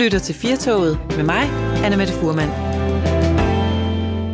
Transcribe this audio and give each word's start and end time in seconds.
lytter 0.00 0.18
til 0.18 0.34
Firtoget 0.34 0.98
med 1.16 1.24
mig, 1.24 1.42
Anna 1.84 1.96
Mette 1.96 2.12
Furman. 2.12 2.48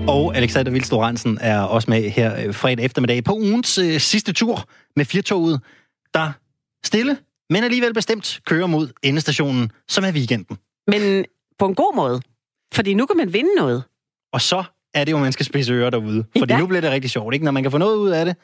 Og 0.08 0.36
Alexander 0.36 0.72
Vildstro 0.72 1.02
Ransen 1.02 1.38
er 1.40 1.61
også 1.61 1.90
med 1.90 2.11
her 2.11 2.46
øh, 2.46 2.54
fredag 2.54 2.84
eftermiddag 2.84 3.24
på 3.24 3.34
ugens 3.34 3.79
øh, 3.79 4.00
sidste 4.00 4.32
tur 4.32 4.68
med 4.96 5.04
Firtoget, 5.04 5.60
der 6.14 6.32
stille, 6.84 7.18
men 7.50 7.64
alligevel 7.64 7.95
bestemt 7.95 8.41
kører 8.46 8.66
mod 8.66 8.88
endestationen, 9.02 9.73
som 9.88 10.05
er 10.05 10.12
weekenden. 10.12 10.59
Men 10.87 11.24
på 11.59 11.66
en 11.66 11.74
god 11.74 11.96
måde. 11.96 12.20
Fordi 12.74 12.95
nu 12.95 13.06
kan 13.06 13.16
man 13.16 13.33
vinde 13.33 13.51
noget. 13.56 13.83
Og 14.33 14.41
så 14.41 14.64
er 14.95 15.05
det 15.05 15.12
jo, 15.12 15.19
man 15.19 15.33
skal 15.33 15.46
spidse 15.46 15.73
ører 15.73 15.91
derude. 15.91 16.24
Fordi 16.38 16.52
Ja. 16.52 16.59
nu 16.59 16.66
bliver 16.66 16.80
det 16.80 16.91
rigtig 16.91 17.10
sjovt, 17.10 17.34
ikke? 17.34 17.45
Når 17.45 17.52
man 17.52 17.62
kan 17.62 17.73
få 17.73 17.78
noget 17.78 17.96
ud 17.96 18.10
af 18.10 18.24
det, 18.24 18.37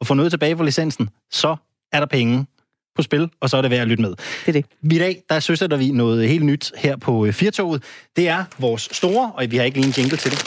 og 0.00 0.06
få 0.06 0.14
noget 0.14 0.32
tilbage 0.32 0.56
for 0.56 0.64
licensen, 0.64 1.10
så 1.30 1.56
er 1.92 1.98
der 2.00 2.06
penge 2.06 2.46
på 2.96 3.02
spil, 3.02 3.30
og 3.40 3.50
så 3.50 3.56
er 3.56 3.62
det 3.62 3.70
værd 3.70 3.80
at 3.80 3.88
lytte 3.88 4.02
med. 4.02 4.10
Det 4.10 4.48
er 4.48 4.52
det. 4.52 4.64
I 4.94 4.98
dag, 4.98 5.22
der 5.28 5.40
søster 5.40 5.76
vi 5.76 5.90
noget 5.90 6.28
helt 6.28 6.44
nyt 6.44 6.72
her 6.76 6.96
på 6.96 7.26
øh, 7.26 7.32
Firtoget. 7.32 7.82
Det 8.16 8.28
er 8.28 8.44
vores 8.58 8.88
store, 8.92 9.32
og 9.34 9.50
vi 9.50 9.56
har 9.56 9.64
ikke 9.64 9.80
lige 9.80 9.86
en 9.88 9.94
jingle 9.98 10.16
til 10.16 10.30
det, 10.30 10.38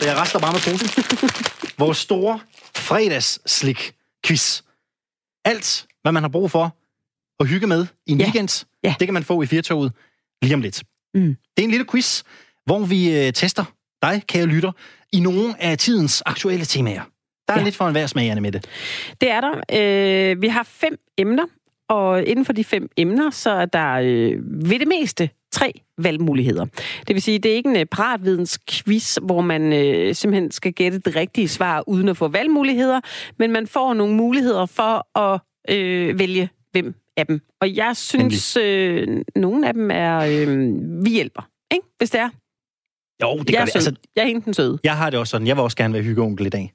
så 0.00 0.04
jeg 0.08 0.16
rester 0.16 0.38
bare 0.38 0.52
med 0.52 0.60
posen. 0.60 1.04
vores 1.84 1.98
store 1.98 2.40
fredagsslik-quiz. 2.76 4.62
Alt, 5.44 5.86
hvad 6.02 6.12
man 6.12 6.22
har 6.22 6.28
brug 6.28 6.50
for 6.50 6.76
at 7.40 7.48
hygge 7.48 7.66
med 7.66 7.86
i 8.06 8.12
en 8.12 8.18
Ja. 8.18 8.24
weekend, 8.24 8.64
Ja. 8.84 8.94
det 8.98 9.06
kan 9.06 9.14
man 9.14 9.24
få 9.24 9.42
i 9.42 9.46
Firtoget 9.46 9.92
lige 10.42 10.54
om 10.54 10.60
lidt. 10.60 10.82
Mm. 11.14 11.36
Det 11.56 11.62
er 11.62 11.64
en 11.64 11.70
lille 11.70 11.86
quiz, 11.90 12.22
hvor 12.66 12.78
vi 12.78 13.26
øh, 13.26 13.32
tester 13.32 13.64
dig, 14.02 14.22
kære 14.28 14.46
lytter, 14.46 14.72
i 15.12 15.20
nogle 15.20 15.62
af 15.62 15.78
tidens 15.78 16.22
aktuelle 16.26 16.64
temaer. 16.64 17.02
Der 17.48 17.54
er 17.54 17.58
Ja. 17.58 17.64
lidt 17.64 17.76
for 17.76 17.86
enhver 17.86 18.06
smag, 18.06 18.30
Anne 18.30 18.40
med 18.40 18.52
det. 18.52 18.66
Det 19.20 19.30
er 19.30 19.40
der. 19.40 19.52
Øh, 20.32 20.42
vi 20.42 20.48
har 20.48 20.62
fem 20.62 20.98
emner, 21.18 21.44
og 21.88 22.24
inden 22.24 22.44
for 22.44 22.52
de 22.52 22.64
fem 22.64 22.88
emner, 22.96 23.30
så 23.30 23.50
er 23.50 23.64
der 23.64 23.92
øh, 23.92 24.70
ved 24.70 24.78
det 24.78 24.88
meste 24.88 25.30
tre 25.52 25.72
valgmuligheder. 25.98 26.66
Det 27.08 27.14
vil 27.14 27.22
sige, 27.22 27.38
det 27.38 27.52
er 27.52 27.56
ikke 27.56 27.70
en 27.70 27.76
øh, 27.76 27.86
paratvidensquiz, 27.86 29.18
hvor 29.22 29.40
man 29.40 29.72
øh, 29.72 30.14
simpelthen 30.14 30.50
skal 30.50 30.72
gætte 30.72 30.98
det 30.98 31.16
rigtige 31.16 31.48
svar 31.48 31.88
uden 31.88 32.08
at 32.08 32.16
få 32.16 32.28
valgmuligheder, 32.28 33.00
men 33.38 33.52
man 33.52 33.66
får 33.66 33.94
nogle 33.94 34.14
muligheder 34.14 34.66
for 34.66 35.18
at 35.18 35.40
øh, 35.68 36.18
vælge 36.18 36.48
hvem 36.72 36.94
af 37.16 37.26
dem. 37.26 37.40
Og 37.60 37.76
jeg 37.76 37.96
synes, 37.96 38.56
øh, 38.56 39.22
nogle 39.36 39.68
af 39.68 39.74
dem 39.74 39.90
er, 39.90 40.18
øh, 40.18 41.04
vi 41.04 41.10
hjælper, 41.10 41.48
ikke? 41.74 41.86
hvis 41.98 42.10
det 42.10 42.20
er. 42.20 42.28
Jo, 43.22 43.38
det 43.38 43.50
jeg 43.50 43.56
gør 43.56 43.60
er 43.60 43.64
det. 43.64 43.72
sød. 43.72 43.76
Altså, 43.76 43.94
jeg 44.16 44.22
er 44.22 44.26
hende 44.26 44.44
den 44.44 44.54
søde. 44.54 44.78
jeg 44.84 44.96
har 44.96 45.10
det 45.10 45.18
også 45.18 45.30
sådan. 45.30 45.46
Jeg 45.46 45.56
vil 45.56 45.62
også 45.62 45.76
gerne 45.76 45.94
være 45.94 46.02
hyggeonkel 46.02 46.46
i 46.46 46.48
dag. 46.48 46.72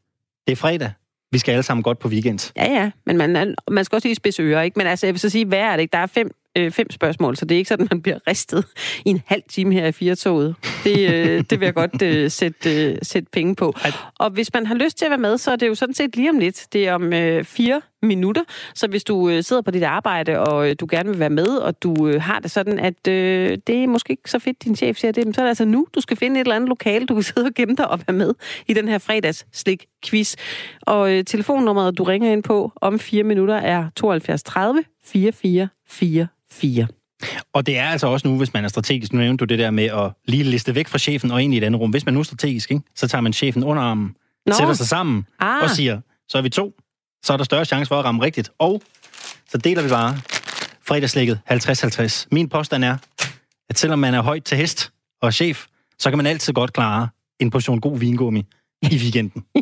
Det 0.47 0.51
er 0.51 0.55
fredag. 0.55 0.91
Vi 1.31 1.37
skal 1.37 1.51
alle 1.51 1.63
sammen 1.63 1.83
godt 1.83 1.99
på 1.99 2.07
weekend. 2.07 2.51
Ja, 2.55 2.71
ja, 2.71 2.91
men 3.05 3.17
man, 3.17 3.55
man 3.71 3.85
skal 3.85 3.95
også 3.95 4.07
lige 4.07 4.15
spidse 4.15 4.43
ører, 4.43 4.61
ikke? 4.61 4.79
Men 4.79 4.87
altså, 4.87 5.05
jeg 5.07 5.13
vil 5.13 5.19
så 5.19 5.29
sige, 5.29 5.45
hvad 5.45 5.59
er 5.59 5.71
det 5.71 5.81
ikke? 5.81 5.91
Der 5.91 5.97
er 5.97 6.05
fem, 6.05 6.31
øh, 6.59 6.71
fem 6.71 6.91
spørgsmål, 6.91 7.37
så 7.37 7.45
det 7.45 7.55
er 7.55 7.57
ikke 7.57 7.67
sådan, 7.67 7.87
man 7.91 8.01
bliver 8.01 8.19
ristet 8.27 8.65
i 9.05 9.09
en 9.09 9.21
halv 9.25 9.43
time 9.49 9.73
her 9.73 9.87
i 9.87 9.91
firetoget. 9.91 10.55
Det, 10.83 11.13
øh, 11.13 11.43
det 11.49 11.59
vil 11.59 11.65
jeg 11.65 11.73
godt 11.73 12.01
øh, 12.01 12.31
sætte, 12.31 12.85
øh, 12.85 12.97
sætte 13.01 13.29
penge 13.31 13.55
på. 13.55 13.73
Og 14.19 14.29
hvis 14.29 14.53
man 14.53 14.65
har 14.65 14.75
lyst 14.75 14.97
til 14.97 15.05
at 15.05 15.11
være 15.11 15.19
med, 15.19 15.37
så 15.37 15.51
er 15.51 15.55
det 15.55 15.67
jo 15.67 15.75
sådan 15.75 15.93
set 15.93 16.15
lige 16.15 16.29
om 16.29 16.39
lidt. 16.39 16.67
Det 16.73 16.87
er 16.87 16.93
om 16.93 17.13
øh, 17.13 17.43
fire 17.43 17.81
minutter. 18.01 18.41
Så 18.75 18.87
hvis 18.87 19.03
du 19.03 19.29
øh, 19.29 19.43
sidder 19.43 19.61
på 19.61 19.71
dit 19.71 19.83
arbejde, 19.83 20.39
og 20.39 20.69
øh, 20.69 20.75
du 20.79 20.87
gerne 20.89 21.09
vil 21.09 21.19
være 21.19 21.29
med, 21.29 21.47
og 21.47 21.83
du 21.83 22.07
øh, 22.07 22.21
har 22.21 22.39
det 22.39 22.51
sådan, 22.51 22.79
at 22.79 23.07
øh, 23.07 23.57
det 23.67 23.83
er 23.83 23.87
måske 23.87 24.11
ikke 24.11 24.31
så 24.31 24.39
fedt, 24.39 24.63
din 24.63 24.75
chef 24.75 24.97
siger 24.97 25.11
det, 25.11 25.25
men 25.25 25.33
så 25.33 25.41
er 25.41 25.45
det 25.45 25.49
altså 25.49 25.65
nu, 25.65 25.87
du 25.95 26.01
skal 26.01 26.17
finde 26.17 26.39
et 26.39 26.45
eller 26.45 26.55
andet 26.55 26.69
lokale, 26.69 27.05
du 27.05 27.13
kan 27.13 27.23
sidde 27.23 27.45
og 27.45 27.53
gemme 27.55 27.75
dig 27.75 27.87
og 27.87 27.99
være 28.07 28.17
med 28.17 28.33
i 28.67 28.73
den 28.73 28.87
her 28.87 28.97
fredags-slik-quiz. 28.97 30.35
Og 30.81 31.13
øh, 31.13 31.23
telefonnummeret, 31.23 31.97
du 31.97 32.03
ringer 32.03 32.31
ind 32.31 32.43
på 32.43 32.71
om 32.75 32.99
fire 32.99 33.23
minutter, 33.23 33.55
er 33.55 33.89
72 33.95 34.43
30 34.43 34.83
44 35.05 36.38
44. 36.51 36.87
Og 37.53 37.65
det 37.65 37.77
er 37.77 37.85
altså 37.85 38.07
også 38.07 38.27
nu, 38.27 38.37
hvis 38.37 38.53
man 38.53 38.63
er 38.63 38.67
strategisk. 38.67 39.13
Nu 39.13 39.19
nævnte 39.19 39.45
du 39.45 39.49
det 39.49 39.59
der 39.59 39.71
med 39.71 39.83
at 39.85 40.11
lige 40.25 40.43
liste 40.43 40.75
væk 40.75 40.87
fra 40.87 40.97
chefen 40.97 41.31
og 41.31 41.43
ind 41.43 41.53
i 41.53 41.57
et 41.57 41.63
andet 41.63 41.81
rum. 41.81 41.89
Hvis 41.89 42.05
man 42.05 42.13
nu 42.13 42.19
er 42.19 42.23
strategisk, 42.23 42.71
ikke? 42.71 42.83
så 42.95 43.07
tager 43.07 43.21
man 43.21 43.33
chefen 43.33 43.63
under 43.63 43.83
armen, 43.83 44.15
Nå. 44.45 44.53
sætter 44.53 44.73
sig 44.73 44.87
sammen 44.87 45.25
Ah. 45.39 45.63
og 45.63 45.69
siger, 45.69 46.01
så 46.29 46.37
er 46.37 46.41
vi 46.41 46.49
to. 46.49 46.73
Så 47.23 47.33
er 47.33 47.37
der 47.37 47.43
større 47.43 47.65
chance 47.65 47.87
for 47.87 47.99
at 47.99 48.05
ramme 48.05 48.21
rigtigt. 48.23 48.49
Og 48.59 48.81
så 49.49 49.57
deler 49.57 49.81
vi 49.83 49.89
bare 49.89 50.17
fredagslægget 50.87 51.39
50-50. 51.51 52.27
Min 52.31 52.49
påstand 52.49 52.83
er, 52.83 52.97
at 53.69 53.79
selvom 53.79 53.99
man 53.99 54.13
er 54.13 54.21
højt 54.21 54.43
til 54.43 54.57
hest 54.57 54.91
og 55.21 55.33
chef, 55.33 55.65
så 55.99 56.09
kan 56.09 56.17
man 56.17 56.25
altid 56.25 56.53
godt 56.53 56.73
klare 56.73 57.07
en 57.39 57.49
portion 57.49 57.81
god 57.81 57.99
vingummi 57.99 58.45
i 58.91 58.95
weekenden. 58.97 59.43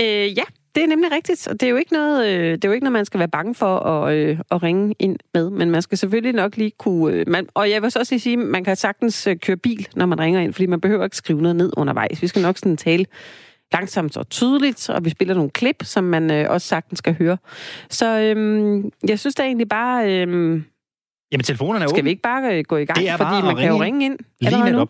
Øh, 0.00 0.36
ja, 0.38 0.42
det 0.74 0.82
er 0.82 0.86
nemlig 0.86 1.12
rigtigt. 1.12 1.48
Og 1.48 1.60
det 1.60 1.66
er 1.66 1.70
jo 1.70 1.76
ikke 1.76 1.92
noget, 1.92 2.26
øh, 2.26 2.52
det 2.52 2.64
er 2.64 2.68
jo 2.68 2.72
ikke 2.72 2.84
noget 2.84 2.92
man 2.92 3.04
skal 3.04 3.18
være 3.18 3.28
bange 3.28 3.54
for 3.54 3.78
at, 3.78 4.14
øh, 4.14 4.38
at 4.50 4.62
ringe 4.62 4.94
ind 4.98 5.16
med. 5.34 5.50
Men 5.50 5.70
man 5.70 5.82
skal 5.82 5.98
selvfølgelig 5.98 6.32
nok 6.32 6.56
lige 6.56 6.72
kunne... 6.78 7.14
Øh, 7.14 7.28
man, 7.28 7.46
og 7.54 7.70
jeg 7.70 7.82
vil 7.82 7.90
så 7.90 7.98
også 7.98 8.14
lige 8.14 8.20
sige, 8.20 8.32
at 8.32 8.46
man 8.46 8.64
kan 8.64 8.76
sagtens 8.76 9.26
øh, 9.26 9.36
køre 9.36 9.56
bil, 9.56 9.88
når 9.96 10.06
man 10.06 10.20
ringer 10.20 10.40
ind, 10.40 10.52
fordi 10.52 10.66
man 10.66 10.80
behøver 10.80 11.04
ikke 11.04 11.16
skrive 11.16 11.42
noget 11.42 11.56
ned 11.56 11.72
undervejs. 11.76 12.22
Vi 12.22 12.26
skal 12.26 12.42
nok 12.42 12.58
sådan 12.58 12.76
tale 12.76 13.06
langsomt 13.72 14.16
og 14.16 14.28
tydeligt, 14.28 14.90
og 14.90 15.04
vi 15.04 15.10
spiller 15.10 15.34
nogle 15.34 15.50
klip, 15.50 15.76
som 15.82 16.04
man 16.04 16.30
øh, 16.30 16.50
også 16.50 16.68
sagtens 16.68 16.98
skal 16.98 17.14
høre. 17.18 17.36
Så 17.90 18.20
øh, 18.20 18.84
jeg 19.08 19.18
synes 19.18 19.34
da 19.34 19.42
egentlig 19.42 19.68
bare... 19.68 20.26
Øh, 20.26 20.62
Jamen, 21.32 21.44
telefonerne 21.44 21.84
er 21.84 21.88
skal 21.88 22.04
vi 22.04 22.10
ikke 22.10 22.22
bare 22.22 22.58
øh, 22.58 22.64
gå 22.68 22.76
i 22.76 22.84
gang? 22.84 22.98
Det 22.98 23.08
er 23.08 23.16
fordi 23.16 23.42
man 23.42 23.56
kan 23.56 23.68
jo 23.68 23.82
ringe 23.82 24.04
ind. 24.04 24.18
Lige 24.40 24.64
netop. 24.64 24.88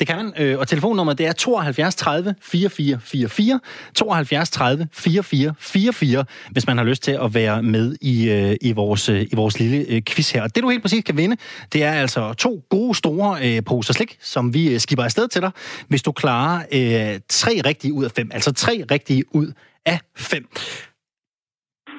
Det 0.00 0.08
kan 0.08 0.16
man. 0.16 0.32
Øh, 0.38 0.58
og 0.58 0.68
telefonnummeret, 0.68 1.18
det 1.18 1.26
er 1.26 1.32
72 1.32 1.94
30 1.94 2.34
44 2.40 3.00
44. 3.00 3.60
72 3.94 4.50
30 4.50 4.88
44 4.92 5.54
44, 5.58 6.24
hvis 6.50 6.66
man 6.66 6.78
har 6.78 6.84
lyst 6.84 7.02
til 7.02 7.18
at 7.22 7.34
være 7.34 7.62
med 7.62 7.96
i, 8.00 8.30
øh, 8.30 8.56
i, 8.60 8.72
vores, 8.72 9.08
øh, 9.08 9.22
i 9.22 9.34
vores 9.34 9.58
lille 9.58 9.86
øh, 9.88 10.02
quiz 10.02 10.30
her. 10.30 10.42
Og 10.42 10.54
det, 10.54 10.62
du 10.62 10.68
helt 10.68 10.82
præcis 10.82 11.04
kan 11.04 11.16
vinde, 11.16 11.36
det 11.72 11.82
er 11.82 11.92
altså 11.92 12.32
to 12.32 12.64
gode, 12.68 12.94
store 12.94 13.56
øh, 13.56 13.64
poser 13.64 13.92
slik, 13.92 14.16
som 14.20 14.54
vi 14.54 14.72
øh, 14.74 14.80
skipper 14.80 15.04
afsted 15.04 15.28
til 15.28 15.42
dig, 15.42 15.50
hvis 15.88 16.02
du 16.02 16.12
klarer 16.12 16.58
øh, 16.72 17.20
tre 17.28 17.60
rigtige 17.66 17.92
ud 17.92 18.04
af 18.04 18.10
fem. 18.10 18.30
Altså 18.32 18.52
tre 18.52 18.84
rigtige 18.90 19.34
ud 19.34 19.52
af 19.86 20.00
fem. 20.16 20.48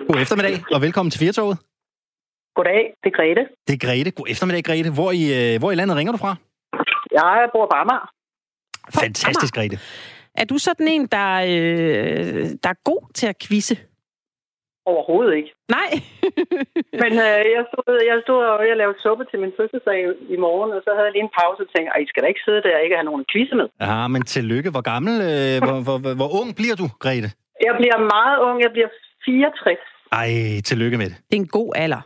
God 0.07 0.21
eftermiddag, 0.21 0.63
og 0.71 0.81
velkommen 0.81 1.11
til 1.11 1.19
Firtoget. 1.19 1.57
Goddag, 2.57 2.81
det 3.03 3.09
er 3.13 3.15
Grete. 3.19 3.43
Det 3.67 3.73
er 3.77 3.81
Grete. 3.87 4.11
God 4.11 4.27
eftermiddag, 4.33 4.63
Grete. 4.69 4.89
Hvor 4.99 5.11
i, 5.21 5.23
øh, 5.39 5.59
hvor 5.61 5.71
i 5.71 5.75
landet 5.79 5.97
ringer 5.97 6.11
du 6.15 6.17
fra? 6.25 6.31
Jeg 7.19 7.49
bor 7.53 7.65
på 7.71 7.75
Amager. 7.81 8.07
Fantastisk, 9.01 9.53
Grete. 9.57 9.77
Er 10.41 10.45
du 10.51 10.57
sådan 10.67 10.87
en, 10.95 11.03
der, 11.15 11.29
øh, 11.51 12.43
der 12.63 12.69
er 12.75 12.79
god 12.91 13.01
til 13.13 13.27
at 13.27 13.35
quizze? 13.43 13.75
Overhovedet 14.91 15.33
ikke. 15.39 15.51
Nej. 15.77 15.89
Men 17.03 17.11
øh, 17.27 17.41
jeg, 17.55 17.63
stod, 17.71 17.85
jeg 18.11 18.17
stod 18.25 18.41
og 18.53 18.61
jeg 18.69 18.75
lavede 18.81 18.97
suppe 19.05 19.23
til 19.31 19.39
min 19.43 19.53
fødselsdag 19.57 19.99
i 20.35 20.37
morgen, 20.45 20.69
og 20.77 20.81
så 20.85 20.89
havde 20.95 21.05
jeg 21.07 21.13
lige 21.15 21.27
en 21.29 21.35
pause 21.41 21.59
og 21.65 21.69
tænkte, 21.73 21.89
"Ej, 21.95 21.99
I 22.05 22.07
skal 22.11 22.21
da 22.23 22.27
ikke 22.33 22.43
sidde 22.47 22.61
der 22.65 22.73
og 22.77 22.83
ikke 22.85 22.95
have 22.99 23.09
nogen 23.11 23.25
quizze 23.31 23.55
med. 23.61 23.67
Ja, 23.87 24.07
men 24.13 24.21
tillykke. 24.35 24.69
Hvor 24.75 24.85
gammel, 24.93 25.13
øh, 25.31 25.55
hvor, 25.67 25.77
hvor, 25.85 25.97
hvor, 26.03 26.13
hvor 26.19 26.29
ung 26.39 26.49
bliver 26.59 26.75
du, 26.81 26.87
Grete? 27.03 27.29
Jeg 27.67 27.73
bliver 27.79 27.97
meget 28.15 28.35
ung, 28.47 28.55
jeg 28.65 28.71
bliver 28.75 28.89
64. 29.25 29.79
Ej, 30.21 30.29
tillykke 30.69 30.97
med 31.01 31.07
det. 31.11 31.17
Det 31.29 31.35
er 31.37 31.41
en 31.47 31.53
god 31.59 31.69
alder. 31.83 32.01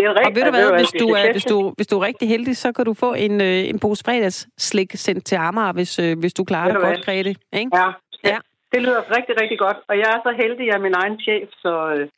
Det 0.00 0.06
er 0.06 0.10
Og 0.10 0.16
rigtigt. 0.18 0.36
ved 0.36 0.44
du 0.44 0.50
hvad, 0.58 0.68
hvis 0.80 0.92
du, 1.02 1.06
er, 1.08 1.22
det 1.22 1.32
hvis, 1.36 1.44
du, 1.52 1.58
hvis 1.76 1.86
du 1.90 1.94
er 1.98 2.02
rigtig 2.06 2.28
heldig, 2.34 2.56
så 2.56 2.68
kan 2.76 2.84
du 2.84 2.94
få 2.94 3.10
en, 3.14 3.40
øh, 3.40 3.68
en 3.72 3.78
pose 3.78 4.02
fredagsslik 4.06 4.90
sendt 4.94 5.24
til 5.24 5.36
Amager, 5.36 5.72
hvis, 5.72 5.98
øh, 5.98 6.18
hvis 6.18 6.34
du 6.38 6.44
klarer 6.44 6.72
det 6.72 6.80
godt? 6.86 7.04
Grete. 7.06 7.30
Ikke? 7.60 7.70
Ja, 7.80 7.88
Ja. 8.30 8.38
det 8.72 8.80
lyder 8.82 9.00
rigtig, 9.16 9.34
rigtig 9.42 9.58
godt. 9.58 9.76
Og 9.88 9.94
jeg 10.02 10.08
er 10.16 10.20
så 10.26 10.32
heldig, 10.42 10.60
at 10.60 10.66
jeg 10.70 10.74
er 10.80 10.84
min 10.88 10.94
egen 11.02 11.16
chef, 11.26 11.48
så, 11.64 11.72
øh, 11.94 12.08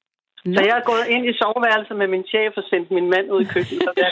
Nå. 0.45 0.55
så 0.57 0.61
jeg 0.69 0.77
er 0.81 0.85
gået 0.93 1.05
ind 1.15 1.25
i 1.31 1.33
soveværelset 1.41 1.97
med 2.03 2.09
min 2.15 2.25
chef 2.33 2.53
og 2.61 2.65
sendt 2.71 2.89
min 2.97 3.07
mand 3.15 3.27
ud 3.35 3.41
i 3.47 3.49
køkkenet, 3.55 3.89
og 3.89 3.95
det. 3.97 4.07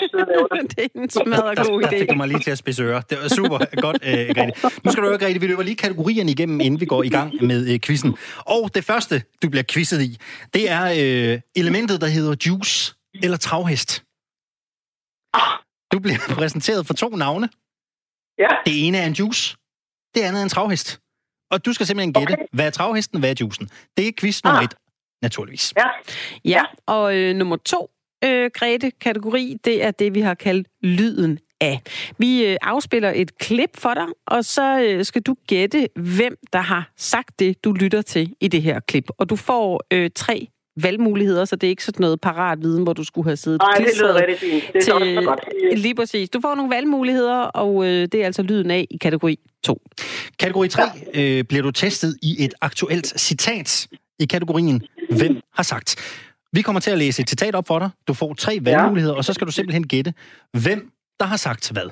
det 0.76 0.84
er 0.84 1.00
en 1.04 1.10
smadret 1.10 1.58
god 1.58 1.80
Der 1.82 1.88
idé. 1.88 1.98
fik 2.00 2.08
du 2.10 2.14
mig 2.14 2.28
lige 2.28 2.40
til 2.46 2.50
at 2.50 2.58
spidse 2.58 2.82
ører. 2.82 3.00
Det 3.10 3.18
var 3.22 3.28
super 3.28 3.58
godt, 3.86 3.98
øh, 4.08 4.34
Grete. 4.36 4.52
Nu 4.84 4.90
skal 4.90 5.02
du 5.02 5.08
høre, 5.08 5.18
Grete, 5.18 5.40
vi 5.40 5.46
løber 5.46 5.62
lige 5.62 5.76
kategorierne 5.76 6.30
igennem, 6.30 6.60
inden 6.60 6.80
vi 6.80 6.86
går 6.86 7.02
i 7.02 7.08
gang 7.08 7.30
med 7.50 7.60
øh, 7.72 7.80
quizzen. 7.86 8.12
Og 8.56 8.62
det 8.74 8.84
første, 8.84 9.14
du 9.42 9.46
bliver 9.52 9.64
quizzet 9.72 10.00
i, 10.08 10.10
det 10.54 10.64
er 10.78 10.84
øh, 11.02 11.40
elementet, 11.56 12.00
der 12.00 12.06
hedder 12.06 12.34
juice 12.46 12.94
eller 13.14 13.36
travhest. 13.36 14.04
Du 15.92 15.98
bliver 15.98 16.18
præsenteret 16.38 16.86
for 16.86 16.94
to 16.94 17.08
navne. 17.08 17.48
Ja, 18.38 18.48
Det 18.66 18.86
ene 18.86 18.98
er 18.98 19.06
en 19.06 19.12
juice, 19.12 19.56
det 20.14 20.20
andet 20.20 20.38
er 20.40 20.42
en 20.42 20.48
travhest. 20.48 21.00
Og 21.50 21.64
du 21.64 21.72
skal 21.72 21.86
simpelthen 21.86 22.12
gætte, 22.12 22.32
Okay. 22.32 22.44
hvad 22.52 22.66
er 22.66 22.70
travhesten, 22.70 23.18
hvad 23.20 23.30
er 23.30 23.34
juicen. 23.40 23.70
Det 23.96 24.08
er 24.08 24.12
quiz 24.20 24.44
nummer 24.44 24.58
Ah. 24.58 24.64
et, 24.64 24.74
naturligvis. 25.22 25.72
ja. 25.76 25.86
Ja, 26.44 26.62
og 26.86 27.16
øh, 27.16 27.36
nummer 27.36 27.56
to, 27.56 27.90
øh, 28.24 28.50
Grete, 28.54 28.90
kategori, 28.90 29.56
det 29.64 29.84
er 29.84 29.90
det, 29.90 30.14
vi 30.14 30.20
har 30.20 30.34
kaldt 30.34 30.68
lyden 30.82 31.38
af. 31.60 31.80
Vi 32.18 32.44
øh, 32.46 32.56
afspiller 32.62 33.12
et 33.14 33.38
klip 33.38 33.76
for 33.76 33.94
dig, 33.94 34.06
og 34.26 34.44
så 34.44 34.80
øh, 34.80 35.04
skal 35.04 35.22
du 35.22 35.36
gætte, 35.46 35.88
hvem 35.96 36.36
der 36.52 36.60
har 36.60 36.92
sagt 36.96 37.38
det, 37.38 37.64
du 37.64 37.72
lytter 37.72 38.02
til 38.02 38.34
i 38.40 38.48
det 38.48 38.62
her 38.62 38.80
klip. 38.80 39.08
Og 39.18 39.30
du 39.30 39.36
får 39.36 39.82
øh, 39.92 40.10
tre 40.14 40.48
valgmuligheder, 40.76 41.44
så 41.44 41.56
det 41.56 41.66
er 41.66 41.70
ikke 41.70 41.84
sådan 41.84 42.00
noget 42.00 42.20
parat 42.20 42.58
viden, 42.62 42.82
hvor 42.82 42.92
du 42.92 43.04
skulle 43.04 43.28
have 43.28 43.36
siddet 43.36 43.60
Nej, 43.60 43.84
det 43.86 43.98
lyder 44.00 44.14
rigtig 44.14 44.38
fint. 44.38 44.64
Det 44.72 44.88
er 44.88 44.94
også 44.94 45.14
så 45.14 45.22
godt. 45.24 45.40
Lige 45.78 45.94
præcis. 45.94 46.30
Du 46.30 46.40
får 46.40 46.54
nogle 46.54 46.74
valgmuligheder, 46.74 47.38
og 47.42 47.84
øh, 47.84 48.08
det 48.12 48.14
er 48.14 48.26
altså 48.26 48.42
lyden 48.42 48.70
af 48.70 48.86
i 48.90 48.96
kategori 48.96 49.38
2. 49.64 49.82
Kategori 50.38 50.68
3 50.68 50.82
øh, 51.14 51.44
bliver 51.44 51.62
du 51.62 51.70
testet 51.70 52.16
i 52.22 52.44
et 52.44 52.54
aktuelt 52.60 53.20
citat 53.20 53.88
i 54.18 54.24
kategorien 54.24 54.82
Hvem 55.10 55.40
har 55.54 55.62
sagt? 55.62 55.96
Vi 56.52 56.62
kommer 56.62 56.80
til 56.80 56.90
at 56.90 56.98
læse 56.98 57.22
et 57.22 57.28
citat 57.28 57.54
op 57.54 57.66
for 57.66 57.78
dig. 57.78 57.90
Du 58.08 58.14
får 58.14 58.34
tre 58.34 58.58
valgmuligheder, 58.62 59.14
og 59.14 59.24
så 59.24 59.32
skal 59.32 59.46
du 59.46 59.52
simpelthen 59.52 59.86
gætte, 59.86 60.14
hvem 60.52 60.90
der 61.20 61.26
har 61.26 61.36
sagt 61.36 61.70
hvad. 61.72 61.90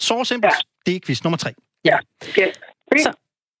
Så 0.00 0.24
simpelt. 0.24 0.52
Ja. 0.52 0.90
Det 0.90 0.96
er 0.96 1.00
quiz 1.06 1.24
nummer 1.24 1.36
tre. 1.36 1.50
Ja. 1.84 1.98
Okay. 2.28 2.52
Så, 2.98 3.12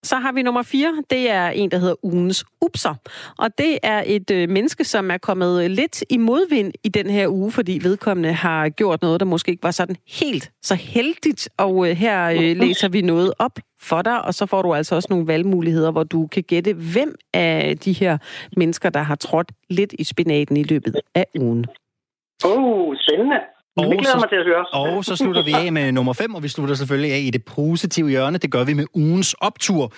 så 0.02 0.16
har 0.16 0.32
vi 0.32 0.42
nummer 0.42 0.62
fire. 0.62 1.02
Det 1.10 1.30
er 1.30 1.48
en, 1.48 1.70
der 1.70 1.78
hedder 1.78 1.94
ugens 2.02 2.44
upser. 2.60 2.94
Og 3.38 3.58
det 3.58 3.78
er 3.82 4.02
et 4.06 4.30
øh, 4.30 4.48
menneske, 4.48 4.84
som 4.84 5.10
er 5.10 5.18
kommet 5.18 5.70
lidt 5.70 6.04
i 6.10 6.16
modvind 6.16 6.72
i 6.84 6.88
den 6.88 7.10
her 7.10 7.28
uge, 7.28 7.52
fordi 7.52 7.80
vedkommende 7.82 8.32
har 8.32 8.68
gjort 8.68 9.02
noget, 9.02 9.20
der 9.20 9.26
måske 9.26 9.50
ikke 9.50 9.62
var 9.62 9.70
sådan 9.70 9.96
helt 10.08 10.50
så 10.62 10.74
heldigt. 10.74 11.48
Og 11.56 11.88
øh, 11.88 11.96
her 11.96 12.30
øh, 12.30 12.56
læser 12.56 12.88
vi 12.88 13.02
noget 13.02 13.32
op 13.38 13.58
for 13.80 14.02
dig, 14.02 14.24
og 14.24 14.34
så 14.34 14.46
får 14.46 14.62
du 14.62 14.74
altså 14.74 14.94
også 14.94 15.08
nogle 15.10 15.26
valgmuligheder, 15.26 15.90
hvor 15.90 16.04
du 16.04 16.26
kan 16.26 16.42
gætte, 16.42 16.72
hvem 16.72 17.14
af 17.34 17.78
de 17.78 17.92
her 17.92 18.18
mennesker, 18.56 18.90
der 18.90 19.00
har 19.00 19.14
trådt 19.14 19.52
lidt 19.70 19.94
i 19.98 20.04
spinaten 20.04 20.56
i 20.56 20.62
løbet 20.62 20.96
af 21.14 21.26
ugen. 21.40 21.66
Åh, 22.44 22.58
oh, 22.58 22.96
spændende. 22.96 23.36
Og 23.76 23.84
Det 23.84 23.98
glæder 23.98 24.12
så- 24.14 24.18
mig 24.18 24.28
til 24.28 24.36
at 24.36 24.44
høre. 24.46 24.64
Og 24.96 25.04
så 25.04 25.16
slutter 25.16 25.42
vi 25.44 25.52
af 25.52 25.72
med 25.72 25.92
nummer 25.92 26.12
5, 26.12 26.34
og 26.34 26.42
vi 26.42 26.48
slutter 26.48 26.74
selvfølgelig 26.74 27.12
af 27.12 27.18
i 27.18 27.30
det 27.30 27.44
positive 27.44 28.08
hjørne. 28.08 28.38
Det 28.38 28.50
gør 28.50 28.64
vi 28.64 28.72
med 28.72 28.86
ugens 28.94 29.34
optur. 29.34 29.92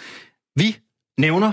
Vi 0.56 0.76
nævner 1.20 1.52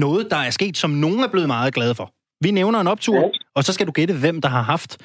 noget, 0.00 0.30
der 0.30 0.36
er 0.36 0.50
sket, 0.50 0.76
som 0.76 0.90
nogen 0.90 1.20
er 1.20 1.28
blevet 1.28 1.46
meget 1.46 1.74
glade 1.74 1.94
for. 1.94 2.12
Vi 2.44 2.50
nævner 2.50 2.80
en 2.80 2.86
optur, 2.88 3.16
Ja. 3.16 3.22
og 3.54 3.64
så 3.64 3.72
skal 3.72 3.86
du 3.86 3.92
gætte, 3.92 4.14
hvem 4.14 4.40
der 4.40 4.48
har 4.48 4.62
haft 4.62 4.96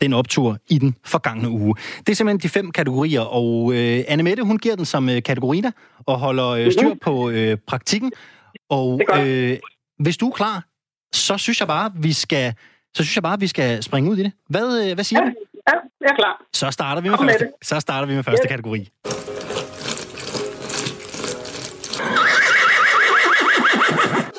den 0.00 0.12
optur 0.12 0.58
i 0.70 0.78
den 0.78 0.94
forgangne 1.06 1.48
uge. 1.50 1.74
Det 1.98 2.08
er 2.08 2.14
simpelthen 2.16 2.40
de 2.42 2.48
fem 2.48 2.70
kategorier, 2.70 3.20
og 3.20 3.72
øh, 3.74 4.04
Anne 4.08 4.22
Mette, 4.22 4.42
hun 4.42 4.58
giver 4.58 4.76
den 4.76 4.84
som 4.84 5.08
øh, 5.08 5.22
kategoriner 5.22 5.70
og 6.06 6.18
holder 6.18 6.48
øh, 6.48 6.72
styr 6.72 6.94
på 7.02 7.30
øh, 7.30 7.56
praktikken. 7.66 8.12
Og 8.70 9.00
øh, 9.20 9.58
hvis 9.98 10.16
du 10.16 10.28
er 10.28 10.32
klar, 10.32 10.64
så 11.12 11.38
synes 11.38 11.60
jeg 11.60 11.68
bare, 11.68 11.90
vi 11.96 12.12
skal, 12.12 12.54
så 12.96 13.02
synes 13.04 13.16
jeg 13.16 13.22
bare, 13.22 13.40
vi 13.40 13.46
skal 13.46 13.82
springe 13.82 14.10
ud 14.10 14.16
i 14.16 14.22
det. 14.22 14.32
Hvad, 14.48 14.88
øh, 14.88 14.94
hvad 14.94 15.04
siger 15.04 15.22
Ja, 15.22 15.28
du? 15.28 15.34
Ja, 15.68 15.76
jeg 16.04 16.10
er 16.12 16.16
klar. 16.22 16.34
Så 16.54 16.70
starter 16.70 17.02
vi 17.02 17.08
med 17.08 17.16
Kom 17.18 17.26
med 17.26 17.34
første, 17.34 17.44
det. 17.60 17.66
så 17.68 17.80
starter 17.80 18.06
vi 18.08 18.14
med 18.14 18.24
første 18.24 18.44
Yes. 18.46 18.50
kategori. 18.50 18.82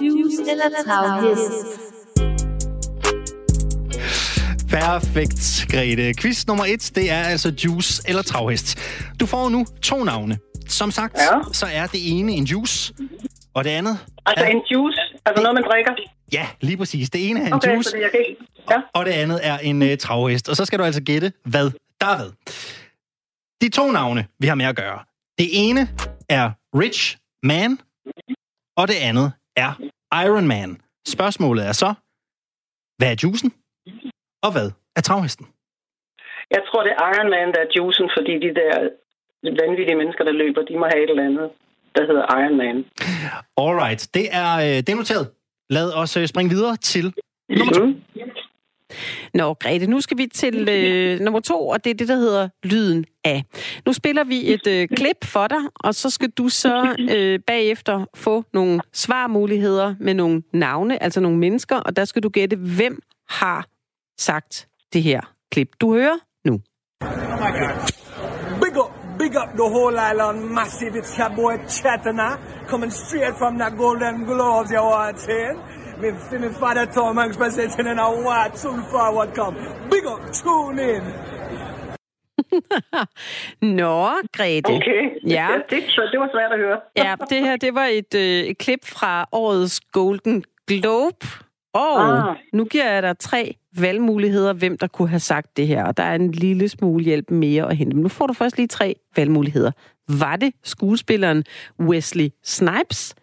Juice 0.02 0.52
eller 0.52 0.70
travhest. 0.86 1.80
Perfekt, 4.70 5.66
Grete. 5.72 6.14
Quiz 6.22 6.48
nummer 6.48 6.66
et, 6.66 6.92
det 6.96 7.12
er 7.12 7.24
altså 7.24 7.54
juice 7.66 8.04
eller 8.08 8.22
travhest. 8.22 8.78
Du 9.20 9.25
får 9.25 9.50
nu 9.50 9.66
to 9.84 10.04
navne. 10.04 10.38
Som 10.68 10.92
sagt, 10.92 11.16
Ja. 11.18 11.40
så 11.54 11.66
er 11.74 11.86
det 11.88 12.00
ene 12.20 12.32
en 12.32 12.44
juice, 12.44 12.94
og 13.54 13.64
det 13.64 13.70
andet 13.70 13.98
Altså 14.25 14.46
er... 14.46 14.50
en 14.50 14.62
juice, 14.72 15.00
altså 15.25 15.42
noget, 15.44 15.56
man 15.56 15.64
drikker. 15.64 15.92
Ja, 16.34 16.48
lige 16.62 16.78
præcis. 16.78 17.10
Det 17.10 17.30
ene 17.30 17.40
er 17.44 17.48
en 17.48 17.54
Okay, 17.54 17.76
juice, 17.76 17.92
det 17.98 18.02
jeg 18.02 18.12
kan. 18.12 18.36
Ja. 18.72 18.81
og 18.94 19.06
det 19.06 19.12
andet 19.12 19.40
er 19.44 19.58
en 19.58 19.81
uh, 19.81 19.98
travhest. 20.00 20.50
Og 20.50 20.56
så 20.56 20.66
skal 20.66 20.80
du 20.80 20.84
altså 20.84 21.04
gætte, 21.04 21.31
hvad 21.46 21.66
der 22.02 22.08
er 22.08 22.18
hvad. 22.18 22.31
De 23.62 23.70
to 23.70 23.92
navne, 23.92 24.28
vi 24.40 24.48
har 24.48 24.56
med 24.56 24.66
at 24.66 24.76
gøre. 24.76 25.00
Det 25.38 25.48
ene 25.54 25.81
er 26.30 26.52
Rich 26.80 27.18
Man, 27.44 27.80
og 28.78 28.88
det 28.88 28.96
andet 29.10 29.31
er 29.56 29.72
Iron 30.26 30.48
Man. 30.48 30.81
Spørgsmålet 31.08 31.68
er 31.68 31.72
så, 31.72 31.94
hvad 32.98 33.12
er 33.12 33.16
juicen, 33.24 33.54
og 34.44 34.52
hvad 34.52 34.72
er 34.96 35.02
travhesten? 35.02 35.46
Jeg 36.52 36.62
tror, 36.68 36.84
det 36.84 36.92
er 36.98 37.02
Iron 37.14 37.30
Man, 37.30 37.48
der 37.54 37.60
er 37.66 37.70
juicen, 37.78 38.10
fordi 38.18 38.34
de 38.46 38.52
der 38.60 38.74
vanvittige 39.64 39.98
mennesker, 40.02 40.24
der 40.24 40.32
løber, 40.32 40.62
de 40.70 40.78
må 40.80 40.86
have 40.92 41.04
et 41.04 41.10
eller 41.10 41.25
andet, 41.30 41.50
der 41.96 42.04
hedder 42.10 42.25
Iron 42.40 42.58
Man. 42.64 42.78
Alright, 43.64 44.02
det 44.14 44.25
er, 44.42 44.52
øh, 44.66 44.78
det 44.84 44.90
er 44.90 44.96
noteret. 44.96 45.28
Lad 45.69 45.94
os 45.94 46.18
øh, 46.18 46.27
springe 46.27 46.50
videre 46.50 46.77
til 46.77 47.13
nummer 47.50 47.74
to. 47.74 47.86
Mm. 47.86 48.01
Nå, 49.33 49.54
Grete, 49.54 49.88
nu 49.88 50.01
skal 50.01 50.18
vi 50.18 50.27
til 50.27 50.69
øh, 50.69 51.19
nummer 51.19 51.39
to, 51.39 51.68
og 51.68 51.83
det 51.83 51.89
er 51.89 51.94
det, 51.94 52.07
der 52.07 52.16
hedder 52.16 52.50
Lyden 52.63 53.06
af. 53.24 53.44
Nu 53.86 53.94
spiller 53.94 54.24
vi 54.24 54.54
et 54.54 54.68
øh, 54.68 54.88
klip 54.88 55.25
for 55.25 55.48
dig, 55.48 55.57
og 55.75 55.95
så 55.95 56.10
skal 56.10 56.30
du 56.30 56.50
så 56.50 56.95
øh, 57.10 57.39
bagefter 57.48 58.06
få 58.16 58.44
nogle 58.54 58.81
svarmuligheder 58.94 59.95
med 60.00 60.13
nogle 60.13 60.44
navne, 60.54 61.04
altså 61.04 61.19
nogle 61.19 61.38
mennesker, 61.38 61.75
og 61.75 61.95
der 61.95 62.06
skal 62.06 62.24
du 62.24 62.30
gætte, 62.30 62.56
hvem 62.56 63.01
har 63.30 63.68
sagt 64.19 64.68
det 64.94 65.04
her 65.04 65.22
klip. 65.51 65.69
Du 65.81 65.94
hører 65.94 66.18
nu. 66.45 66.62
Big 67.01 67.10
up, 67.83 67.99
big 69.19 69.36
up 69.36 69.56
the 69.56 69.68
whole 69.75 69.98
island, 70.00 70.50
massive. 70.57 70.95
It's 70.95 71.18
your 71.18 71.30
boy 71.30 71.57
Chatana, 71.75 72.30
coming 72.68 72.92
straight 72.92 73.36
from 73.38 73.57
the 73.57 73.69
Golden 73.69 74.25
Globes 74.25 74.71
you 74.71 74.81
want 74.81 75.27
in. 75.30 75.56
Me, 76.01 76.12
for 76.30 76.39
me 76.39 76.50
father 76.50 76.86
Tom 76.86 77.18
Hanks 77.18 77.38
presenting 77.38 77.88
in 77.88 78.00
a 78.00 78.10
what 78.25 78.57
soon 78.57 78.81
forward 78.92 79.36
come. 79.36 79.56
Big 79.89 80.06
up, 80.06 80.21
tune 80.33 80.80
in. 80.80 81.04
Nå, 83.80 84.07
Grete. 84.33 84.69
Okay. 84.74 85.04
Ja. 85.27 85.48
det, 85.69 85.83
så 85.89 86.01
det 86.12 86.19
var 86.19 86.30
svært 86.33 86.51
at 86.51 86.60
høre. 86.60 86.80
Ja, 86.98 87.15
det 87.30 87.39
her, 87.45 87.56
det 87.57 87.75
var 87.75 87.86
et, 87.86 88.15
øh, 88.15 88.22
et 88.50 88.57
klip 88.57 88.86
fra 88.86 89.25
årets 89.31 89.80
Golden 89.92 90.44
Globe. 90.68 91.25
Og 91.74 92.30
Ah. 92.30 92.36
nu 92.54 92.65
giver 92.65 92.92
jeg 92.92 93.04
dig 93.04 93.18
tre 93.19 93.56
valgmuligheder, 93.77 94.54
hvem 94.54 94.77
der 94.77 94.88
kunne 94.88 95.10
have 95.10 95.19
sagt 95.19 95.57
det 95.57 95.68
her. 95.68 95.83
Og 95.83 95.98
der 95.98 96.04
er 96.04 96.16
en 96.16 96.31
lille 96.31 96.69
smule 96.69 97.04
hjælp 97.04 97.31
mere 97.31 97.69
at 97.69 97.77
hente. 97.77 97.95
Men 97.95 98.04
nu 98.04 98.10
får 98.10 98.27
du 98.27 98.33
først 98.33 98.57
lige 98.57 98.68
tre 98.68 98.95
valgmuligheder. 99.16 99.71
Var 100.07 100.36
det 100.36 100.54
skuespilleren 100.63 101.44
Wesley 101.80 102.30
Snipes? 102.44 103.16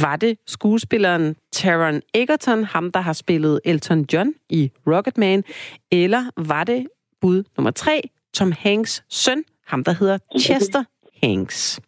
Var 0.00 0.16
det 0.16 0.38
skuespilleren 0.46 1.36
Taron 1.52 2.02
Egerton, 2.14 2.64
ham 2.64 2.92
der 2.92 3.00
har 3.00 3.12
spillet 3.12 3.60
Elton 3.64 4.06
John 4.12 4.34
i 4.48 4.70
Rocketman? 4.86 5.44
Eller 5.90 6.24
var 6.36 6.64
det 6.64 6.86
bud 7.20 7.44
nummer 7.56 7.70
tre, 7.70 8.02
Tom 8.34 8.52
Hanks 8.58 9.04
søn, 9.08 9.44
ham 9.66 9.84
der 9.84 9.92
hedder 9.92 10.18
Chester 10.40 10.84
Hanks? 11.22 11.80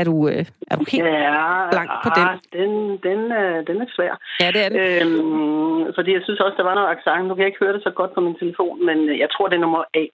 Er 0.00 0.04
du, 0.04 0.28
øh, 0.28 0.44
er 0.70 0.76
du 0.76 0.84
helt... 0.92 1.04
Ja, 1.04 1.70
blank 1.74 1.90
på 2.04 2.10
den. 2.16 2.26
ah, 2.28 2.38
den, 2.58 2.70
den, 3.08 3.20
øh, 3.40 3.56
den 3.68 3.76
er 3.84 3.88
svær. 3.96 4.12
Ja, 4.42 4.48
det 4.54 4.60
er 4.64 4.68
den. 4.68 4.78
Øhm, 4.78 5.94
fordi 5.96 6.10
jeg 6.16 6.22
synes 6.24 6.40
også, 6.40 6.56
der 6.56 6.64
var 6.70 6.74
noget 6.74 6.90
accent. 6.96 7.28
Nu 7.28 7.34
kan 7.34 7.42
jeg 7.42 7.50
ikke 7.52 7.64
høre 7.64 7.72
det 7.76 7.82
så 7.82 7.90
godt 8.00 8.14
på 8.14 8.20
min 8.20 8.36
telefon, 8.42 8.86
men 8.88 8.98
øh, 9.10 9.18
jeg 9.18 9.28
tror, 9.34 9.48
det 9.48 9.56
er 9.56 9.60
nummer 9.66 9.84
A. 9.94 10.04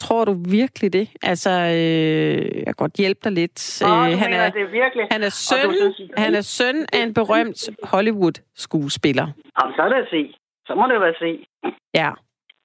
Tror 0.00 0.24
du 0.24 0.34
virkelig 0.60 0.92
det? 0.92 1.06
Altså, 1.22 1.50
øh, 1.50 2.56
jeg 2.58 2.64
kan 2.66 2.74
godt 2.84 2.94
hjælpe 2.94 3.20
dig 3.24 3.32
lidt. 3.32 3.82
Åh, 3.84 3.90
Øh, 3.90 4.18
han, 4.22 4.32
er, 4.32 4.50
det 4.50 4.72
virkelig... 4.72 5.04
han, 5.10 5.22
er 5.22 5.28
søn, 5.48 5.70
synes- 5.74 6.10
han 6.16 6.34
er 6.34 6.40
søn 6.40 6.76
af 6.92 6.98
en 7.06 7.14
berømt 7.14 7.68
Hollywood-skuespiller. 7.92 9.26
Jamen, 9.60 9.74
så 9.76 9.82
er 9.82 9.88
det 9.88 9.96
at 9.96 10.08
se. 10.10 10.34
Så 10.66 10.74
må 10.74 10.82
det 10.86 11.00
være 11.00 11.14
se. 11.18 11.46
Ja, 11.94 12.10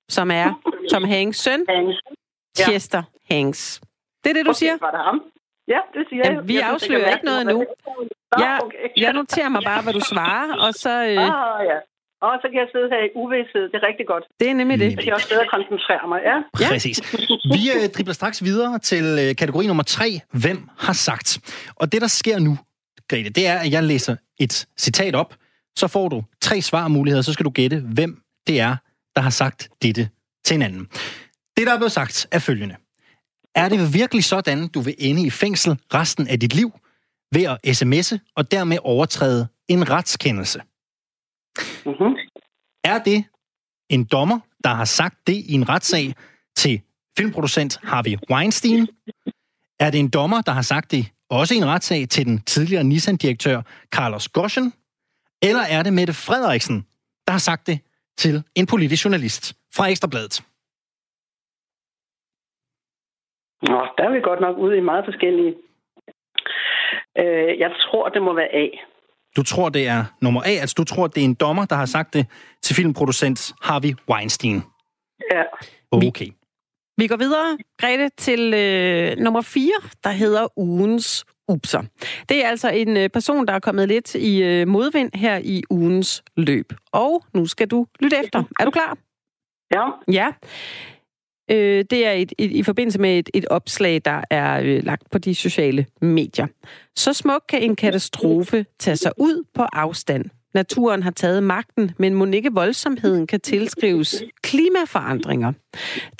som 0.09 0.31
er 0.31 0.47
Tom 0.91 1.03
Hanks 1.03 1.37
søn, 1.37 1.65
Hanks. 1.69 1.95
Ja. 2.59 2.63
Chester 2.63 3.03
Hanks. 3.31 3.81
Det 4.23 4.29
er 4.29 4.33
det, 4.33 4.45
du 4.45 4.53
siger? 4.53 4.71
Var 4.81 4.91
det 4.91 4.99
ham? 4.99 5.21
Ja, 5.73 5.79
det 5.95 6.03
siger 6.09 6.21
Jamen, 6.25 6.37
jeg. 6.39 6.47
vi 6.47 6.55
Jeg 6.57 6.69
afslører 6.73 7.09
ikke 7.15 7.25
noget 7.31 7.45
nu. 7.45 7.57
Jeg, 8.43 8.59
okay. 8.63 8.87
jeg 8.97 9.13
noterer 9.13 9.49
mig 9.49 9.61
bare, 9.65 9.81
hvad 9.81 9.93
du 9.93 9.99
svarer, 10.13 10.47
og 10.65 10.73
så... 10.73 10.89
Øh, 10.89 11.17
Ah, 11.17 11.59
ja. 11.71 11.77
Og 12.21 12.33
så 12.41 12.47
kan 12.51 12.57
jeg 12.63 12.67
sidde 12.73 12.87
her 12.93 13.01
i 13.07 13.09
uvidshed. 13.15 13.63
Det 13.71 13.75
er 13.83 13.87
rigtig 13.87 14.07
godt. 14.07 14.23
det 14.39 14.49
er 14.49 14.53
nemlig 14.53 14.79
det. 14.79 14.91
Så 14.91 14.97
kan 14.97 15.05
jeg 15.05 15.13
også 15.13 15.29
bedre 15.29 15.45
koncentrere 15.55 16.07
mig. 16.07 16.19
Ja. 16.29 16.37
Ja. 16.63 16.67
Præcis. 16.69 16.97
Vi 17.55 17.61
øh, 17.75 17.89
dribler 17.95 18.13
straks 18.13 18.43
videre 18.43 18.79
til 18.79 19.03
øh, 19.23 19.35
kategori 19.35 19.67
nummer 19.67 19.83
tre. 19.83 20.19
Hvem 20.33 20.69
har 20.77 20.93
sagt? 20.93 21.39
Og 21.75 21.91
det, 21.91 22.01
der 22.01 22.07
sker 22.07 22.39
nu, 22.39 22.57
Grete, 23.09 23.29
det 23.29 23.47
er, 23.47 23.57
at 23.59 23.71
jeg 23.71 23.83
læser 23.83 24.15
et 24.39 24.67
citat 24.77 25.15
op. 25.15 25.35
Så 25.75 25.87
får 25.87 26.09
du 26.09 26.23
tre 26.41 26.61
svarmuligheder, 26.61 27.21
så 27.21 27.33
skal 27.33 27.45
du 27.45 27.49
gætte, 27.49 27.83
hvem 27.93 28.21
det 28.47 28.59
er, 28.59 28.75
der 29.15 29.21
har 29.21 29.29
sagt 29.29 29.69
dette 29.81 30.09
til 30.45 30.53
hinanden. 30.53 30.85
Det, 31.57 31.67
der 31.67 31.73
er 31.73 31.77
blevet 31.77 31.91
sagt, 31.91 32.27
er 32.31 32.39
følgende. 32.39 32.75
Er 33.55 33.69
det 33.69 33.93
virkelig 33.93 34.23
sådan, 34.23 34.67
du 34.67 34.81
vil 34.81 34.95
ende 34.97 35.25
i 35.25 35.29
fængsel 35.29 35.79
resten 35.93 36.27
af 36.27 36.39
dit 36.39 36.53
liv 36.55 36.71
ved 37.33 37.43
at 37.43 37.59
sms'e 37.67 38.33
og 38.35 38.51
dermed 38.51 38.77
overtræde 38.83 39.47
en 39.67 39.89
retskendelse? 39.89 40.61
Mm-hmm. 41.85 42.15
Er 42.83 43.03
det 43.03 43.25
en 43.89 44.03
dommer, 44.03 44.39
der 44.63 44.69
har 44.69 44.85
sagt 44.85 45.27
det 45.27 45.33
i 45.33 45.53
en 45.53 45.69
retssag 45.69 46.15
til 46.55 46.81
filmproducent 47.17 47.79
Harvey 47.83 48.17
Weinstein? 48.31 48.87
Er 49.79 49.89
det 49.91 49.99
en 49.99 50.09
dommer, 50.09 50.41
der 50.41 50.51
har 50.51 50.61
sagt 50.61 50.91
det 50.91 51.11
også 51.29 51.53
i 51.53 51.57
en 51.57 51.65
retssag 51.65 52.09
til 52.09 52.25
den 52.25 52.41
tidligere 52.41 52.83
Nissan-direktør 52.83 53.61
Carlos 53.91 54.29
Ghosn? 54.29 54.67
Eller 55.41 55.61
er 55.61 55.83
det 55.83 55.93
Mette 55.93 56.13
Frederiksen, 56.13 56.85
der 57.27 57.31
har 57.31 57.39
sagt 57.39 57.67
det 57.67 57.79
til 58.17 58.43
en 58.55 58.65
politisk 58.65 59.05
journalist 59.05 59.53
fra 59.75 59.87
Ekstrabladet? 59.87 60.43
Nå, 63.61 63.87
der 63.97 64.03
er 64.03 64.11
vi 64.11 64.21
godt 64.21 64.41
nok 64.41 64.57
ude 64.57 64.77
i 64.77 64.81
meget 64.81 65.05
forskellige. 65.05 65.55
Øh, 67.19 67.59
jeg 67.59 67.71
tror, 67.81 68.09
det 68.09 68.21
må 68.21 68.33
være 68.33 68.55
A. 68.55 68.67
Du 69.35 69.43
tror, 69.43 69.69
det 69.69 69.87
er 69.87 70.05
nummer 70.21 70.41
A, 70.41 70.49
altså 70.49 70.75
du 70.77 70.83
tror, 70.83 71.07
det 71.07 71.21
er 71.21 71.25
en 71.25 71.33
dommer, 71.33 71.65
der 71.65 71.75
har 71.75 71.85
sagt 71.85 72.13
det 72.13 72.25
til 72.61 72.75
filmproducent 72.75 73.53
Harvey 73.61 73.93
Weinstein. 74.09 74.61
Ja. 75.31 75.43
Okay. 75.91 76.27
Vi 76.97 77.07
går 77.07 77.17
videre, 77.17 77.57
Grete, 77.77 78.09
til 78.17 78.53
øh, 78.53 79.17
nummer 79.17 79.41
4, 79.41 79.71
der 80.03 80.09
hedder 80.09 80.47
ugens 80.57 81.25
upser. 81.47 81.81
Det 82.29 82.45
er 82.45 82.49
altså 82.49 82.69
en 82.69 82.97
øh, 82.97 83.09
person, 83.09 83.47
der 83.47 83.53
er 83.53 83.59
kommet 83.59 83.87
lidt 83.87 84.15
i 84.15 84.43
øh, 84.43 84.67
modvind 84.67 85.11
her 85.13 85.39
i 85.43 85.63
ugens 85.69 86.23
løb. 86.37 86.73
Og 86.91 87.23
nu 87.33 87.45
skal 87.45 87.67
du 87.67 87.85
lytte 87.99 88.17
efter. 88.23 88.43
Er 88.59 88.65
du 88.65 88.71
klar? 88.71 88.97
Ja. 89.71 89.85
Ja. 90.11 90.27
Øh, 91.51 91.85
det 91.89 92.05
er 92.05 92.11
et, 92.11 92.33
et, 92.37 92.51
i 92.51 92.63
forbindelse 92.63 92.99
med 92.99 93.19
et, 93.19 93.29
et 93.33 93.45
opslag, 93.45 94.01
der 94.05 94.21
er 94.29 94.59
øh, 94.59 94.83
lagt 94.83 95.11
på 95.11 95.17
de 95.17 95.35
sociale 95.35 95.85
medier. 96.01 96.47
Så 96.95 97.13
smuk 97.13 97.41
kan 97.49 97.61
en 97.61 97.75
katastrofe 97.75 98.65
tage 98.79 98.97
sig 98.97 99.11
ud 99.17 99.43
på 99.53 99.63
afstand. 99.73 100.25
Naturen 100.53 101.03
har 101.03 101.11
taget 101.11 101.43
magten, 101.43 101.91
men 101.97 102.13
må 102.13 102.25
ikke 102.25 102.53
voldsomheden 102.53 103.27
kan 103.27 103.41
tilskrives 103.41 104.23
klimaforandringer. 104.41 105.53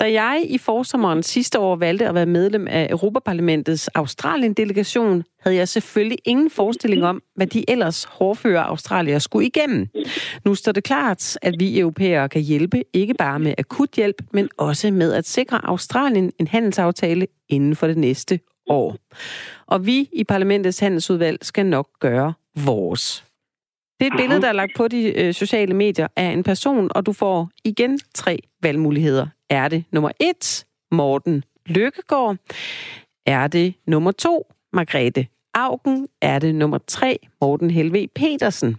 Da 0.00 0.12
jeg 0.12 0.44
i 0.48 0.58
forsommeren 0.58 1.22
sidste 1.22 1.58
år 1.58 1.76
valgte 1.76 2.08
at 2.08 2.14
være 2.14 2.26
medlem 2.26 2.68
af 2.68 2.86
Europaparlamentets 2.90 3.88
Australien-delegation, 3.88 5.24
havde 5.40 5.56
jeg 5.56 5.68
selvfølgelig 5.68 6.18
ingen 6.24 6.50
forestilling 6.50 7.04
om, 7.04 7.22
hvad 7.34 7.46
de 7.46 7.70
ellers 7.70 8.04
hårdføre 8.04 8.64
australier 8.64 9.18
skulle 9.18 9.46
igennem. 9.46 9.88
Nu 10.44 10.54
står 10.54 10.72
det 10.72 10.84
klart, 10.84 11.38
at 11.42 11.54
vi 11.58 11.78
europæere 11.78 12.28
kan 12.28 12.42
hjælpe 12.42 12.84
ikke 12.92 13.14
bare 13.14 13.38
med 13.38 13.54
akut 13.58 13.90
hjælp, 13.96 14.22
men 14.32 14.48
også 14.56 14.90
med 14.90 15.12
at 15.12 15.28
sikre 15.28 15.60
Australien 15.64 16.32
en 16.38 16.48
handelsaftale 16.48 17.26
inden 17.48 17.76
for 17.76 17.86
det 17.86 17.98
næste 17.98 18.40
år. 18.68 18.96
Og 19.66 19.86
vi 19.86 20.08
i 20.12 20.24
parlamentets 20.24 20.78
handelsudvalg 20.78 21.38
skal 21.42 21.66
nok 21.66 21.88
gøre 22.00 22.32
vores. 22.64 23.24
Det 24.00 24.06
er 24.06 24.10
et 24.10 24.18
billede, 24.18 24.42
der 24.42 24.48
er 24.48 24.52
lagt 24.52 24.72
på 24.76 24.88
de 24.88 25.20
øh, 25.20 25.34
sociale 25.34 25.74
medier 25.74 26.06
af 26.16 26.24
en 26.24 26.42
person, 26.42 26.90
og 26.94 27.06
du 27.06 27.12
får 27.12 27.50
igen 27.64 27.98
tre 28.14 28.38
valgmuligheder. 28.62 29.26
Er 29.50 29.68
det 29.68 29.84
nummer 29.92 30.10
et, 30.20 30.64
Morten 30.90 31.44
Lykkegaard? 31.66 32.36
Er 33.26 33.46
det 33.46 33.74
nummer 33.86 34.12
to, 34.12 34.46
Margrethe 34.72 35.26
Augen? 35.54 36.08
Er 36.20 36.38
det 36.38 36.54
nummer 36.54 36.78
tre, 36.86 37.18
Morten 37.40 37.70
Helve 37.70 38.08
Petersen? 38.14 38.76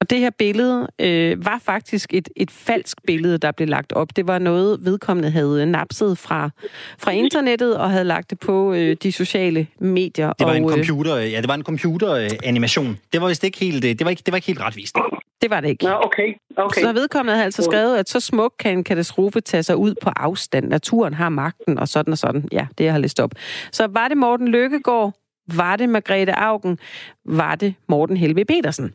Og 0.00 0.10
det 0.10 0.18
her 0.18 0.30
billede 0.30 0.88
øh, 1.00 1.44
var 1.44 1.60
faktisk 1.64 2.14
et, 2.14 2.28
et 2.36 2.50
falsk 2.50 2.98
billede, 3.06 3.38
der 3.38 3.52
blev 3.52 3.68
lagt 3.68 3.92
op. 3.92 4.16
Det 4.16 4.26
var 4.26 4.38
noget, 4.38 4.78
vedkommende 4.84 5.30
havde 5.30 5.66
napset 5.66 6.18
fra, 6.18 6.50
fra 6.98 7.10
internettet 7.10 7.76
og 7.76 7.90
havde 7.90 8.04
lagt 8.04 8.30
det 8.30 8.38
på 8.38 8.72
øh, 8.72 8.96
de 9.02 9.12
sociale 9.12 9.66
medier. 9.78 10.32
Det 10.32 10.46
var 10.46 10.52
og, 10.52 10.56
en 10.56 10.64
øh, 10.64 10.70
computer, 10.70 11.16
ja, 11.16 11.40
det 11.40 11.48
var 11.48 11.54
en 11.54 11.62
computeranimation. 11.62 12.98
Det 13.12 13.20
var 13.20 13.28
vist 13.28 13.44
ikke 13.44 13.58
helt, 13.58 13.84
øh, 13.84 13.90
det 13.90 14.04
var 14.04 14.10
ikke, 14.10 14.22
det 14.26 14.32
var 14.32 14.36
ikke 14.36 14.46
helt 14.46 14.60
retvist. 14.60 14.96
Det 15.42 15.50
var 15.50 15.60
det 15.60 15.68
ikke. 15.68 15.84
Nå, 15.84 16.00
okay. 16.04 16.34
okay. 16.56 16.80
Så 16.80 16.92
vedkommende 16.92 17.32
havde 17.32 17.44
altså 17.44 17.62
skrevet, 17.62 17.96
at 17.96 18.08
så 18.08 18.20
smuk 18.20 18.52
kan 18.58 18.78
en 18.78 18.84
katastrofe 18.84 19.40
tage 19.40 19.62
sig 19.62 19.76
ud 19.76 19.94
på 20.02 20.10
afstand. 20.16 20.68
Naturen 20.68 21.14
har 21.14 21.28
magten, 21.28 21.78
og 21.78 21.88
sådan 21.88 22.12
og 22.12 22.18
sådan. 22.18 22.48
Ja, 22.52 22.66
det 22.78 22.84
jeg 22.84 22.92
har 22.92 23.00
læst 23.00 23.20
op. 23.20 23.30
Så 23.72 23.86
var 23.86 24.08
det 24.08 24.16
Morten 24.16 24.48
Lykkegaard? 24.48 25.12
Var 25.54 25.76
det 25.76 25.88
Margrethe 25.88 26.34
Augen? 26.34 26.78
Var 27.24 27.54
det 27.54 27.74
Morten 27.88 28.16
Helve 28.16 28.44
Petersen? 28.44 28.94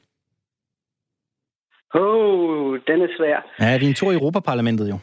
Åh, 1.93 2.01
oh, 2.01 2.79
den 2.88 3.01
er 3.01 3.07
svær. 3.17 3.38
Ja, 3.60 3.77
vi 3.77 3.86
er 3.86 3.89
en 3.89 3.93
tur 3.95 4.12
i 4.12 4.15
Europaparlamentet 4.15 4.89
jo. 4.89 4.98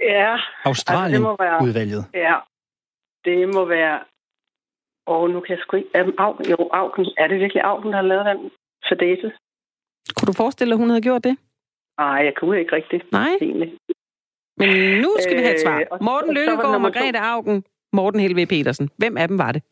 Ja, 0.00 0.32
Altså, 0.32 0.48
Australien-udvalget. 0.70 2.04
ja. 2.14 2.34
Det 3.24 3.54
må 3.54 3.64
være... 3.64 3.94
Åh, 5.06 5.22
oh, 5.22 5.30
nu 5.30 5.40
kan 5.40 5.50
jeg 5.56 5.58
sgu 5.62 5.76
ikke... 5.76 5.90
Um, 6.04 6.14
Au, 6.18 6.32
jo, 6.50 6.56
Augen. 6.72 7.06
Er 7.18 7.26
det 7.28 7.40
virkelig 7.40 7.62
Augen, 7.64 7.88
der 7.92 7.96
har 7.96 8.02
lavet 8.12 8.26
den 8.26 8.50
fadese? 8.88 9.28
Kunne 10.16 10.26
du 10.26 10.32
forestille 10.32 10.70
dig, 10.70 10.74
at 10.76 10.82
hun 10.82 10.88
havde 10.90 11.02
gjort 11.02 11.24
det? 11.24 11.36
Nej, 11.98 12.18
jeg 12.28 12.32
kunne 12.40 12.58
ikke 12.60 12.76
rigtigt, 12.76 13.12
Nej, 13.12 13.28
egentlig. 13.40 13.70
men 14.58 14.68
nu 15.04 15.10
skal 15.20 15.36
vi 15.36 15.42
have 15.42 15.54
et 15.54 15.60
svar. 15.60 15.78
Øh, 15.80 15.86
og- 15.90 15.98
og 15.98 16.04
Morten 16.04 16.34
to. 16.36 16.78
Margrethe 16.78 17.18
Augen, 17.20 17.64
Morten 17.92 18.20
Helve 18.20 18.46
Petersen. 18.46 18.90
Hvem 18.96 19.16
af 19.16 19.28
dem 19.28 19.38
var 19.38 19.52
det? 19.52 19.62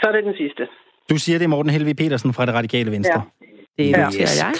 Så 0.00 0.04
er 0.08 0.12
det 0.12 0.24
den 0.24 0.34
sidste. 0.36 0.68
Du 1.10 1.16
siger, 1.18 1.38
det 1.38 1.44
er 1.44 1.48
Morten 1.48 1.70
Helve 1.72 1.94
Petersen 1.94 2.34
fra 2.34 2.46
det 2.46 2.54
radikale 2.54 2.90
venstre. 2.90 3.22
Ja. 3.40 3.46
Det 3.84 3.90
Ja. 3.90 4.04
noterer 4.04 4.22
Yes. 4.22 4.42
jeg. 4.42 4.52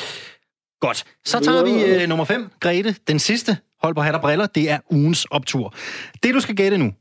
Godt. 0.80 1.04
Så 1.24 1.40
tager 1.40 1.64
vi 1.64 1.84
øh, 1.84 2.08
nummer 2.08 2.24
5, 2.24 2.50
Grete. 2.60 2.96
Den 3.08 3.18
sidste. 3.18 3.58
Hold 3.82 3.94
på 3.94 4.00
hat 4.02 4.14
og 4.14 4.20
briller. 4.20 4.46
Det 4.46 4.70
er 4.70 4.78
ugens 4.90 5.24
optur. 5.24 5.74
Det, 6.22 6.34
du 6.34 6.40
skal 6.40 6.54
gætte 6.56 6.78
nu, 6.78 6.92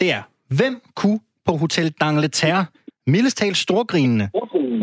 det 0.00 0.12
er, 0.12 0.22
hvem 0.48 0.80
kunne 0.94 1.20
på 1.46 1.56
Hotel 1.56 1.94
D'Angleterre, 2.04 2.64
mildest 3.06 3.36
talt 3.36 3.56
storgrinende, 3.56 4.30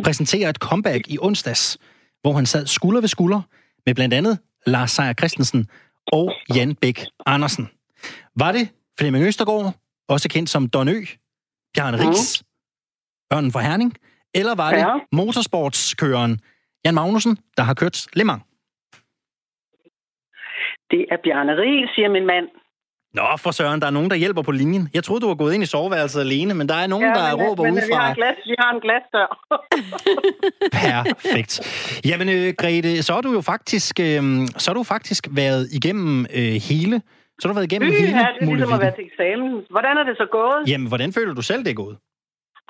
præsentere 0.03 0.49
et 0.49 0.55
comeback 0.55 1.07
i 1.07 1.17
onsdags, 1.21 1.77
hvor 2.21 2.33
han 2.33 2.45
sad 2.45 2.67
skulder 2.67 3.01
ved 3.01 3.07
skulder 3.07 3.41
med 3.85 3.95
blandt 3.95 4.13
andet 4.13 4.39
Lars 4.65 4.91
Seier 4.91 5.13
Christensen 5.13 5.67
og 6.11 6.33
Jan 6.55 6.75
Bæk 6.75 7.05
Andersen. 7.25 7.69
Var 8.35 8.51
det 8.51 8.69
Flemming 8.99 9.25
Østergaard, 9.25 9.75
også 10.09 10.29
kendt 10.29 10.49
som 10.49 10.69
Don 10.69 10.87
Ø, 10.89 11.01
Bjarne 11.73 12.09
Ries, 12.09 12.43
Ørnen 13.33 13.51
fra 13.51 13.61
Herning, 13.61 13.93
eller 14.33 14.55
var 14.55 14.71
det 14.71 14.85
motorsportskøreren 15.11 16.39
Jan 16.85 16.93
Magnussen, 16.93 17.37
der 17.57 17.63
har 17.63 17.73
kørt 17.73 18.07
Le 18.13 18.23
Mans? 18.23 18.43
Det 20.91 21.05
er 21.11 21.17
Bjarne 21.23 21.53
Ries, 21.61 21.89
siger 21.95 22.09
min 22.09 22.25
mand. 22.25 22.47
Nå, 23.13 23.27
for 23.43 23.51
søren, 23.51 23.81
der 23.81 23.87
er 23.87 23.91
nogen, 23.91 24.09
der 24.09 24.15
hjælper 24.15 24.41
på 24.41 24.51
linjen. 24.51 24.89
Jeg 24.93 25.03
troede, 25.03 25.21
du 25.21 25.27
var 25.27 25.35
gået 25.35 25.53
ind 25.53 25.63
i 25.63 25.65
soveværelset 25.65 26.21
alene, 26.21 26.53
men 26.53 26.69
der 26.69 26.75
er 26.75 26.87
nogen, 26.87 27.15
der 27.15 27.35
men, 27.35 27.45
råber 27.45 27.63
men, 27.63 27.73
ud 27.73 27.77
Vi 27.87 27.93
har 27.93 28.13
glas, 28.13 28.35
vi 28.45 28.55
har 28.59 28.71
en 28.75 28.81
glasdør. 28.85 29.29
Perfekt. 31.13 31.53
Jamen, 32.05 32.29
øh, 32.29 32.53
Grete, 32.57 33.03
så 33.03 33.13
har 33.13 33.21
du 33.21 33.31
jo 33.33 33.41
faktisk, 33.41 33.99
øh, 33.99 34.23
så 34.57 34.65
har 34.71 34.73
du 34.73 34.83
faktisk 34.83 35.27
været 35.31 35.67
igennem 35.71 36.25
øh, 36.37 36.53
hele... 36.69 37.01
Så 37.39 37.47
har 37.47 37.53
du 37.53 37.57
været 37.59 37.71
igennem 37.71 37.89
Fy, 37.91 37.95
hele 37.99 38.13
her, 38.17 38.27
det 38.39 38.49
er 38.49 38.55
ligesom 38.55 38.73
at 38.73 38.81
være 38.81 38.95
til 38.95 39.05
eksamen. 39.05 39.65
Hvordan 39.69 39.97
er 39.97 40.03
det 40.03 40.17
så 40.17 40.27
gået? 40.31 40.61
Jamen, 40.67 40.87
hvordan 40.87 41.13
føler 41.13 41.33
du 41.33 41.41
selv, 41.41 41.63
det 41.63 41.69
er 41.69 41.79
gået? 41.83 41.97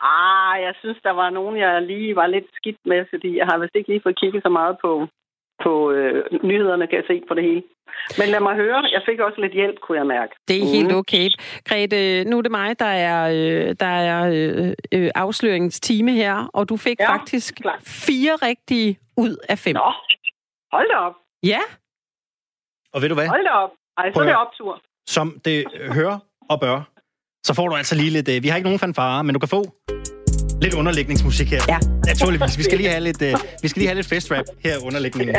Ah, 0.01 0.61
jeg 0.61 0.73
synes, 0.79 0.97
der 1.03 1.11
var 1.11 1.29
nogen, 1.29 1.57
jeg 1.57 1.81
lige 1.81 2.15
var 2.15 2.27
lidt 2.27 2.45
skidt 2.55 2.77
med, 2.85 3.05
fordi 3.09 3.37
jeg 3.37 3.45
har 3.45 3.57
vist 3.57 3.75
ikke 3.75 3.89
lige 3.89 4.01
fået 4.03 4.19
kigget 4.19 4.43
så 4.43 4.49
meget 4.49 4.77
på, 4.81 5.07
på 5.63 5.91
øh, 5.91 6.25
nyhederne, 6.43 6.87
kan 6.87 6.97
jeg 6.97 7.03
se 7.07 7.21
på 7.27 7.33
det 7.33 7.43
hele. 7.43 7.63
Men 8.19 8.27
lad 8.29 8.39
mig 8.39 8.55
høre. 8.55 8.79
Jeg 8.91 9.01
fik 9.05 9.19
også 9.19 9.41
lidt 9.41 9.53
hjælp, 9.53 9.79
kunne 9.79 9.97
jeg 9.97 10.07
mærke. 10.07 10.33
Det 10.47 10.57
er 10.61 10.65
helt 10.75 10.91
okay. 10.93 11.29
Grete, 11.69 12.23
nu 12.29 12.37
er 12.37 12.41
det 12.41 12.51
mig, 12.51 12.79
der 12.79 12.85
er, 13.09 13.19
øh, 13.37 13.75
der 13.79 13.85
er 14.09 14.19
øh, 14.33 14.73
øh, 14.91 15.09
afsløringstime 15.15 16.11
her, 16.11 16.49
og 16.53 16.69
du 16.69 16.77
fik 16.77 16.99
Ja, 16.99 17.13
faktisk 17.13 17.55
klart. 17.55 17.79
fire 18.07 18.35
rigtige 18.35 18.99
ud 19.17 19.35
af 19.49 19.57
fem. 19.57 19.73
Nå, 19.75 19.91
hold 20.73 20.87
da 20.89 20.95
op. 20.95 21.15
Ja, 21.43 21.59
Og 22.93 23.01
ved 23.01 23.09
du 23.09 23.15
hvad? 23.15 23.27
Hold 23.27 23.43
da 23.43 23.49
op. 23.49 23.71
Ej, 23.97 24.13
så 24.13 24.19
er 24.19 24.25
det 24.25 24.35
optur. 24.35 24.81
Som 25.05 25.39
det 25.45 25.65
hører 25.93 26.19
og 26.49 26.59
bør, 26.59 26.81
så 27.45 27.53
får 27.53 27.67
du 27.67 27.75
altså 27.75 27.95
lige 27.95 28.09
lidt... 28.09 28.27
Øh, 28.27 28.43
vi 28.43 28.47
har 28.47 28.55
ikke 28.55 28.63
nogen 28.67 28.79
fanfare, 28.79 29.23
men 29.23 29.33
du 29.33 29.39
kan 29.39 29.49
få 29.49 29.71
lidt 30.61 30.73
underlægningsmusik 30.73 31.49
her. 31.49 31.61
Ja. 31.69 31.77
Naturligvis. 32.07 32.57
Vi 32.57 32.63
skal 32.63 32.77
lige 32.77 32.89
have 32.89 33.03
lidt, 33.03 33.21
øh, 33.21 33.35
vi 33.61 33.67
skal 33.67 33.79
lige 33.79 33.87
have 33.87 33.95
lidt 33.95 34.07
festrap 34.07 34.45
her 34.63 34.77
underlægningen. 34.77 35.35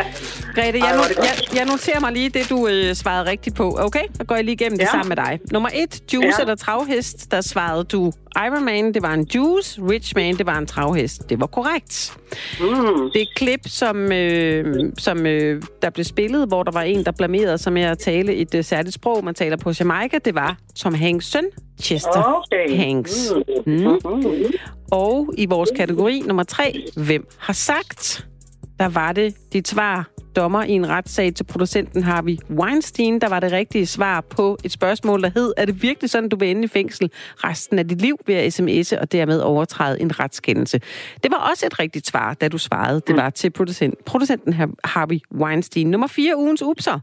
Grete, 0.54 0.78
jeg, 0.78 0.94
det 0.94 1.00
no- 1.16 1.24
jeg, 1.24 1.56
jeg 1.58 1.64
noterer 1.66 2.00
mig 2.00 2.12
lige 2.12 2.28
det, 2.28 2.48
du 2.50 2.68
øh, 2.68 2.94
svarede 2.94 3.30
rigtigt 3.30 3.56
på. 3.56 3.76
Okay, 3.80 4.04
så 4.16 4.24
går 4.24 4.34
jeg 4.34 4.44
lige 4.44 4.52
igennem 4.54 4.78
det 4.78 4.84
Ja. 4.84 4.90
sammen 4.90 5.08
med 5.08 5.16
dig. 5.16 5.40
Nummer 5.52 5.68
et, 5.74 6.00
juice 6.14 6.28
Ja. 6.28 6.40
eller 6.40 6.54
travhest. 6.54 7.30
Der 7.30 7.40
svarede 7.40 7.84
du 7.84 8.12
Ironman, 8.36 8.94
det 8.94 9.02
var 9.02 9.14
en 9.14 9.26
juice. 9.34 9.80
Richman, 9.90 10.36
det 10.36 10.46
var 10.46 10.58
en 10.58 10.66
travhest. 10.66 11.30
Det 11.30 11.40
var 11.40 11.46
korrekt. 11.46 12.16
Mm. 12.60 13.10
Det 13.14 13.28
klip, 13.36 13.60
som, 13.66 14.12
øh, 14.12 14.92
som 14.98 15.26
øh, 15.26 15.62
der 15.82 15.90
blev 15.90 16.04
spillet, 16.04 16.48
hvor 16.48 16.62
der 16.62 16.72
var 16.72 16.82
en, 16.82 17.04
der 17.04 17.12
blamerede 17.12 17.58
sig 17.58 17.72
med 17.72 17.82
at 17.82 17.98
tale 17.98 18.34
et 18.34 18.54
øh, 18.54 18.64
særligt 18.64 18.94
sprog, 18.94 19.24
man 19.24 19.34
taler 19.34 19.56
på 19.56 19.72
Jamaica, 19.80 20.18
det 20.18 20.34
var 20.34 20.56
Tom 20.76 20.94
Hanks 20.94 21.26
søn, 21.26 21.44
Chester 21.82 22.42
Okay. 22.52 22.76
Hanks. 22.76 23.32
Mm. 23.66 23.72
Mm. 23.72 23.98
Og 24.92 25.34
i 25.38 25.46
vores 25.46 25.70
kategori 25.76 26.22
nummer 26.26 26.42
tre, 26.42 26.82
hvem 26.96 27.26
har 27.38 27.52
sagt? 27.52 28.26
Der 28.78 28.88
var 28.88 29.12
det 29.12 29.34
dit 29.52 29.68
svar, 29.68 30.08
dommer 30.36 30.64
i 30.64 30.70
en 30.70 30.88
retssag 30.88 31.34
til 31.34 31.44
producenten 31.44 32.02
Harvey 32.02 32.36
Weinstein, 32.50 33.18
der 33.20 33.28
var 33.28 33.40
det 33.40 33.52
rigtige 33.52 33.86
svar 33.86 34.20
på 34.20 34.58
et 34.64 34.72
spørgsmål, 34.72 35.22
der 35.22 35.30
hed, 35.34 35.52
er 35.56 35.64
det 35.64 35.82
virkelig 35.82 36.10
sådan, 36.10 36.28
du 36.28 36.36
vil 36.36 36.50
ende 36.50 36.64
i 36.64 36.68
fængsel 36.68 37.10
resten 37.36 37.78
af 37.78 37.88
dit 37.88 38.00
liv 38.02 38.18
ved 38.26 38.34
at 38.34 38.60
sms'e 38.60 39.00
og 39.00 39.12
dermed 39.12 39.40
overtræde 39.40 40.00
en 40.00 40.20
retskendelse? 40.20 40.80
Det 41.22 41.30
var 41.30 41.36
også 41.50 41.66
et 41.66 41.78
rigtigt 41.78 42.06
svar, 42.06 42.34
da 42.34 42.48
du 42.48 42.58
svarede. 42.58 43.02
Det 43.06 43.16
var 43.16 43.30
til 43.30 43.50
producent, 43.50 44.04
producenten 44.04 44.52
Har- 44.52 44.74
Harvey 44.84 45.18
Weinstein. 45.34 45.90
Nummer 45.90 46.06
fire, 46.06 46.36
ugens 46.36 46.62
upser. 46.62 46.98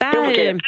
Der, 0.00 0.28
øh, 0.28 0.60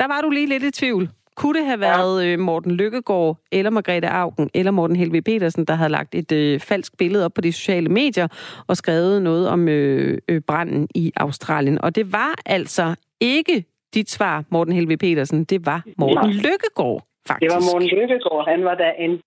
der 0.00 0.06
var 0.08 0.20
du 0.20 0.30
lige 0.30 0.46
lidt 0.46 0.62
i 0.62 0.70
tvivl. 0.70 1.10
Kunne 1.38 1.58
det 1.58 1.66
have 1.66 1.80
været 1.80 2.26
øh, 2.26 2.38
Morten 2.38 2.72
Lykkegaard, 2.72 3.36
eller 3.52 3.70
Margrethe 3.70 4.08
Augen, 4.08 4.50
eller 4.54 4.70
Morten 4.70 4.96
Helve 4.96 5.22
Petersen, 5.22 5.64
der 5.64 5.74
havde 5.74 5.90
lagt 5.90 6.14
et 6.14 6.32
øh, 6.32 6.60
falsk 6.60 6.98
billede 6.98 7.24
op 7.24 7.32
på 7.34 7.40
de 7.40 7.52
sociale 7.52 7.88
medier 7.88 8.28
og 8.68 8.76
skrevet 8.76 9.22
noget 9.22 9.48
om 9.48 9.68
øh, 9.68 10.18
øh, 10.28 10.40
branden 10.40 10.88
i 10.94 11.12
Australien? 11.16 11.80
Og 11.80 11.96
det 11.96 12.12
var 12.12 12.34
altså 12.46 12.94
ikke 13.20 13.64
dit 13.94 14.10
svar, 14.10 14.44
Morten 14.50 14.74
Helve 14.74 14.96
Petersen. 14.96 15.44
Det 15.44 15.66
var 15.66 15.82
Morten 15.98 16.30
Nej. 16.30 16.42
Lykkegaard, 16.46 17.02
faktisk. 17.28 17.50
Det 17.50 17.56
var 17.56 17.62
Morten 17.72 17.88
Lykkegaard. 17.88 18.48
Han 18.48 18.64
var 18.64 18.74
da 18.74 18.88
en 18.98 19.20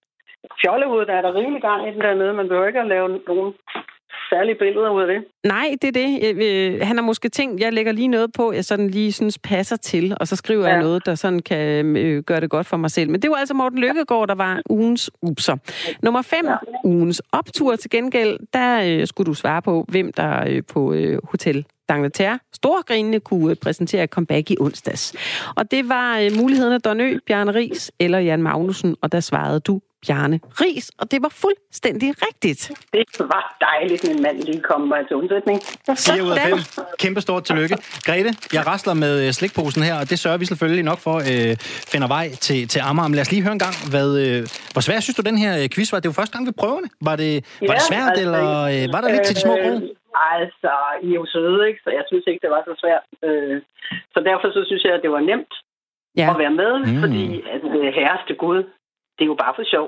fjollehoved, 0.61 1.05
der 1.05 1.13
er 1.13 1.21
der 1.21 1.35
rimelig 1.35 1.61
gang 1.61 1.87
i 1.87 1.91
den 1.93 2.01
dernede. 2.01 2.33
Man 2.33 2.47
behøver 2.47 2.67
ikke 2.67 2.79
at 2.79 2.87
lave 2.87 3.07
nogen 3.27 3.53
særlige 4.33 4.57
billeder 4.63 4.89
ud 4.89 5.01
af 5.01 5.07
det. 5.07 5.19
Nej, 5.43 5.67
det 5.81 5.88
er 5.88 5.91
det. 5.91 6.09
Jeg, 6.21 6.35
øh, 6.35 6.88
han 6.88 6.97
har 6.97 7.03
måske 7.03 7.29
tænkt, 7.29 7.61
jeg 7.61 7.73
lægger 7.73 7.91
lige 7.91 8.07
noget 8.07 8.29
på, 8.33 8.51
jeg 8.51 8.65
sådan 8.65 8.89
lige 8.89 9.11
synes 9.11 9.38
passer 9.39 9.75
til, 9.75 10.17
og 10.19 10.27
så 10.27 10.35
skriver 10.35 10.67
ja. 10.67 10.73
jeg 10.73 10.81
noget, 10.81 11.05
der 11.05 11.15
sådan 11.15 11.39
kan 11.39 11.97
øh, 11.97 12.23
gøre 12.23 12.39
det 12.39 12.50
godt 12.50 12.67
for 12.67 12.77
mig 12.77 12.91
selv. 12.91 13.09
Men 13.09 13.21
det 13.21 13.29
var 13.29 13.35
altså 13.35 13.53
Morten 13.53 13.79
Lykkegaard, 13.79 14.27
der 14.27 14.35
var 14.35 14.61
ugens 14.69 15.11
upser. 15.21 15.57
Nummer 16.03 16.21
5, 16.21 16.45
ja. 16.45 16.55
ugens 16.83 17.21
optur 17.31 17.75
til 17.75 17.89
gengæld, 17.89 18.39
der 18.53 18.81
øh, 18.85 19.07
skulle 19.07 19.25
du 19.25 19.33
svare 19.33 19.61
på, 19.61 19.85
hvem 19.88 20.13
der 20.13 20.45
øh, 20.47 20.61
på 20.73 20.93
øh, 20.93 21.19
Hotel 21.23 21.65
D'Angleterre, 21.91 22.38
storgrinende, 22.53 23.19
kunne 23.19 23.55
præsentere 23.55 24.07
comeback 24.07 24.51
i 24.51 24.57
onsdags. 24.59 25.15
Og 25.55 25.71
det 25.71 25.89
var 25.89 26.19
øh, 26.19 26.31
mulighederne 26.41 26.79
Donø, 26.79 27.17
Bjarne 27.27 27.55
Ries 27.55 27.91
eller 28.00 28.19
Jan 28.19 28.43
Magnussen, 28.43 28.95
og 29.01 29.11
der 29.11 29.19
svarede 29.19 29.59
du 29.59 29.81
Bjarne 30.08 30.39
Ries, 30.62 30.88
og 31.00 31.12
det 31.12 31.20
var 31.25 31.29
fuldstændig 31.46 32.10
rigtigt. 32.27 32.62
Det 32.93 33.05
var 33.20 33.43
dejligt, 33.70 34.01
min 34.10 34.22
mand 34.25 34.38
lige 34.50 34.62
kom 34.70 34.81
mig 34.81 35.01
til 35.08 35.15
undsætning. 35.22 35.58
4 35.88 36.24
ud 36.25 36.31
af 36.31 36.38
5. 36.38 36.58
Kæmpe 37.03 37.22
stort 37.22 37.43
tillykke. 37.50 37.75
Grete, 38.08 38.29
jeg 38.53 38.63
rasler 38.72 38.93
med 38.93 39.13
øh, 39.27 39.31
slikposen 39.39 39.81
her, 39.84 39.96
og 40.01 40.10
det 40.10 40.20
sørger 40.20 40.38
vi 40.38 40.46
selvfølgelig 40.46 40.86
nok 40.91 41.00
for 41.08 41.15
øh, 41.31 41.51
finder 41.93 42.08
vej 42.17 42.25
til, 42.46 42.60
til 42.67 42.79
Amager. 42.89 43.08
Men 43.08 43.15
lad 43.15 43.22
os 43.25 43.31
lige 43.31 43.43
høre 43.46 43.55
en 43.60 43.63
gang, 43.67 43.75
hvad, 43.93 44.10
øh, 44.25 44.39
hvor 44.74 44.81
svært 44.88 45.01
synes 45.03 45.15
du, 45.20 45.24
den 45.31 45.38
her 45.43 45.51
øh, 45.62 45.65
quiz 45.74 45.88
var? 45.93 46.00
Det 46.00 46.10
var 46.12 46.17
første 46.22 46.34
gang, 46.36 46.43
vi 46.48 46.53
prøvede 46.62 46.81
det. 46.86 46.91
Var 47.10 47.15
det, 47.24 47.31
var 47.70 47.74
det 47.79 47.84
svært, 47.91 48.10
altså, 48.12 48.24
eller 48.25 48.46
øh, 48.74 48.84
var 48.93 49.01
der 49.03 49.10
lidt 49.15 49.24
til 49.27 49.36
de 49.38 49.41
små 49.48 49.55
gode? 49.65 49.79
Øh, 49.84 50.36
altså, 50.39 50.72
I 51.08 51.10
er 51.13 51.17
jo 51.22 51.25
søde, 51.36 51.60
ikke? 51.70 51.79
Så 51.86 51.89
jeg 51.98 52.03
synes 52.10 52.24
ikke, 52.29 52.41
det 52.46 52.51
var 52.55 52.62
så 52.70 52.74
svært. 52.84 53.03
Øh, 53.27 53.55
så 54.13 54.20
derfor 54.29 54.48
så 54.58 54.62
synes 54.70 54.84
jeg, 54.88 54.93
at 54.98 55.03
det 55.05 55.12
var 55.17 55.24
nemt 55.31 55.53
Ja. 56.22 56.27
at 56.34 56.38
være 56.43 56.55
med, 56.63 56.72
Mm. 56.79 56.91
mm. 56.93 57.00
fordi 57.03 57.24
at 57.55 57.62
øh, 57.79 57.88
herreste 58.00 58.34
Gud, 58.43 58.60
det 59.15 59.23
er 59.25 59.31
jo 59.33 59.37
bare 59.43 59.53
for 59.57 59.63
sjov. 59.73 59.87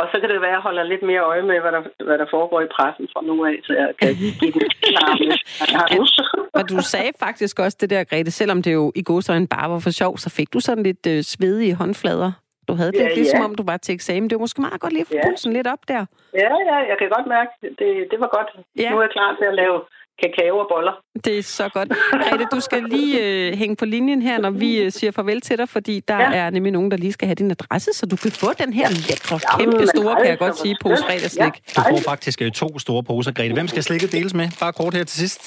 Og 0.00 0.04
så 0.12 0.16
kan 0.20 0.28
det 0.30 0.40
være, 0.40 0.50
at 0.50 0.54
jeg 0.58 0.60
holder 0.68 0.82
lidt 0.82 1.02
mere 1.10 1.20
øje 1.32 1.42
med, 1.42 1.60
hvad 1.60 1.72
der, 1.76 1.82
hvad 2.06 2.18
der 2.18 2.26
foregår 2.30 2.60
i 2.60 2.66
pressen 2.76 3.06
fra 3.12 3.20
nu 3.28 3.44
af, 3.50 3.56
så 3.66 3.72
jeg 3.72 3.88
kan 4.00 4.14
give 4.14 4.52
den. 4.52 4.62
Og 6.58 6.62
du 6.70 6.78
sagde 6.92 7.12
faktisk 7.20 7.58
også 7.58 7.76
det 7.80 7.90
der, 7.90 8.04
Grete, 8.04 8.30
selvom 8.30 8.62
det 8.62 8.72
jo 8.72 8.92
i 8.94 9.02
godsøjne 9.02 9.46
bare 9.48 9.70
var 9.70 9.78
for 9.78 9.90
sjov, 9.90 10.18
så 10.18 10.30
fik 10.30 10.52
du 10.54 10.60
sådan 10.60 10.82
lidt 10.84 11.06
øh, 11.06 11.22
svedige 11.22 11.74
håndflader. 11.74 12.32
Du 12.68 12.72
havde 12.74 12.92
det 12.92 12.98
Ja, 12.98 13.04
lidt 13.06 13.16
ligesom 13.16 13.38
ja. 13.40 13.44
om, 13.44 13.54
du 13.54 13.64
var 13.66 13.76
til 13.76 13.94
eksamen. 13.94 14.30
Det 14.30 14.34
var 14.36 14.44
måske 14.46 14.60
meget 14.60 14.80
godt 14.80 14.92
lige 14.92 15.00
at 15.00 15.06
få 15.06 15.14
Ja. 15.14 15.26
pulsen 15.26 15.52
lidt 15.52 15.66
op 15.74 15.82
der. 15.88 16.02
Ja, 16.42 16.52
ja, 16.70 16.76
jeg 16.90 16.96
kan 17.00 17.08
godt 17.16 17.26
mærke, 17.36 17.50
det, 17.80 17.88
det 18.10 18.18
var 18.24 18.30
godt. 18.36 18.50
Ja. 18.82 18.90
Nu 18.90 18.96
er 18.98 19.02
jeg 19.02 19.10
klar 19.18 19.30
til 19.40 19.44
at 19.52 19.54
lave 19.62 19.76
kakao 20.22 20.58
og 20.58 20.66
boller. 20.72 20.92
Det 21.24 21.38
er 21.38 21.42
så 21.42 21.68
godt. 21.68 21.88
Grete, 22.28 22.44
du 22.52 22.60
skal 22.60 22.82
lige 22.82 23.12
øh, 23.26 23.54
hænge 23.60 23.76
på 23.76 23.84
linjen 23.84 24.22
her, 24.22 24.38
når 24.38 24.50
vi 24.50 24.82
øh, 24.82 24.90
siger 24.92 25.10
farvel 25.12 25.40
til 25.40 25.58
dig, 25.58 25.68
fordi 25.68 26.00
der 26.08 26.18
ja. 26.20 26.32
Er 26.34 26.50
nemlig 26.50 26.72
nogen, 26.72 26.90
der 26.90 26.96
lige 26.96 27.12
skal 27.12 27.26
have 27.28 27.34
din 27.34 27.50
adresse, 27.50 27.92
så 27.92 28.06
du 28.06 28.16
kan 28.16 28.30
få 28.42 28.48
den 28.62 28.72
her 28.72 28.88
lækre, 29.08 29.34
Jamen, 29.34 29.72
kæmpe 29.72 29.86
store, 29.86 30.14
kan 30.16 30.26
jeg 30.34 30.38
godt 30.38 30.56
sige, 30.58 30.76
pose 30.82 30.96
skønt. 30.96 31.06
fredagsslik. 31.10 31.54
Ja. 31.76 31.82
Du 31.82 31.96
får 31.96 32.02
faktisk 32.10 32.42
øh, 32.42 32.50
to 32.50 32.78
store 32.78 33.02
poser, 33.10 33.32
Grete. 33.32 33.54
Hvem 33.54 33.68
skal 33.68 33.82
slikket 33.82 34.12
deles 34.12 34.34
med? 34.34 34.46
Bare 34.60 34.72
kort 34.72 34.94
her 34.94 35.04
til 35.04 35.18
sidst. 35.24 35.42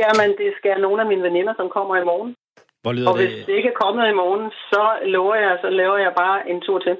Jamen, 0.00 0.28
det 0.40 0.50
skal 0.58 0.74
nogle 0.86 0.98
af 1.02 1.06
mine 1.12 1.22
veninder, 1.28 1.54
som 1.60 1.66
kommer 1.76 1.94
i 2.02 2.04
morgen. 2.12 2.30
Hvor 2.82 2.92
lyder 2.92 3.08
Og 3.10 3.16
hvis 3.16 3.30
det? 3.36 3.46
det 3.46 3.54
ikke 3.58 3.70
er 3.74 3.78
kommet 3.84 4.04
i 4.12 4.14
morgen, 4.22 4.44
så 4.72 4.82
lover 5.14 5.34
jeg, 5.44 5.52
så 5.62 5.68
laver 5.80 5.98
jeg 6.06 6.12
bare 6.22 6.36
en 6.50 6.60
tur 6.66 6.78
til. 6.86 6.94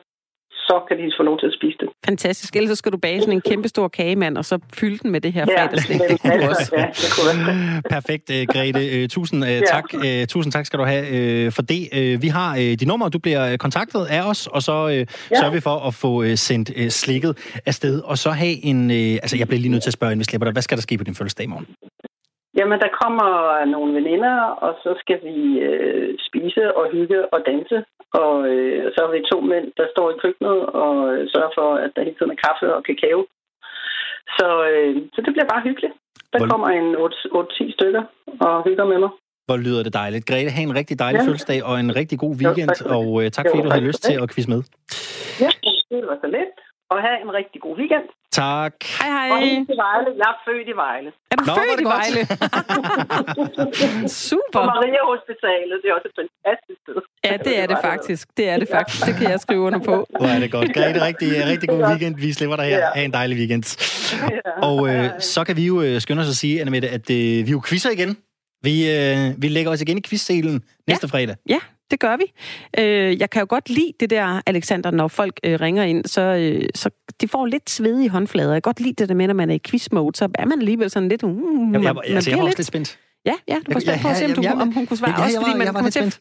Så 0.69 0.75
kan 0.89 0.97
de 0.99 1.13
få 1.19 1.23
lov 1.23 1.39
til 1.39 1.47
at 1.47 1.55
spise 1.59 1.77
det. 1.81 1.89
Fantastisk. 2.07 2.57
Ellers 2.57 2.71
så 2.71 2.77
skal 2.77 2.93
du 2.93 2.99
bage 2.99 3.21
sådan 3.21 3.35
en 3.35 3.41
kæmpe 3.51 3.69
stor 3.69 3.89
kagemand, 3.89 4.39
og 4.39 4.45
så 4.45 4.59
fylde 4.81 4.99
den 5.03 5.11
med 5.11 5.21
det 5.21 5.33
her 5.33 5.45
Ja, 5.49 5.65
fredagsslik. 5.65 6.01
men 6.01 6.09
Det 6.11 6.21
kunne 6.23 6.33
du 6.43 6.49
altså, 6.49 6.51
også. 6.51 6.73
Ja, 6.77 6.87
det 7.03 7.09
kunne 7.15 7.27
være. 7.47 7.83
Perfekt, 7.97 8.27
øh, 8.37 8.47
Grete. 8.55 8.83
Øh, 9.03 9.09
Tusind 9.09 9.45
øh, 9.45 9.51
Ja. 9.51 9.61
tak. 9.75 9.85
Tusind 10.29 10.53
tak 10.53 10.67
skal 10.67 10.79
du 10.79 10.85
have 10.85 11.51
for 11.57 11.63
det. 11.63 11.83
Vi 12.23 12.29
har 12.29 12.55
dit 12.81 12.87
nummer, 12.89 13.09
du 13.09 13.19
bliver 13.19 13.57
kontaktet 13.57 14.03
af 14.17 14.23
os, 14.31 14.47
og 14.47 14.63
så 14.63 14.73
øh, 14.95 15.07
sørger 15.39 15.53
vi 15.53 15.61
for 15.61 15.77
at 15.89 15.95
få 15.95 16.13
sendt 16.49 16.93
slikket 16.93 17.33
afsted. 17.67 18.01
Og 18.11 18.19
så 18.19 18.31
have 18.31 18.65
en... 18.71 18.91
Altså, 19.25 19.37
jeg 19.39 19.47
bliver 19.49 19.61
lige 19.61 19.73
nødt 19.75 19.83
til 19.83 19.91
at 19.91 19.99
spørge, 19.99 20.13
inden 20.13 20.21
vi 20.25 20.25
slipper 20.31 20.45
dig. 20.47 20.53
Hvad 20.53 20.63
skal 20.63 20.77
der 20.79 20.83
ske 20.83 20.99
på 20.99 21.05
din 21.05 21.15
fødselsdag 21.15 21.45
i 21.45 21.49
morgen? 21.55 21.67
Jamen, 22.59 22.79
der 22.85 22.91
kommer 23.03 23.29
nogle 23.75 23.91
veninder, 23.99 24.37
og 24.67 24.73
så 24.83 24.91
skal 25.03 25.19
vi 25.29 25.37
øh, 25.69 26.09
spise 26.29 26.63
og 26.79 26.85
hygge 26.95 27.19
og 27.35 27.41
danse. 27.51 27.77
Og 28.23 28.35
øh, 28.51 28.83
så 28.95 28.99
har 29.05 29.11
vi 29.15 29.31
to 29.33 29.39
mænd, 29.53 29.67
der 29.77 29.87
står 29.95 30.07
i 30.11 30.19
køkkenet 30.23 30.59
og 30.85 30.95
øh, 31.13 31.21
sørger 31.33 31.53
for, 31.59 31.69
at 31.85 31.91
der 31.97 32.03
hele 32.07 32.17
tiden 32.19 32.33
er 32.37 32.43
kaffe 32.47 32.67
og 32.77 32.83
kakao. 32.89 33.21
Så, 34.39 34.49
øh, 34.71 34.93
så 35.15 35.19
det 35.25 35.33
bliver 35.35 35.49
bare 35.53 35.63
hyggeligt. 35.69 35.95
Der 36.33 36.39
Hvor- 36.39 36.49
kommer 36.53 36.69
en 36.81 36.89
8-10 36.97 37.73
stykker 37.77 38.03
og 38.47 38.55
hygger 38.69 38.85
med 38.93 38.99
mig. 39.05 39.11
Hvor 39.49 39.57
lyder 39.67 39.83
det 39.83 39.93
dejligt. 40.03 40.27
Grete, 40.31 40.51
have 40.57 40.69
en 40.71 40.77
rigtig 40.81 40.99
dejlig 40.99 41.19
Ja. 41.21 41.27
fødselsdag 41.27 41.59
og 41.69 41.75
en 41.81 41.97
rigtig 42.01 42.19
god 42.25 42.33
Jo, 42.35 42.41
weekend. 42.49 42.69
tak 42.69 42.79
for 42.81 42.89
det. 42.89 42.97
og 42.99 43.09
øh, 43.25 43.31
tak 43.37 43.45
Jo, 43.45 43.51
fordi 43.51 43.63
du 43.63 43.69
tak 43.69 43.73
havde 43.75 43.85
for 43.85 43.89
lyst 43.91 44.03
til 44.09 44.15
at 44.23 44.31
quizze 44.35 44.51
med. 44.55 44.61
Ja, 45.45 45.51
det 45.91 46.01
var 46.11 46.17
så 46.25 46.29
lidt. 46.39 46.55
Og 46.93 46.97
have 47.07 47.19
en 47.25 47.33
rigtig 47.41 47.59
god 47.67 47.75
weekend. 47.81 48.07
Tak. 48.33 48.73
Hej, 49.01 49.31
Og 49.33 49.39
hej. 49.39 49.45
helt 49.45 49.69
til 49.69 49.77
Vejle. 49.77 50.09
Jeg 50.23 50.29
er 50.35 50.39
født 50.47 50.69
i 50.69 50.77
Vejle. 50.85 51.11
Er 51.31 51.37
du 51.37 51.45
Nå, 51.49 51.55
født 51.59 51.81
i. 51.81 51.85
Vejle? 51.95 52.21
På 53.39 54.09
Super. 54.29 54.63
Maria 54.73 55.01
Hospitalet. 55.13 55.77
Det 55.83 55.89
er 55.91 55.95
også 55.99 56.09
et 56.13 56.17
fantastisk 56.23 56.79
sted. 56.85 56.99
Ja, 57.25 57.35
det 57.47 57.55
er 57.63 57.67
det 57.67 57.79
faktisk. 57.83 58.29
Det 58.37 58.49
er 58.49 58.59
det 58.59 58.69
faktisk. 58.77 59.07
Det 59.07 59.15
kan 59.21 59.31
jeg 59.31 59.41
skrive 59.41 59.61
under 59.61 59.79
på. 59.79 60.07
Hvor 60.19 60.27
er 60.27 60.39
det 60.39 60.51
godt. 60.53 60.75
Grete, 60.75 61.01
rigtig, 61.07 61.29
rigtig 61.47 61.69
god 61.69 61.83
weekend. 61.91 62.17
Vi 62.17 62.33
slipper 62.33 62.57
dig 62.57 62.65
her. 62.65 62.79
Ja. 62.79 62.91
Ha' 62.95 63.05
en 63.05 63.13
dejlig 63.13 63.37
weekend. 63.39 63.65
Ja. 64.31 64.67
Og 64.69 64.89
øh, 64.95 65.11
så 65.21 65.45
kan 65.45 65.57
vi 65.57 65.67
jo 65.67 65.83
øh, 65.83 66.01
skynde 66.01 66.21
os 66.21 66.29
at 66.29 66.37
sige, 66.37 66.61
Anna 66.61 66.71
Mette, 66.71 66.89
at 66.89 67.11
øh, 67.11 67.47
vi 67.47 67.51
jo 67.51 67.61
quizzer 67.69 67.91
igen. 67.91 68.17
Vi, 68.63 68.91
øh, 68.91 69.43
vi 69.43 69.49
lægger 69.49 69.71
os 69.73 69.81
igen 69.83 69.99
i 69.99 70.03
quizselen 70.09 70.63
næste 70.89 71.09
fredag. 71.09 71.37
Ja, 71.49 71.59
det 71.91 72.01
gør 72.01 72.17
vi. 72.17 72.25
Øh, 72.79 73.21
jeg 73.21 73.31
kan 73.31 73.41
jo 73.41 73.47
godt 73.49 73.71
lide 73.71 73.93
det 74.01 74.11
der, 74.11 74.41
Alexander, 74.47 74.91
når 74.91 75.09
folk 75.09 75.41
øh, 75.45 75.61
ringer 75.61 75.83
ind, 75.83 76.05
så, 76.05 76.21
øh, 76.21 76.69
så 76.75 76.91
de 77.21 77.29
får 77.29 77.47
lidt 77.47 77.71
svedige 77.71 78.09
håndflader. 78.09 78.53
Jeg 78.53 78.63
kan 78.63 78.69
godt 78.69 78.81
lide 78.81 78.93
det 78.93 79.09
der 79.09 79.15
med, 79.15 79.27
når 79.27 79.35
man 79.35 79.51
er 79.51 79.55
i 79.55 79.61
quizmode, 79.67 80.17
så 80.17 80.29
er 80.35 80.47
man 80.47 80.59
alligevel 80.59 80.91
sådan 80.91 81.09
lidt... 81.09 81.23
Uh, 81.23 81.31
Jeg, 81.31 81.71
man, 81.71 81.83
jeg, 81.85 81.95
man 81.95 82.05
altså, 82.07 82.31
jeg 82.31 82.39
var 82.39 82.45
også 82.45 82.59
lidt 82.59 82.67
spændt. 82.67 82.99
Ja, 83.27 83.35
ja, 83.49 83.55
du 83.67 83.73
var 83.73 83.81
spændt 83.81 84.03
på 84.03 84.09
at 84.09 84.17
se, 84.17 84.25
om, 84.25 84.33
du, 84.33 84.43
om 84.49 84.73
hun 84.73 84.87
kunne 84.87 84.97
svare. 84.97 85.11
Ja, 85.11 85.25
også 85.25 85.41
fordi 85.41 85.51
var, 85.51 85.65
man 85.65 85.75
kommer 85.75 85.91
til... 85.91 86.15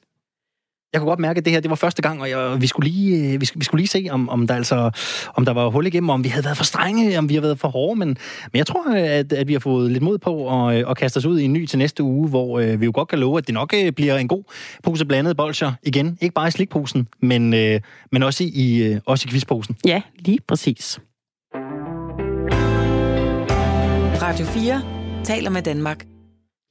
Jeg 0.93 1.01
kunne 1.01 1.09
godt 1.09 1.19
mærke, 1.19 1.37
at 1.37 1.45
det 1.45 1.53
her 1.53 1.59
det 1.59 1.69
var 1.69 1.75
første 1.75 2.01
gang, 2.01 2.21
og 2.21 2.29
jeg, 2.29 2.61
vi, 2.61 2.67
skulle 2.67 2.89
lige, 2.89 3.33
øh, 3.33 3.41
vi, 3.41 3.45
skulle, 3.45 3.59
vi 3.59 3.65
skulle 3.65 3.79
lige 3.79 3.87
se, 3.87 4.07
om, 4.11 4.29
om, 4.29 4.47
der 4.47 4.55
altså, 4.55 4.91
om 5.35 5.45
der 5.45 5.53
var 5.53 5.69
hul 5.69 5.85
igennem, 5.87 6.09
om 6.09 6.23
vi 6.23 6.29
havde 6.29 6.45
været 6.45 6.57
for 6.57 6.63
strenge, 6.63 7.17
om 7.17 7.29
vi 7.29 7.33
har 7.33 7.41
været 7.41 7.59
for 7.59 7.67
hårde. 7.67 7.99
Men, 7.99 8.07
men 8.51 8.57
jeg 8.57 8.65
tror, 8.65 8.95
at, 8.95 9.33
at 9.33 9.47
vi 9.47 9.53
har 9.53 9.59
fået 9.59 9.91
lidt 9.91 10.03
mod 10.03 10.17
på 10.17 10.67
at, 10.67 10.77
øh, 10.77 10.89
at 10.89 10.97
kaste 10.97 11.17
os 11.17 11.25
ud 11.25 11.39
i 11.39 11.43
en 11.43 11.53
ny 11.53 11.65
til 11.65 11.79
næste 11.79 12.03
uge, 12.03 12.29
hvor 12.29 12.59
øh, 12.59 12.81
vi 12.81 12.85
jo 12.85 12.91
godt 12.95 13.07
kan 13.07 13.19
love, 13.19 13.37
at 13.37 13.47
det 13.47 13.53
nok 13.53 13.73
øh, 13.73 13.91
bliver 13.91 14.17
en 14.17 14.27
god 14.27 14.43
pose 14.83 15.05
blandede 15.05 15.35
bolcher 15.35 15.73
igen. 15.83 16.17
Ikke 16.21 16.33
bare 16.33 16.47
i 16.47 16.51
slikposen, 16.51 17.07
men, 17.21 17.53
øh, 17.53 17.81
men 18.11 18.23
også, 18.23 18.43
i, 18.47 18.83
øh, 18.83 18.99
også 19.05 19.25
i 19.27 19.31
quizposen. 19.31 19.75
Ja, 19.85 20.01
lige 20.19 20.39
præcis. 20.47 20.99
Radio 24.21 24.45
4 24.45 24.81
taler 25.23 25.49
med 25.49 25.61
Danmark. 25.61 26.05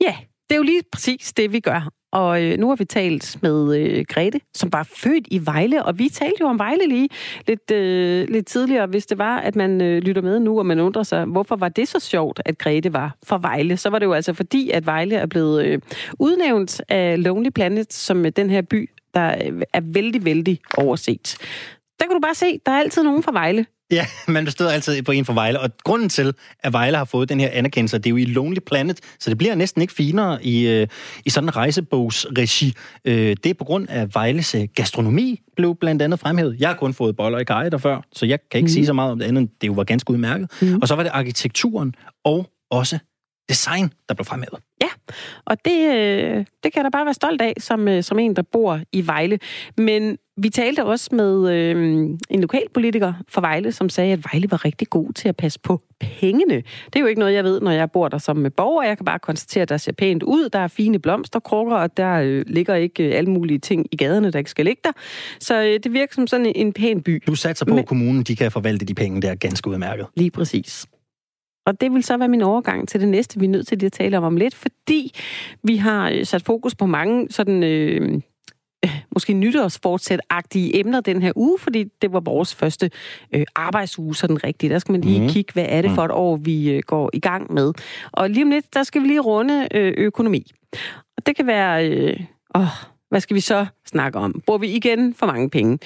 Ja, 0.00 0.14
det 0.48 0.54
er 0.54 0.56
jo 0.56 0.62
lige 0.62 0.82
præcis 0.92 1.32
det, 1.32 1.52
vi 1.52 1.60
gør. 1.60 1.88
Og 2.16 2.42
øh, 2.42 2.58
nu 2.58 2.68
har 2.68 2.76
vi 2.76 2.84
talt 2.84 3.42
med 3.42 3.78
øh, 3.78 4.04
Grete, 4.08 4.40
som 4.54 4.72
var 4.72 4.82
født 4.82 5.26
i 5.30 5.46
Vejle, 5.46 5.84
og 5.84 5.98
vi 5.98 6.08
talte 6.08 6.36
jo 6.40 6.46
om 6.46 6.58
Vejle 6.58 6.88
lige 6.88 7.08
lidt, 7.46 7.70
øh, 7.70 8.28
lidt 8.28 8.46
tidligere. 8.46 8.86
Hvis 8.86 9.06
det 9.06 9.18
var, 9.18 9.38
at 9.38 9.56
man 9.56 9.80
øh, 9.80 10.02
lytter 10.02 10.22
med 10.22 10.40
nu, 10.40 10.58
og 10.58 10.66
man 10.66 10.80
undrer 10.80 11.02
sig, 11.02 11.24
hvorfor 11.24 11.56
var 11.56 11.68
det 11.68 11.88
så 11.88 12.00
sjovt, 12.00 12.40
at 12.44 12.58
Grete 12.58 12.92
var 12.92 13.16
fra 13.24 13.38
Vejle, 13.38 13.76
så 13.76 13.90
var 13.90 13.98
det 13.98 14.06
jo 14.06 14.12
altså 14.12 14.32
fordi, 14.32 14.70
at 14.70 14.86
Vejle 14.86 15.16
er 15.16 15.26
blevet 15.26 15.64
øh, 15.64 15.78
udnævnt 16.18 16.80
af 16.88 17.22
Lonely 17.24 17.50
Planet 17.50 17.92
som 17.92 18.26
øh, 18.26 18.32
den 18.36 18.50
her 18.50 18.62
by, 18.62 18.90
der 19.14 19.34
øh, 19.46 19.62
er 19.72 19.80
vældig, 19.80 20.24
vældig 20.24 20.60
overset. 20.76 21.36
Der 22.00 22.06
kan 22.06 22.14
du 22.14 22.20
bare 22.20 22.34
se, 22.34 22.60
der 22.66 22.72
er 22.72 22.78
altid 22.78 23.02
nogen 23.02 23.22
fra 23.22 23.32
Vejle. 23.32 23.66
Ja, 23.90 24.06
man 24.28 24.50
støder 24.50 24.70
altid 24.70 25.02
på 25.02 25.12
en 25.12 25.24
fra 25.24 25.34
Vejle, 25.34 25.60
og 25.60 25.70
grunden 25.84 26.08
til, 26.08 26.34
at 26.60 26.72
Vejle 26.72 26.96
har 26.96 27.04
fået 27.04 27.28
den 27.28 27.40
her 27.40 27.48
anerkendelse, 27.52 27.98
det 27.98 28.06
er 28.06 28.10
jo 28.10 28.16
i 28.16 28.24
Lonely 28.24 28.58
Planet, 28.66 29.00
så 29.18 29.30
det 29.30 29.38
bliver 29.38 29.54
næsten 29.54 29.82
ikke 29.82 29.94
finere 29.94 30.44
i, 30.44 30.66
øh, 30.68 30.86
i 31.24 31.30
sådan 31.30 31.48
en 31.48 31.56
rejsebogsregi. 31.56 32.74
Øh, 33.04 33.36
det 33.44 33.46
er 33.46 33.54
på 33.54 33.64
grund 33.64 33.88
af 33.88 34.14
Vejles 34.14 34.54
øh, 34.54 34.68
gastronomi, 34.74 35.40
blev 35.56 35.76
blandt 35.80 36.02
andet 36.02 36.20
fremhævet. 36.20 36.56
Jeg 36.60 36.68
har 36.68 36.76
kun 36.76 36.94
fået 36.94 37.16
boller 37.16 37.38
i 37.38 37.44
kaj 37.44 37.68
der 37.68 37.78
før, 37.78 38.00
så 38.12 38.26
jeg 38.26 38.38
kan 38.50 38.58
ikke 38.58 38.66
mm. 38.66 38.72
sige 38.72 38.86
så 38.86 38.92
meget 38.92 39.12
om 39.12 39.18
det 39.18 39.26
andet, 39.26 39.50
det 39.60 39.66
jo 39.66 39.72
var 39.72 39.84
ganske 39.84 40.10
udmærket. 40.10 40.50
Mm. 40.62 40.78
Og 40.82 40.88
så 40.88 40.94
var 40.94 41.02
det 41.02 41.10
arkitekturen 41.14 41.94
og 42.24 42.50
også 42.70 42.98
design, 43.48 43.92
der 44.08 44.14
blev 44.14 44.24
fremhævet. 44.24 44.60
Ja, 44.82 44.88
og 45.44 45.64
det, 45.64 45.94
øh, 45.94 46.36
det 46.36 46.72
kan 46.72 46.76
jeg 46.76 46.84
da 46.84 46.88
bare 46.88 47.04
være 47.04 47.14
stolt 47.14 47.42
af, 47.42 47.52
som, 47.58 47.88
øh, 47.88 48.02
som 48.02 48.18
en, 48.18 48.36
der 48.36 48.42
bor 48.42 48.80
i 48.92 49.06
Vejle. 49.06 49.38
Men 49.76 50.18
vi 50.36 50.48
talte 50.48 50.84
også 50.84 51.08
med 51.14 51.50
øh, 51.52 51.76
en 52.30 52.40
lokalpolitiker 52.40 53.12
fra 53.28 53.40
Vejle, 53.40 53.72
som 53.72 53.88
sagde, 53.88 54.12
at 54.12 54.24
Vejle 54.32 54.50
var 54.50 54.64
rigtig 54.64 54.88
god 54.90 55.12
til 55.12 55.28
at 55.28 55.36
passe 55.36 55.60
på 55.60 55.80
pengene. 56.00 56.54
Det 56.86 56.96
er 56.96 57.00
jo 57.00 57.06
ikke 57.06 57.18
noget, 57.18 57.34
jeg 57.34 57.44
ved, 57.44 57.60
når 57.60 57.70
jeg 57.70 57.90
bor 57.90 58.08
der 58.08 58.18
som 58.18 58.46
borger. 58.56 58.82
Jeg 58.82 58.96
kan 58.98 59.04
bare 59.04 59.18
konstatere, 59.18 59.62
at 59.62 59.68
der 59.68 59.76
ser 59.76 59.92
pænt 59.92 60.22
ud. 60.22 60.48
Der 60.48 60.58
er 60.58 60.68
fine 60.68 60.98
blomsterkrukker, 60.98 61.76
og 61.76 61.96
der 61.96 62.12
øh, 62.14 62.44
ligger 62.46 62.74
ikke 62.74 63.04
øh, 63.04 63.18
alle 63.18 63.30
mulige 63.30 63.58
ting 63.58 63.86
i 63.92 63.96
gaderne, 63.96 64.30
der 64.32 64.38
ikke 64.38 64.50
skal 64.50 64.64
ligge 64.64 64.80
der. 64.84 64.92
Så 65.40 65.62
øh, 65.62 65.80
det 65.84 65.92
virker 65.92 66.14
som 66.14 66.26
sådan 66.26 66.46
en, 66.46 66.52
en 66.56 66.72
pæn 66.72 67.02
by. 67.02 67.22
Du 67.26 67.34
satser 67.34 67.66
på, 67.66 67.70
Men- 67.70 67.78
at 67.78 67.86
kommunen 67.86 68.22
de 68.22 68.36
kan 68.36 68.52
forvalte 68.52 68.86
de 68.86 68.94
penge 68.94 69.22
der 69.22 69.34
ganske 69.34 69.70
udmærket. 69.70 70.06
Lige 70.16 70.30
præcis. 70.30 70.86
Og 71.66 71.80
det 71.80 71.92
vil 71.92 72.02
så 72.02 72.16
være 72.16 72.28
min 72.28 72.42
overgang 72.42 72.88
til 72.88 73.00
det 73.00 73.08
næste, 73.08 73.40
vi 73.40 73.46
er 73.46 73.50
nødt 73.50 73.66
til 73.66 73.78
lige 73.78 73.86
at 73.86 73.92
tale 73.92 74.18
om 74.18 74.24
om 74.24 74.36
lidt, 74.36 74.54
fordi 74.54 75.14
vi 75.62 75.76
har 75.76 76.10
øh, 76.10 76.26
sat 76.26 76.42
fokus 76.42 76.74
på 76.74 76.86
mange 76.86 77.26
sådan, 77.30 77.62
øh, 77.62 78.20
øh, 78.84 79.00
måske 79.14 79.32
nytårsfortsæt-agtige 79.32 80.78
emner 80.78 81.00
den 81.00 81.22
her 81.22 81.32
uge, 81.36 81.58
fordi 81.58 81.84
det 82.02 82.12
var 82.12 82.20
vores 82.20 82.54
første 82.54 82.90
øh, 83.34 83.46
arbejdsuge, 83.54 84.14
sådan 84.14 84.44
rigtigt. 84.44 84.70
Der 84.70 84.78
skal 84.78 84.92
man 84.92 85.00
lige 85.00 85.20
mm. 85.20 85.28
kigge, 85.28 85.52
hvad 85.52 85.66
er 85.68 85.82
det 85.82 85.90
for 85.90 86.04
et 86.04 86.10
år, 86.10 86.36
vi 86.36 86.70
øh, 86.70 86.82
går 86.86 87.10
i 87.12 87.20
gang 87.20 87.52
med. 87.52 87.72
Og 88.12 88.30
lige 88.30 88.44
om 88.44 88.50
lidt, 88.50 88.74
der 88.74 88.82
skal 88.82 89.02
vi 89.02 89.06
lige 89.06 89.20
runde 89.20 89.68
øh, 89.74 89.94
økonomi. 89.96 90.52
Og 91.16 91.26
det 91.26 91.36
kan 91.36 91.46
være... 91.46 91.90
Øh, 91.90 92.20
åh, 92.54 92.66
hvad 93.10 93.20
skal 93.20 93.34
vi 93.34 93.40
så 93.40 93.66
snakke 93.86 94.18
om? 94.18 94.42
Bruger 94.46 94.58
vi 94.58 94.68
igen 94.68 95.14
for 95.14 95.26
mange 95.26 95.50
penge? 95.50 95.78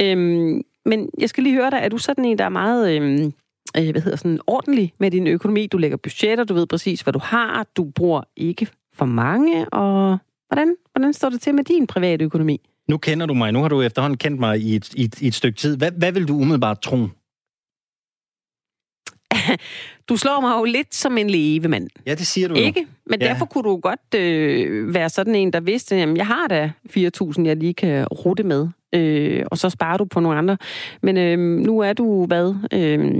Øhm, 0.00 0.62
men 0.84 1.08
jeg 1.18 1.28
skal 1.28 1.42
lige 1.42 1.54
høre 1.54 1.70
dig, 1.70 1.78
er 1.82 1.88
du 1.88 1.98
sådan 1.98 2.24
en, 2.24 2.38
der 2.38 2.44
er 2.44 2.48
meget... 2.48 2.96
Øhm, 2.96 3.32
øh, 3.78 3.90
hvad 3.90 4.02
hedder 4.02 4.16
sådan, 4.16 4.40
ordentlig 4.46 4.92
med 4.98 5.10
din 5.10 5.26
økonomi. 5.26 5.66
Du 5.66 5.78
lægger 5.78 5.96
budgetter, 5.96 6.44
du 6.44 6.54
ved 6.54 6.66
præcis, 6.66 7.00
hvad 7.00 7.12
du 7.12 7.18
har. 7.22 7.66
Du 7.76 7.84
bruger 7.84 8.22
ikke 8.36 8.66
for 8.94 9.04
mange, 9.06 9.68
og 9.68 10.18
hvordan, 10.48 10.74
hvordan 10.92 11.12
står 11.12 11.30
det 11.30 11.40
til 11.40 11.54
med 11.54 11.64
din 11.64 11.86
private 11.86 12.24
økonomi? 12.24 12.60
Nu 12.88 12.98
kender 12.98 13.26
du 13.26 13.34
mig. 13.34 13.52
Nu 13.52 13.60
har 13.62 13.68
du 13.68 13.82
efterhånden 13.82 14.16
kendt 14.18 14.40
mig 14.40 14.60
i 14.60 14.76
et, 14.76 14.94
i 14.94 15.04
et, 15.04 15.22
i 15.22 15.26
et 15.26 15.34
stykke 15.34 15.58
tid. 15.58 15.76
Hvad, 15.76 15.90
hvad 15.92 16.12
vil 16.12 16.28
du 16.28 16.34
umiddelbart 16.34 16.82
tro? 16.82 16.96
Du 20.08 20.16
slår 20.16 20.40
mig 20.40 20.54
jo 20.58 20.64
lidt 20.64 20.94
som 20.94 21.18
en 21.18 21.30
levemand. 21.30 21.88
Ja, 22.06 22.14
det 22.14 22.26
siger 22.26 22.48
du 22.48 22.54
jo. 22.54 22.60
Ikke? 22.60 22.86
Men 23.06 23.20
Ja. 23.20 23.26
ja. 23.26 23.32
derfor 23.32 23.46
kunne 23.46 23.64
du 23.64 23.76
godt 23.76 24.14
øh, 24.16 24.94
være 24.94 25.08
sådan 25.08 25.34
en, 25.34 25.52
der 25.52 25.60
vidste, 25.60 25.96
at 25.96 26.16
jeg 26.16 26.26
har 26.26 26.46
da 26.48 26.72
4.000, 26.90 27.44
jeg 27.44 27.56
lige 27.56 27.74
kan 27.74 28.06
rute 28.06 28.42
med. 28.42 28.68
Øh, 28.94 29.44
og 29.50 29.58
så 29.58 29.70
sparer 29.70 29.96
du 29.96 30.04
på 30.04 30.20
nogle 30.20 30.38
andre. 30.38 30.56
Men 31.02 31.16
øh, 31.16 31.38
nu 31.38 31.78
er 31.78 31.92
du, 31.92 32.26
hvad, 32.26 32.54
øh, 32.72 33.14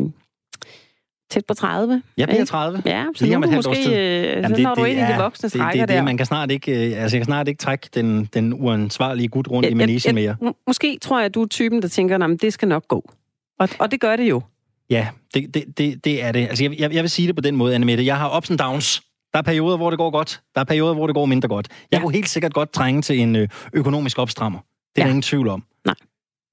tæt 1.30 1.44
på 1.48 1.54
30? 1.54 2.02
Jeg 2.16 2.28
bliver 2.28 2.40
ikke? 2.40 2.48
30. 2.50 2.82
Ja, 2.86 3.04
så 3.14 3.24
Lige 3.24 3.32
nu 3.34 3.36
om 3.36 3.44
et 3.44 3.54
måske, 3.56 3.74
tid. 3.74 3.92
øh, 3.96 4.44
så 4.48 4.62
når 4.62 4.74
du 4.74 4.84
ind 4.84 4.98
i 4.98 5.02
de 5.02 5.14
voksne 5.18 5.46
det, 5.46 5.52
det, 5.52 5.60
strækker 5.60 5.82
det, 5.82 5.88
det, 5.88 5.96
der. 5.96 6.02
Man 6.02 6.16
kan 6.16 6.26
snart 6.26 6.50
ikke, 6.50 6.72
øh, 6.72 7.02
altså, 7.02 7.16
jeg 7.16 7.20
kan 7.20 7.24
snart 7.24 7.48
ikke 7.48 7.58
trække 7.58 7.88
den, 7.94 8.24
den 8.24 8.52
uansvarlige 8.54 9.28
gut 9.28 9.48
rundt 9.50 9.68
i 9.68 9.74
manisen 9.74 10.14
mere. 10.14 10.36
må- 10.42 10.56
Måske 10.66 10.98
tror 11.02 11.18
jeg, 11.18 11.26
at 11.26 11.34
du 11.34 11.42
er 11.42 11.46
typen, 11.46 11.82
der 11.82 11.88
tænker, 11.88 12.24
at 12.24 12.42
det 12.42 12.52
skal 12.52 12.68
nok 12.68 12.88
gå. 12.88 13.10
Og, 13.58 13.68
og 13.78 13.90
det 13.90 14.00
gør 14.00 14.16
det 14.16 14.28
jo. 14.30 14.42
Ja, 14.90 15.08
det, 15.34 15.54
det, 15.54 15.64
det, 15.78 16.04
det 16.04 16.24
er 16.24 16.32
det. 16.32 16.40
Altså, 16.48 16.64
jeg, 16.64 16.80
jeg, 16.80 16.94
jeg 16.94 17.02
vil 17.02 17.10
sige 17.10 17.28
det 17.28 17.34
på 17.34 17.40
den 17.40 17.56
måde, 17.56 17.74
Annemette. 17.74 18.06
Jeg 18.06 18.16
har 18.16 18.36
ups 18.36 18.50
and 18.50 18.58
downs. 18.58 19.02
Der 19.32 19.38
er 19.38 19.42
perioder, 19.42 19.76
hvor 19.76 19.90
det 19.90 19.98
går 19.98 20.10
godt. 20.10 20.40
Der 20.54 20.60
er 20.60 20.64
perioder, 20.64 20.94
hvor 20.94 21.06
det 21.06 21.14
går 21.14 21.26
mindre 21.26 21.48
godt. 21.48 21.68
Jeg 21.90 21.98
Ja. 21.98 22.02
kunne 22.02 22.12
helt 22.14 22.28
sikkert 22.28 22.54
godt 22.54 22.72
trænge 22.72 23.02
til 23.02 23.20
en 23.20 23.36
ø, 23.36 23.46
økonomisk 23.72 24.18
opstrammer. 24.18 24.58
Det 24.58 24.66
er 24.96 25.02
Ja. 25.02 25.02
der 25.04 25.08
ingen 25.10 25.22
tvivl 25.22 25.48
om. 25.48 25.62
Nej. 25.84 25.94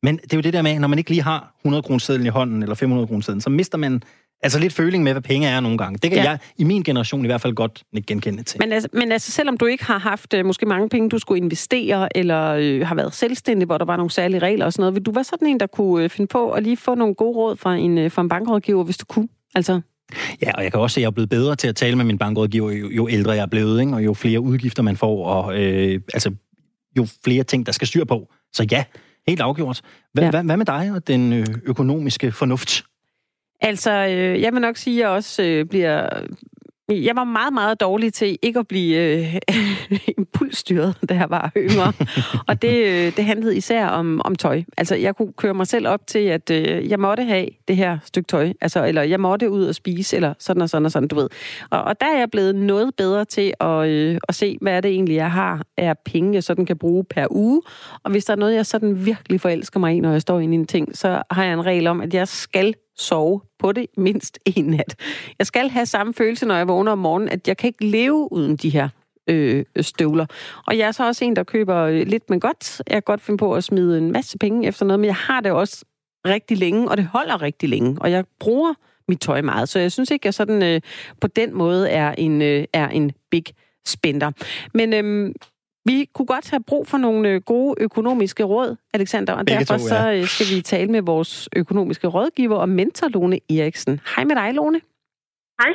Men 0.03 0.17
det 0.17 0.33
er 0.33 0.37
jo 0.37 0.41
det 0.41 0.53
der 0.53 0.61
med, 0.61 0.79
når 0.79 0.87
man 0.87 0.97
ikke 0.97 1.09
lige 1.09 1.21
har 1.23 1.55
100 1.61 1.81
kroner 1.83 2.25
i 2.25 2.27
hånden, 2.27 2.63
eller 2.63 2.75
500 2.75 3.07
kroner 3.07 3.39
så 3.39 3.49
mister 3.49 3.77
man 3.77 4.03
altså 4.43 4.59
lidt 4.59 4.73
føling 4.73 5.03
med, 5.03 5.11
hvad 5.11 5.21
penge 5.21 5.47
er 5.47 5.59
nogle 5.59 5.77
gange. 5.77 5.97
Det 6.03 6.11
kan 6.11 6.19
Ja. 6.23 6.29
jeg 6.29 6.39
i 6.57 6.63
min 6.63 6.83
generation 6.83 7.25
i 7.25 7.27
hvert 7.27 7.41
fald 7.41 7.53
godt 7.53 7.83
genkende 8.07 8.43
til. 8.43 8.59
Men 8.59 8.71
altså, 8.71 8.89
men 8.93 9.11
altså, 9.11 9.31
selvom 9.31 9.57
du 9.57 9.65
ikke 9.65 9.85
har 9.85 9.97
haft 9.97 10.33
øh, 10.33 10.45
måske 10.45 10.65
mange 10.65 10.89
penge, 10.89 11.09
du 11.09 11.17
skulle 11.19 11.37
investere, 11.43 12.17
eller 12.17 12.49
øh, 12.59 12.87
har 12.87 12.95
været 12.95 13.13
selvstændig, 13.13 13.65
hvor 13.65 13.77
der 13.77 13.85
var 13.85 13.97
nogle 13.97 14.11
særlige 14.11 14.39
regler 14.39 14.65
og 14.65 14.73
sådan 14.73 14.81
noget, 14.81 14.95
vil 14.95 15.03
du 15.03 15.11
være 15.11 15.23
sådan 15.23 15.47
en, 15.47 15.59
der 15.59 15.67
kunne 15.67 16.03
øh, 16.03 16.09
finde 16.09 16.27
på 16.27 16.51
at 16.51 16.63
lige 16.63 16.77
få 16.77 16.95
nogle 16.95 17.15
gode 17.15 17.37
råd 17.37 17.55
fra 17.55 17.75
en, 17.75 17.97
øh, 17.97 18.11
fra 18.11 18.21
en 18.21 18.29
bankrådgiver, 18.29 18.83
hvis 18.83 18.97
du 18.97 19.05
kunne? 19.05 19.27
Altså, 19.55 19.81
Ja, 20.41 20.51
og 20.57 20.63
jeg 20.63 20.71
kan 20.71 20.81
også 20.81 20.93
se, 20.93 20.99
at 20.99 21.01
jeg 21.01 21.07
er 21.07 21.11
blevet 21.11 21.29
bedre 21.29 21.55
til 21.55 21.67
at 21.67 21.75
tale 21.75 21.95
med 21.95 22.05
min 22.05 22.17
bankrådgiver, 22.17 22.71
jo, 22.71 22.89
jo 22.89 23.07
ældre 23.09 23.31
jeg 23.31 23.41
er 23.41 23.45
blevet, 23.47 23.79
ikke? 23.81 23.93
og 23.93 24.05
jo 24.05 24.13
flere 24.13 24.39
udgifter 24.39 24.83
man 24.83 24.97
får, 24.97 25.25
og 25.25 25.61
øh, 25.61 26.01
altså, 26.13 26.31
jo 26.97 27.07
flere 27.25 27.43
ting, 27.43 27.65
der 27.65 27.71
skal 27.71 27.87
styr 27.87 28.05
på. 28.05 28.27
Så 28.53 28.67
ja, 28.71 28.83
helt 29.27 29.41
afgjort. 29.41 29.81
Hvad, 30.13 30.23
Ja. 30.23 30.25
ja. 30.25 30.31
hvad, 30.31 30.43
hvad 30.43 30.57
med 30.57 30.65
dig 30.65 30.91
og 30.95 31.07
den 31.07 31.33
øh, 31.33 31.45
økonomiske 31.65 32.31
fornuft? 32.31 32.83
Altså, 33.61 33.91
øh, 33.91 34.41
jeg 34.41 34.53
vil 34.53 34.61
nok 34.61 34.77
sige, 34.77 34.97
at 34.97 35.01
jeg 35.01 35.09
også 35.09 35.43
øh, 35.43 35.65
bliver... 35.65 36.09
Jeg 36.89 37.15
var 37.15 37.23
meget, 37.23 37.53
meget 37.53 37.81
dårlig 37.81 38.13
til 38.13 38.37
ikke 38.41 38.59
at 38.59 38.67
blive 38.67 38.97
øh, 38.97 39.35
impulsstyret, 40.17 40.95
da 41.09 41.13
jeg 41.13 41.29
var 41.29 41.51
yngre. 41.57 41.93
og 42.49 42.61
det, 42.61 42.85
øh, 42.85 43.15
det 43.15 43.25
handlede 43.25 43.57
især 43.57 43.87
om, 43.87 44.21
om 44.25 44.35
tøj. 44.35 44.63
Altså, 44.77 44.95
jeg 44.95 45.15
kunne 45.15 45.33
køre 45.33 45.53
mig 45.53 45.67
selv 45.67 45.87
op 45.87 46.07
til, 46.07 46.19
at 46.19 46.49
øh, 46.49 46.89
jeg 46.89 46.99
måtte 46.99 47.23
have 47.23 47.47
det 47.67 47.75
her 47.75 47.97
stykke 48.03 48.27
tøj. 48.27 48.53
Altså, 48.61 48.85
eller 48.85 49.01
jeg 49.01 49.19
måtte 49.19 49.49
ud 49.49 49.65
og 49.65 49.75
spise, 49.75 50.15
eller 50.15 50.33
sådan 50.39 50.61
og 50.61 50.69
sådan 50.69 50.85
og 50.85 50.91
sådan, 50.91 51.07
du 51.07 51.15
ved. 51.15 51.29
Og, 51.69 51.83
og 51.83 52.01
der 52.01 52.07
er 52.07 52.17
jeg 52.17 52.31
blevet 52.31 52.55
noget 52.55 52.95
bedre 52.97 53.25
til 53.25 53.53
at, 53.59 53.87
øh, 53.87 54.17
at 54.27 54.35
se, 54.35 54.57
hvad 54.61 54.73
er 54.73 54.81
det 54.81 54.91
egentlig, 54.91 55.15
jeg 55.15 55.31
har 55.31 55.65
af 55.77 55.95
penge, 56.05 56.33
jeg 56.33 56.43
sådan 56.43 56.65
kan 56.65 56.77
bruge 56.77 57.03
per 57.03 57.27
uge. 57.31 57.61
Og 58.03 58.11
hvis 58.11 58.25
der 58.25 58.33
er 58.33 58.37
noget, 58.37 58.55
jeg 58.55 58.65
sådan 58.65 59.05
virkelig 59.05 59.41
forelsker 59.41 59.79
mig 59.79 59.95
i, 59.95 59.99
når 59.99 60.11
jeg 60.11 60.21
står 60.21 60.39
inde 60.39 60.55
i 60.55 60.59
en 60.59 60.67
ting, 60.67 60.97
så 60.97 61.23
har 61.31 61.43
jeg 61.43 61.53
en 61.53 61.65
regel 61.65 61.87
om, 61.87 62.01
at 62.01 62.13
jeg 62.13 62.27
skal 62.27 62.73
sove 62.97 63.41
på 63.59 63.71
det 63.71 63.85
mindst 63.97 64.39
en 64.45 64.65
nat. 64.65 64.95
Jeg 65.39 65.47
skal 65.47 65.69
have 65.69 65.85
samme 65.85 66.13
følelse, 66.13 66.45
når 66.45 66.55
jeg 66.55 66.67
vågner 66.67 66.91
om 66.91 66.97
morgenen, 66.97 67.29
at 67.29 67.47
jeg 67.47 67.57
kan 67.57 67.67
ikke 67.67 67.85
leve 67.85 68.31
uden 68.31 68.55
de 68.55 68.69
her 68.69 68.89
øh, 69.29 69.65
støvler. 69.81 70.25
Og 70.67 70.77
jeg 70.77 70.87
er 70.87 70.91
så 70.91 71.07
også 71.07 71.25
en, 71.25 71.35
der 71.35 71.43
køber 71.43 71.77
øh, 71.77 72.07
lidt, 72.07 72.29
men 72.29 72.39
godt. 72.39 72.81
Jeg 72.87 72.95
kan 72.95 73.01
godt 73.01 73.21
finde 73.21 73.37
på 73.37 73.53
at 73.53 73.63
smide 73.63 73.97
en 73.97 74.11
masse 74.11 74.37
penge 74.37 74.67
efter 74.67 74.85
noget, 74.85 74.99
men 74.99 75.07
jeg 75.07 75.15
har 75.15 75.41
det 75.41 75.51
også 75.51 75.85
rigtig 76.27 76.57
længe, 76.57 76.89
og 76.89 76.97
det 76.97 77.05
holder 77.05 77.41
rigtig 77.41 77.69
længe. 77.69 77.97
Og 78.01 78.11
jeg 78.11 78.25
bruger 78.39 78.73
mit 79.07 79.19
tøj 79.19 79.41
meget, 79.41 79.69
så 79.69 79.79
jeg 79.79 79.91
synes 79.91 80.11
ikke, 80.11 80.23
at 80.23 80.25
jeg 80.25 80.33
sådan 80.33 80.63
øh, 80.63 80.81
på 81.21 81.27
den 81.27 81.53
måde 81.53 81.89
er 81.89 82.11
en, 82.11 82.41
øh, 82.41 82.65
er 82.73 82.89
en 82.89 83.11
big 83.31 83.43
spender. 83.85 84.31
Men 84.73 84.93
øhm, 84.93 85.33
vi 85.85 86.09
kunne 86.13 86.25
godt 86.25 86.49
have 86.49 86.63
brug 86.63 86.87
for 86.87 86.97
nogle 86.97 87.29
øh, 87.29 87.41
gode 87.41 87.75
økonomiske 87.77 88.43
råd, 88.43 88.75
Alexander, 88.93 89.33
og 89.33 89.45
Begge 89.45 89.59
derfor 89.59 89.77
to, 89.77 89.87
så 89.87 89.95
ja. 89.95 90.17
øh, 90.17 90.25
skal 90.25 90.55
vi 90.55 90.61
tale 90.61 90.91
med 90.91 91.01
vores 91.01 91.49
økonomiske 91.55 92.07
rådgiver 92.07 92.57
og 92.57 92.69
mentor, 92.69 93.07
Lone 93.07 93.39
Eriksen. 93.49 93.99
Hej 94.15 94.23
med 94.23 94.35
dig, 94.35 94.53
Lone. 94.53 94.81
Hej. 95.61 95.73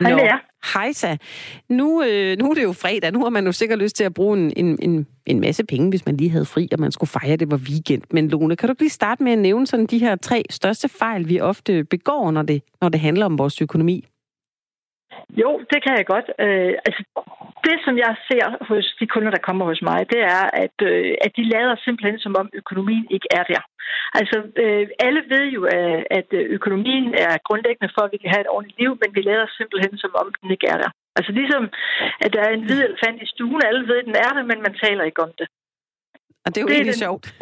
Hej 0.00 0.14
med 0.14 0.22
jer. 0.22 0.38
Hej, 0.74 0.92
så. 0.92 1.16
Nu, 1.68 2.02
øh, 2.02 2.38
nu 2.38 2.50
er 2.50 2.54
det 2.54 2.62
jo 2.62 2.72
fredag. 2.72 3.12
Nu 3.12 3.22
har 3.22 3.30
man 3.30 3.46
jo 3.46 3.52
sikkert 3.52 3.78
lyst 3.78 3.96
til 3.96 4.04
at 4.04 4.14
bruge 4.14 4.38
en, 4.38 4.52
en, 4.56 4.78
en, 4.82 5.06
en 5.26 5.40
masse 5.40 5.64
penge, 5.66 5.90
hvis 5.90 6.06
man 6.06 6.16
lige 6.16 6.30
havde 6.30 6.44
fri, 6.44 6.68
og 6.72 6.80
man 6.80 6.92
skulle 6.92 7.10
fejre, 7.10 7.36
det 7.36 7.50
var 7.50 7.56
weekend. 7.56 8.02
Men 8.10 8.28
Lone, 8.28 8.56
kan 8.56 8.68
du 8.68 8.74
lige 8.78 8.90
starte 8.90 9.22
med 9.22 9.32
at 9.32 9.38
nævne 9.38 9.66
sådan 9.66 9.86
de 9.86 9.98
her 9.98 10.16
tre 10.16 10.42
største 10.50 10.88
fejl, 10.88 11.28
vi 11.28 11.40
ofte 11.40 11.84
begår, 11.84 12.30
når 12.30 12.42
det, 12.42 12.62
når 12.80 12.88
det 12.88 13.00
handler 13.00 13.26
om 13.26 13.38
vores 13.38 13.62
økonomi? 13.62 14.08
Jo, 15.30 15.60
det 15.70 15.82
kan 15.82 15.96
jeg 15.96 16.06
godt. 16.06 16.30
Øh, 16.38 16.74
altså, 16.86 17.04
det, 17.68 17.76
som 17.84 17.94
jeg 18.04 18.12
ser 18.28 18.46
hos 18.68 18.86
de 19.00 19.06
kunder, 19.12 19.30
der 19.36 19.42
kommer 19.48 19.64
hos 19.70 19.82
mig, 19.90 20.00
det 20.12 20.20
er, 20.38 20.44
at, 20.64 20.76
øh, 20.90 21.14
at 21.24 21.30
de 21.38 21.44
lader 21.54 21.76
simpelthen, 21.84 22.18
som 22.24 22.32
om 22.40 22.46
økonomien 22.60 23.06
ikke 23.16 23.28
er 23.38 23.44
der. 23.52 23.62
Altså, 24.20 24.36
øh, 24.62 24.86
alle 25.06 25.22
ved 25.32 25.44
jo, 25.56 25.60
at, 26.18 26.28
økonomien 26.58 27.06
er 27.26 27.34
grundlæggende 27.48 27.92
for, 27.94 28.02
at 28.04 28.12
vi 28.14 28.18
kan 28.22 28.32
have 28.34 28.44
et 28.46 28.52
ordentligt 28.54 28.80
liv, 28.82 28.92
men 29.02 29.10
vi 29.16 29.20
lader 29.30 29.46
simpelthen, 29.58 29.94
som 30.02 30.12
om 30.20 30.26
den 30.40 30.50
ikke 30.54 30.66
er 30.74 30.78
der. 30.84 30.90
Altså 31.18 31.32
ligesom, 31.40 31.62
at 32.24 32.30
der 32.34 32.42
er 32.44 32.52
en 32.52 32.64
hvid 32.66 32.80
elefant 32.88 33.22
i 33.22 33.26
stuen, 33.34 33.62
alle 33.68 33.82
ved, 33.88 33.96
at 34.02 34.08
den 34.10 34.16
er 34.26 34.30
der, 34.36 34.42
men 34.50 34.58
man 34.66 34.74
taler 34.84 35.04
ikke 35.04 35.22
om 35.26 35.32
det. 35.40 35.46
Og 36.44 36.48
det 36.50 36.58
er 36.58 36.62
jo 36.64 36.68
Det 36.68 36.74
er 36.74 36.78
egentlig 36.78 36.94
den- 37.00 37.06
sjovt. 37.06 37.26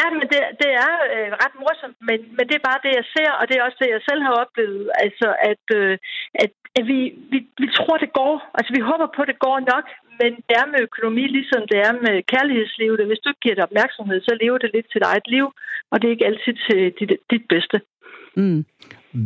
Ja, 0.00 0.06
men 0.18 0.26
det, 0.32 0.40
det 0.62 0.70
er 0.86 0.92
øh, 1.14 1.30
ret 1.42 1.54
morsomt, 1.62 1.96
men, 2.08 2.18
men 2.36 2.44
det 2.48 2.56
er 2.56 2.68
bare 2.70 2.84
det, 2.86 2.92
jeg 3.00 3.06
ser, 3.16 3.30
og 3.38 3.44
det 3.48 3.54
er 3.56 3.62
også 3.66 3.78
det, 3.82 3.90
jeg 3.96 4.02
selv 4.08 4.22
har 4.26 4.34
oplevet. 4.44 4.84
Altså, 5.04 5.28
at, 5.50 5.64
øh, 5.80 5.92
at, 6.44 6.52
at 6.78 6.84
vi, 6.90 6.98
vi, 7.32 7.38
vi 7.62 7.68
tror, 7.78 7.96
det 8.04 8.12
går. 8.20 8.34
Altså, 8.58 8.70
vi 8.76 8.82
håber 8.90 9.08
på, 9.16 9.22
det 9.30 9.38
går 9.46 9.58
nok, 9.72 9.86
men 10.20 10.30
det 10.48 10.54
er 10.62 10.66
med 10.72 10.80
økonomi, 10.88 11.24
ligesom 11.38 11.62
det 11.72 11.78
er 11.88 11.92
med 12.06 12.16
kærlighedslivet. 12.32 13.06
Hvis 13.10 13.22
du 13.22 13.28
ikke 13.30 13.44
giver 13.44 13.56
det 13.58 13.64
opmærksomhed, 13.68 14.18
så 14.20 14.32
lever 14.42 14.58
det 14.58 14.70
lidt 14.74 14.86
til 14.88 15.00
dit 15.00 15.08
eget 15.12 15.26
liv, 15.36 15.46
og 15.90 15.94
det 15.96 16.06
er 16.06 16.14
ikke 16.16 16.30
altid 16.30 16.54
til 16.66 16.78
dit, 16.98 17.10
dit 17.32 17.44
bedste. 17.52 17.76
Mm. 18.40 18.60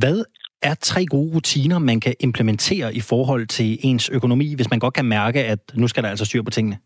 Hvad 0.00 0.18
er 0.62 0.74
tre 0.74 1.06
gode 1.06 1.34
rutiner, 1.34 1.78
man 1.78 2.00
kan 2.00 2.14
implementere 2.20 2.94
i 2.94 3.00
forhold 3.00 3.46
til 3.46 3.78
ens 3.82 4.08
økonomi, 4.08 4.54
hvis 4.54 4.70
man 4.70 4.78
godt 4.78 4.94
kan 4.94 5.04
mærke, 5.04 5.40
at 5.44 5.62
nu 5.74 5.88
skal 5.88 6.02
der 6.02 6.08
altså 6.08 6.24
styr 6.24 6.42
på 6.42 6.50
tingene? 6.50 6.76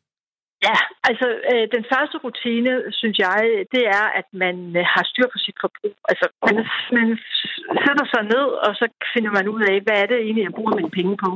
Ja, 0.68 0.76
altså 1.08 1.26
øh, 1.52 1.64
den 1.76 1.84
første 1.92 2.16
rutine, 2.24 2.72
synes 3.00 3.16
jeg, 3.26 3.38
det 3.74 3.82
er, 3.98 4.06
at 4.20 4.28
man 4.44 4.56
øh, 4.78 4.84
har 4.94 5.04
styr 5.12 5.28
på 5.34 5.38
sit 5.44 5.58
forbrug. 5.62 5.94
Altså 6.10 6.26
man, 6.46 6.56
man 6.98 7.08
sætter 7.84 8.06
sig 8.14 8.22
ned, 8.34 8.46
og 8.66 8.70
så 8.80 8.84
finder 9.14 9.32
man 9.38 9.46
ud 9.54 9.62
af, 9.72 9.76
hvad 9.84 9.96
er 10.02 10.06
det 10.10 10.18
egentlig, 10.18 10.44
jeg 10.48 10.56
bruger 10.58 10.74
mine 10.80 10.92
penge 10.98 11.14
på. 11.24 11.30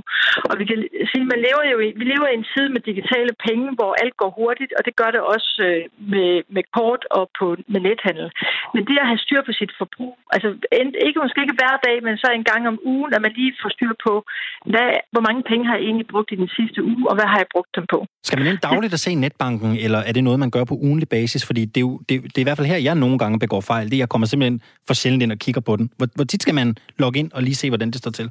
Og 0.50 0.54
vi 0.60 0.64
kan 0.70 0.78
sige, 1.10 1.24
man 1.32 1.40
lever 1.46 1.64
jo 1.72 1.78
i, 1.86 1.88
vi 2.00 2.04
lever 2.12 2.28
i 2.30 2.38
en 2.40 2.46
tid 2.54 2.66
med 2.74 2.80
digitale 2.90 3.32
penge, 3.46 3.66
hvor 3.78 3.92
alt 4.02 4.16
går 4.22 4.30
hurtigt, 4.40 4.72
og 4.78 4.82
det 4.86 4.94
gør 5.00 5.10
det 5.16 5.22
også 5.34 5.50
øh, 5.68 5.82
med, 6.12 6.30
med 6.56 6.64
kort 6.76 7.02
og 7.18 7.24
på, 7.38 7.46
med 7.72 7.80
nethandel. 7.88 8.28
Men 8.74 8.82
det 8.88 8.96
at 9.02 9.10
have 9.12 9.24
styr 9.26 9.42
på 9.48 9.52
sit 9.60 9.72
forbrug, 9.80 10.14
altså 10.34 10.48
en- 10.80 11.00
ikke 11.06 11.18
måske 11.24 11.42
ikke 11.44 11.58
hver 11.60 11.76
dag, 11.86 11.96
men 12.06 12.14
så 12.22 12.26
en 12.30 12.46
gang 12.50 12.62
om 12.72 12.76
ugen, 12.92 13.10
at 13.14 13.22
man 13.26 13.32
lige 13.38 13.52
får 13.62 13.70
styr 13.76 13.92
på, 14.06 14.14
hvad, 14.72 14.88
hvor 15.12 15.22
mange 15.28 15.42
penge 15.50 15.64
har 15.68 15.74
jeg 15.76 15.84
egentlig 15.88 16.08
brugt 16.14 16.30
i 16.34 16.40
den 16.42 16.50
sidste 16.58 16.80
uge, 16.90 17.02
og 17.10 17.14
hvad 17.16 17.28
har 17.32 17.38
jeg 17.42 17.48
brugt 17.54 17.72
dem 17.78 17.86
på. 17.94 17.98
Skal 18.28 18.38
man 18.38 18.46
ind 18.52 18.58
dagligt 18.70 18.94
at 18.98 19.00
se 19.06 19.09
netbanken, 19.14 19.76
eller 19.76 19.98
er 19.98 20.12
det 20.12 20.24
noget, 20.24 20.38
man 20.38 20.50
gør 20.50 20.64
på 20.64 20.74
ugenlig 20.74 21.08
basis? 21.08 21.44
Fordi 21.44 21.64
det 21.64 21.76
er, 21.76 21.80
jo, 21.80 22.00
det, 22.08 22.22
det 22.22 22.38
er 22.38 22.40
i 22.40 22.42
hvert 22.42 22.56
fald 22.56 22.66
her, 22.68 22.76
jeg 22.76 22.94
nogle 22.94 23.18
gange 23.18 23.38
begår 23.38 23.60
fejl. 23.60 23.86
Det 23.86 23.94
er, 23.94 23.98
jeg 23.98 24.08
kommer 24.08 24.26
simpelthen 24.26 24.60
for 24.86 24.94
sjældent 24.94 25.22
ind 25.22 25.32
og 25.32 25.38
kigger 25.38 25.60
på 25.60 25.76
den. 25.76 25.90
Hvor, 25.96 26.08
hvor 26.14 26.24
tit 26.24 26.42
skal 26.42 26.54
man 26.54 26.76
logge 26.98 27.18
ind 27.18 27.32
og 27.32 27.42
lige 27.42 27.54
se, 27.54 27.70
hvordan 27.70 27.90
det 27.90 27.98
står 27.98 28.10
til? 28.10 28.30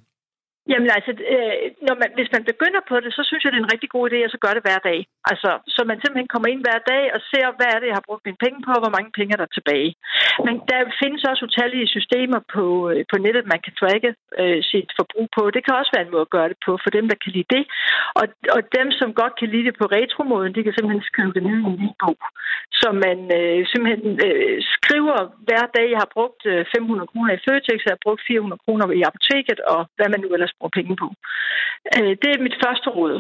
Jamen 0.72 0.90
altså, 0.98 1.12
øh, 1.36 1.56
når 1.88 1.96
man, 2.02 2.10
hvis 2.18 2.32
man 2.36 2.44
begynder 2.52 2.82
på 2.90 2.96
det, 3.04 3.12
så 3.18 3.22
synes 3.26 3.42
jeg, 3.42 3.52
det 3.52 3.60
er 3.60 3.66
en 3.66 3.74
rigtig 3.74 3.90
god 3.96 4.06
idé 4.08 4.18
at 4.24 4.34
så 4.34 4.40
gøre 4.46 4.56
det 4.58 4.66
hver 4.68 4.80
dag. 4.90 5.00
Altså, 5.32 5.52
så 5.76 5.82
man 5.90 5.98
simpelthen 6.00 6.34
kommer 6.34 6.48
ind 6.50 6.62
hver 6.66 6.80
dag 6.92 7.04
og 7.16 7.20
ser, 7.32 7.48
hvad 7.58 7.70
er 7.72 7.80
det, 7.80 7.88
jeg 7.90 8.00
har 8.00 8.08
brugt 8.10 8.26
mine 8.26 8.44
penge 8.46 8.60
på, 8.66 8.72
og 8.78 8.82
hvor 8.84 8.96
mange 8.98 9.12
penge 9.18 9.34
er 9.34 9.42
der 9.42 9.56
tilbage. 9.58 9.92
Men 10.46 10.56
der 10.70 10.80
findes 11.02 11.22
også 11.30 11.46
utallige 11.48 11.88
systemer 11.96 12.40
på, 12.56 12.66
øh, 12.92 13.02
på 13.12 13.16
nettet, 13.26 13.52
man 13.54 13.62
kan 13.66 13.74
tracke 13.82 14.10
øh, 14.42 14.60
sit 14.72 14.90
forbrug 15.00 15.28
på. 15.38 15.42
Det 15.56 15.62
kan 15.64 15.78
også 15.80 15.92
være 15.96 16.06
en 16.06 16.14
måde 16.16 16.28
at 16.28 16.36
gøre 16.38 16.50
det 16.52 16.60
på, 16.66 16.72
for 16.84 16.92
dem, 16.98 17.06
der 17.12 17.18
kan 17.24 17.32
lide 17.38 17.50
det. 17.56 17.64
Og, 18.20 18.26
og 18.56 18.62
dem, 18.78 18.88
som 19.00 19.10
godt 19.22 19.34
kan 19.40 19.50
lide 19.54 19.68
det 19.70 19.76
på 19.82 19.86
retromåden, 19.98 20.56
de 20.56 20.64
kan 20.64 20.76
simpelthen 20.76 21.10
skrive 21.12 21.34
det 21.36 21.44
ned 21.48 21.58
i 21.60 21.68
en 21.70 21.80
lille 21.82 22.00
bog. 22.04 22.20
Så 22.82 22.88
man 23.06 23.20
øh, 23.40 23.60
simpelthen 23.72 24.06
øh, 24.28 24.58
skriver 24.76 25.18
hver 25.48 25.66
dag, 25.78 25.88
jeg 25.94 26.02
har 26.04 26.12
brugt 26.18 26.42
øh, 26.52 26.66
500 26.76 27.12
kroner 27.12 27.32
i 27.34 27.44
Føtex, 27.46 27.80
jeg 27.86 27.96
har 27.96 28.06
brugt 28.06 28.22
400 28.28 28.62
kroner 28.66 28.86
i 29.00 29.02
apoteket, 29.10 29.60
og 29.74 29.82
hvad 29.98 30.10
man 30.14 30.22
nu 30.22 30.30
ellers 30.36 30.56
bruger 30.60 30.78
penge 30.78 30.96
på. 30.96 31.08
Øh, 31.96 32.14
det 32.22 32.30
er 32.32 32.46
mit 32.46 32.58
første 32.64 32.90
råd. 32.90 33.16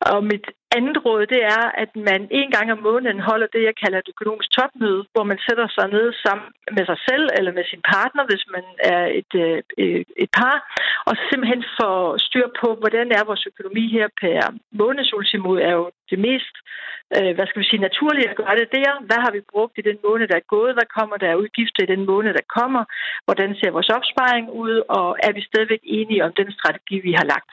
Og 0.00 0.24
mit 0.24 0.46
andet 0.78 0.96
råd, 1.04 1.22
det 1.34 1.42
er, 1.58 1.64
at 1.82 1.90
man 2.10 2.20
en 2.40 2.50
gang 2.56 2.66
om 2.72 2.80
måneden 2.88 3.20
holder 3.28 3.48
det, 3.54 3.62
jeg 3.68 3.76
kalder 3.82 3.98
et 3.98 4.12
økonomisk 4.14 4.50
topmøde, 4.56 5.02
hvor 5.12 5.24
man 5.30 5.38
sætter 5.46 5.66
sig 5.76 5.86
ned 5.96 6.06
sammen 6.24 6.48
med 6.76 6.84
sig 6.90 6.98
selv 7.08 7.24
eller 7.38 7.52
med 7.58 7.64
sin 7.70 7.82
partner, 7.94 8.22
hvis 8.30 8.44
man 8.54 8.64
er 8.94 9.04
et, 9.20 9.32
øh, 9.44 10.04
et 10.24 10.30
par, 10.40 10.56
og 11.08 11.14
simpelthen 11.28 11.64
får 11.78 11.98
styr 12.26 12.48
på, 12.60 12.68
hvordan 12.80 13.06
er 13.18 13.28
vores 13.30 13.44
økonomi 13.50 13.84
her 13.96 14.08
per 14.22 14.40
månedsultimo, 14.80 15.50
er 15.68 15.72
jo 15.80 15.86
det 16.10 16.18
mest, 16.28 16.54
øh, 17.16 17.32
hvad 17.34 17.46
skal 17.46 17.60
vi 17.62 17.68
sige, 17.68 17.86
naturlige 17.88 18.28
at 18.30 18.38
gøre 18.40 18.56
det 18.60 18.68
der. 18.78 18.90
Hvad 19.08 19.20
har 19.24 19.32
vi 19.36 19.50
brugt 19.52 19.74
i 19.78 19.86
den 19.88 19.98
måned, 20.06 20.26
der 20.28 20.36
er 20.38 20.52
gået? 20.54 20.76
Hvad 20.76 20.88
kommer 20.98 21.16
der 21.16 21.30
af 21.30 21.40
udgifter 21.42 21.82
i 21.82 21.92
den 21.94 22.02
måned, 22.10 22.32
der 22.34 22.46
kommer? 22.58 22.82
Hvordan 23.26 23.50
ser 23.54 23.76
vores 23.76 23.90
opsparing 23.98 24.46
ud? 24.64 24.74
Og 24.98 25.08
er 25.26 25.32
vi 25.32 25.42
stadigvæk 25.50 25.82
enige 25.98 26.24
om 26.26 26.32
den 26.40 26.52
strategi, 26.58 26.96
vi 27.08 27.12
har 27.12 27.26
lagt? 27.34 27.52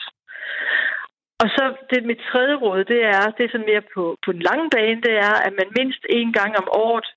Og 1.42 1.48
så 1.56 1.64
det 1.90 2.06
mit 2.06 2.22
tredje 2.32 2.56
råd, 2.64 2.84
det 2.84 3.02
er, 3.16 3.24
det 3.36 3.44
er 3.44 3.52
sådan 3.52 3.72
mere 3.72 3.84
på, 3.94 4.04
på 4.26 4.30
den 4.32 4.42
lange 4.50 4.68
bane, 4.76 5.02
det 5.08 5.16
er, 5.30 5.36
at 5.48 5.54
man 5.60 5.70
mindst 5.80 6.04
en 6.10 6.34
gang 6.34 6.52
om 6.62 6.68
året 6.88 7.08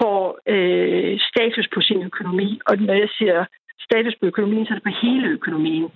får 0.00 0.18
øh, 0.54 1.20
status 1.30 1.68
på 1.74 1.80
sin 1.80 2.02
økonomi. 2.10 2.60
Og 2.66 2.74
når 2.78 2.94
jeg 2.94 3.10
siger 3.18 3.44
status 3.88 4.14
på 4.20 4.26
økonomien, 4.32 4.66
så 4.66 4.70
er 4.72 4.78
det 4.78 4.88
på 4.88 4.98
hele 5.06 5.26
økonomien. 5.38 5.88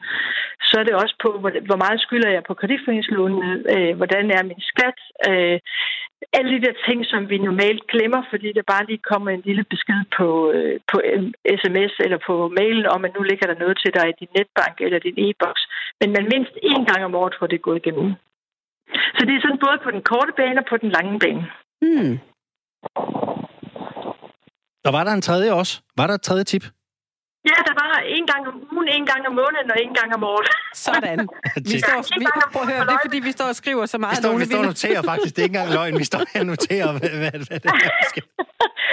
Så 0.68 0.75
er 0.81 0.85
det 0.85 0.94
også 1.03 1.16
på, 1.25 1.29
hvor 1.68 1.79
meget 1.85 2.01
skylder 2.01 2.31
jeg 2.37 2.42
på 2.49 2.55
kreditforeningslånene, 2.61 3.51
øh, 3.75 3.96
hvordan 3.96 4.25
er 4.37 4.42
min 4.51 4.62
skat, 4.70 4.99
øh, 5.29 5.59
alle 6.37 6.51
de 6.55 6.64
der 6.66 6.75
ting, 6.87 6.99
som 7.12 7.22
vi 7.31 7.38
normalt 7.38 7.83
glemmer, 7.92 8.22
fordi 8.31 8.49
der 8.53 8.72
bare 8.72 8.87
lige 8.87 9.07
kommer 9.11 9.31
en 9.31 9.46
lille 9.49 9.64
besked 9.72 10.01
på, 10.18 10.27
øh, 10.57 10.81
på 10.90 10.96
sms 11.61 11.92
eller 12.05 12.18
på 12.29 12.35
mailen 12.59 12.87
om, 12.94 13.05
at 13.05 13.14
nu 13.16 13.22
ligger 13.22 13.46
der 13.46 13.62
noget 13.62 13.77
til 13.83 13.94
dig 13.96 14.07
i 14.09 14.18
din 14.20 14.33
netbank 14.37 14.77
eller 14.81 14.99
din 14.99 15.18
e-boks. 15.27 15.62
Men 16.01 16.09
man 16.16 16.25
mindst 16.33 16.55
én 16.72 16.85
gang 16.90 17.01
om 17.05 17.14
året 17.14 17.35
får 17.38 17.46
det 17.46 17.66
gået 17.66 17.81
igennem. 17.83 18.09
Så 19.16 19.22
det 19.27 19.35
er 19.35 19.42
sådan 19.42 19.64
både 19.66 19.79
på 19.85 19.90
den 19.90 20.03
korte 20.11 20.33
bane 20.37 20.61
og 20.62 20.66
på 20.70 20.77
den 20.77 20.90
lange 20.96 21.18
bane. 21.18 21.44
Hmm. 21.83 22.14
Og 24.87 24.92
var 24.92 25.05
der 25.05 25.12
en 25.12 25.27
tredje 25.29 25.53
også? 25.53 25.83
Var 25.96 26.07
der 26.07 26.14
et 26.14 26.22
tredje 26.22 26.44
tip? 26.44 26.64
Ja, 27.51 27.57
der 27.69 27.75
var 27.83 27.93
en 28.17 28.27
gang 28.33 28.43
om 28.51 28.55
ugen, 28.73 28.89
en 28.89 29.07
gang 29.11 29.21
om 29.29 29.35
måneden 29.41 29.69
og 29.75 29.77
en 29.85 29.95
gang 29.99 30.09
om 30.17 30.23
året. 30.25 30.49
Sådan. 30.75 31.19
Vi 31.73 31.79
står, 31.81 32.19
vi, 32.21 32.27
prøv 32.53 32.63
at 32.63 32.69
høre, 32.69 32.85
det 32.89 32.93
er 32.99 32.99
fordi, 33.05 33.19
vi 33.19 33.33
står 33.33 33.45
og 33.45 33.57
skriver 33.57 33.87
så 33.87 33.99
meget. 33.99 34.17
Vi 34.17 34.23
står, 34.23 34.39
vi 34.39 34.45
står 34.45 34.59
og 34.59 34.65
noterer 34.65 35.03
faktisk, 35.03 35.37
det 35.37 35.43
er 35.43 35.47
ikke 35.49 35.59
engang 35.59 35.75
løgn. 35.79 35.99
Vi 35.99 36.05
står 36.05 36.21
og 36.41 36.47
noterer, 36.47 36.93
hvad, 36.99 37.11
hvad, 37.11 37.31
hvad 37.31 37.61
det 37.61 37.71
er, 37.71 37.91
vi 38.03 38.07
skal. 38.13 38.23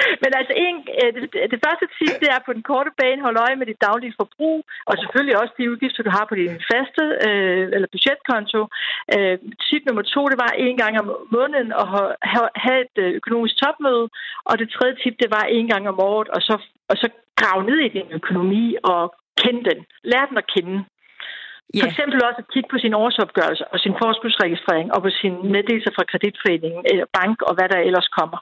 Men 0.24 0.32
altså, 0.40 0.54
en, 0.66 0.76
øh, 1.02 1.10
det, 1.16 1.30
det 1.54 1.60
første 1.66 1.86
tip, 1.98 2.16
det 2.24 2.30
er 2.36 2.42
på 2.46 2.52
den 2.58 2.64
korte 2.72 2.92
bane, 3.00 3.26
hold 3.26 3.38
øje 3.46 3.60
med 3.60 3.68
dit 3.68 3.82
daglige 3.88 4.18
forbrug, 4.20 4.60
og 4.90 4.94
selvfølgelig 5.02 5.38
også 5.42 5.54
de 5.58 5.72
udgifter, 5.72 6.04
du 6.04 6.14
har 6.18 6.26
på 6.28 6.36
din 6.42 6.56
faste 6.72 7.04
øh, 7.28 7.66
eller 7.76 7.90
budgetkonto. 7.94 8.62
Øh, 9.16 9.36
tip 9.66 9.84
nummer 9.86 10.04
to, 10.14 10.22
det 10.32 10.40
var 10.46 10.52
en 10.68 10.78
gang 10.82 10.94
om 11.02 11.08
måneden 11.38 11.72
at 11.82 11.86
have, 12.34 12.82
et 12.86 12.98
øh, 13.04 13.12
økonomisk 13.20 13.56
topmøde, 13.62 14.06
og 14.50 14.54
det 14.60 14.68
tredje 14.76 14.96
tip, 15.02 15.16
det 15.24 15.30
var 15.38 15.44
en 15.58 15.68
gang 15.72 15.84
om 15.92 16.00
året, 16.12 16.30
og 16.36 16.42
så, 16.48 16.56
og 16.92 16.96
så 17.02 17.08
grave 17.42 17.62
ned 17.70 17.80
i 17.88 17.94
din 17.98 18.10
økonomi 18.20 18.76
og 18.84 19.02
kende 19.42 19.64
den. 19.70 19.80
Lær 20.12 20.26
den 20.26 20.38
at 20.38 20.48
kende. 20.56 20.78
Ja. 21.74 21.82
For 21.82 21.88
eksempel 21.92 22.18
også 22.30 22.42
at 22.44 22.52
kigge 22.54 22.70
på 22.72 22.78
sin 22.84 22.94
årsopgørelse 23.04 23.66
og 23.74 23.80
sin 23.80 23.96
forskudsregistrering 24.04 24.88
og 24.96 25.00
på 25.06 25.10
sine 25.20 25.40
meddelelser 25.54 25.92
fra 25.96 26.10
kreditforeningen, 26.12 26.82
eller 26.92 27.06
bank 27.20 27.42
og 27.48 27.54
hvad 27.56 27.68
der 27.74 27.80
ellers 27.88 28.08
kommer. 28.20 28.40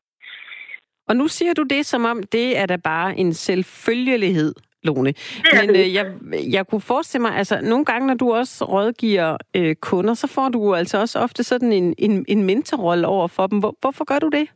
Og 1.08 1.16
nu 1.16 1.28
siger 1.28 1.54
du 1.54 1.64
det, 1.64 1.86
som 1.86 2.06
om 2.06 2.24
det 2.24 2.58
er 2.58 2.66
da 2.66 2.76
bare 2.76 3.18
en 3.18 3.34
selvfølgelighed, 3.34 4.54
Lone. 4.84 5.14
Men 5.54 5.70
øh, 5.70 5.94
jeg, 5.94 6.14
jeg 6.52 6.68
kunne 6.68 6.82
forestille 6.82 7.22
mig, 7.22 7.36
altså 7.36 7.60
nogle 7.62 7.86
gange, 7.86 8.08
når 8.08 8.14
du 8.14 8.34
også 8.34 8.66
rådgiver 8.66 9.38
øh, 9.56 9.76
kunder, 9.76 10.14
så 10.14 10.28
får 10.28 10.50
du 10.50 10.76
altså 10.76 11.00
også 11.00 11.20
ofte 11.20 11.44
sådan 11.44 11.74
en, 11.74 11.96
en, 11.98 12.26
en 12.28 12.44
mentorrolle 12.44 13.08
over 13.08 13.28
for 13.28 13.48
dem. 13.48 13.60
Hvor, 13.60 13.76
hvorfor 13.82 14.06
gør 14.06 14.20
du 14.20 14.30
det? 14.30 14.48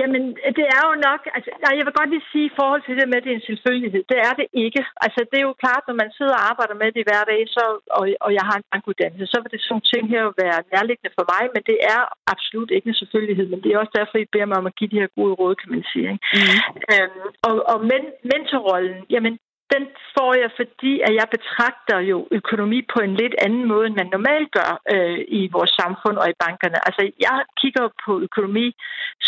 Jamen, 0.00 0.22
det 0.58 0.66
er 0.76 0.82
jo 0.88 0.94
nok... 1.08 1.20
Altså, 1.36 1.50
nej, 1.64 1.72
jeg 1.78 1.84
vil 1.86 1.98
godt 1.98 2.10
lige 2.10 2.30
sige 2.32 2.46
i 2.50 2.56
forhold 2.60 2.82
til 2.84 2.94
det 2.98 3.06
med, 3.08 3.18
at 3.18 3.24
det 3.24 3.32
er 3.32 3.38
en 3.40 3.50
selvfølgelighed. 3.50 4.02
Det 4.12 4.18
er 4.28 4.34
det 4.40 4.46
ikke. 4.64 4.82
Altså, 5.04 5.20
det 5.30 5.38
er 5.38 5.46
jo 5.50 5.60
klart, 5.62 5.82
når 5.88 5.96
man 6.02 6.10
sidder 6.16 6.34
og 6.38 6.46
arbejder 6.50 6.76
med 6.82 6.88
det 6.96 7.06
hver 7.08 7.22
dag, 7.32 7.40
så, 7.56 7.64
og, 7.98 8.04
og 8.26 8.30
jeg 8.38 8.44
har 8.48 8.56
en 8.58 8.68
bankuddannelse, 8.72 9.26
så 9.32 9.36
vil 9.40 9.52
det 9.54 9.60
sådan 9.62 9.88
ting 9.92 10.04
her 10.12 10.22
jo 10.28 10.32
være 10.42 10.58
nærliggende 10.72 11.16
for 11.18 11.24
mig, 11.32 11.42
men 11.54 11.62
det 11.70 11.78
er 11.94 12.00
absolut 12.34 12.70
ikke 12.70 12.88
en 12.88 13.00
selvfølgelighed. 13.00 13.46
Men 13.52 13.60
det 13.62 13.70
er 13.70 13.78
også 13.82 13.94
derfor, 13.98 14.16
I 14.18 14.32
beder 14.32 14.48
mig 14.50 14.58
om 14.60 14.70
at 14.70 14.76
give 14.78 14.90
de 14.92 15.00
her 15.02 15.10
gode 15.18 15.34
råd, 15.40 15.54
kan 15.60 15.70
man 15.74 15.84
sige. 15.92 16.06
Ikke? 16.12 16.26
Mm. 16.36 16.58
Øhm, 16.92 17.28
og 17.46 17.54
og 17.72 17.78
men, 17.90 18.02
mentorrollen, 18.30 18.98
jamen, 19.14 19.34
den 19.74 19.84
får 20.14 20.32
jeg, 20.42 20.50
fordi 20.60 20.92
at 21.06 21.12
jeg 21.20 21.28
betragter 21.36 21.98
jo 22.10 22.18
økonomi 22.30 22.78
på 22.94 22.98
en 23.06 23.14
lidt 23.22 23.34
anden 23.44 23.64
måde, 23.72 23.86
end 23.86 23.96
man 23.96 24.10
normalt 24.16 24.50
gør 24.58 24.70
øh, 24.94 25.20
i 25.40 25.42
vores 25.56 25.72
samfund 25.80 26.16
og 26.22 26.28
i 26.30 26.40
bankerne. 26.44 26.78
Altså, 26.88 27.02
jeg 27.26 27.38
kigger 27.60 27.84
på 28.04 28.12
økonomi 28.26 28.66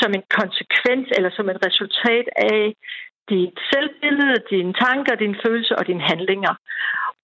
som 0.01 0.11
en 0.15 0.25
konsekvens 0.41 1.07
eller 1.17 1.31
som 1.37 1.49
et 1.49 1.63
resultat 1.67 2.27
af 2.53 2.75
dit 3.31 3.55
selvbillede, 3.71 4.37
dine 4.51 4.73
tanker, 4.85 5.15
dine 5.15 5.41
følelser 5.45 5.75
og 5.81 5.87
dine 5.87 6.05
handlinger. 6.11 6.55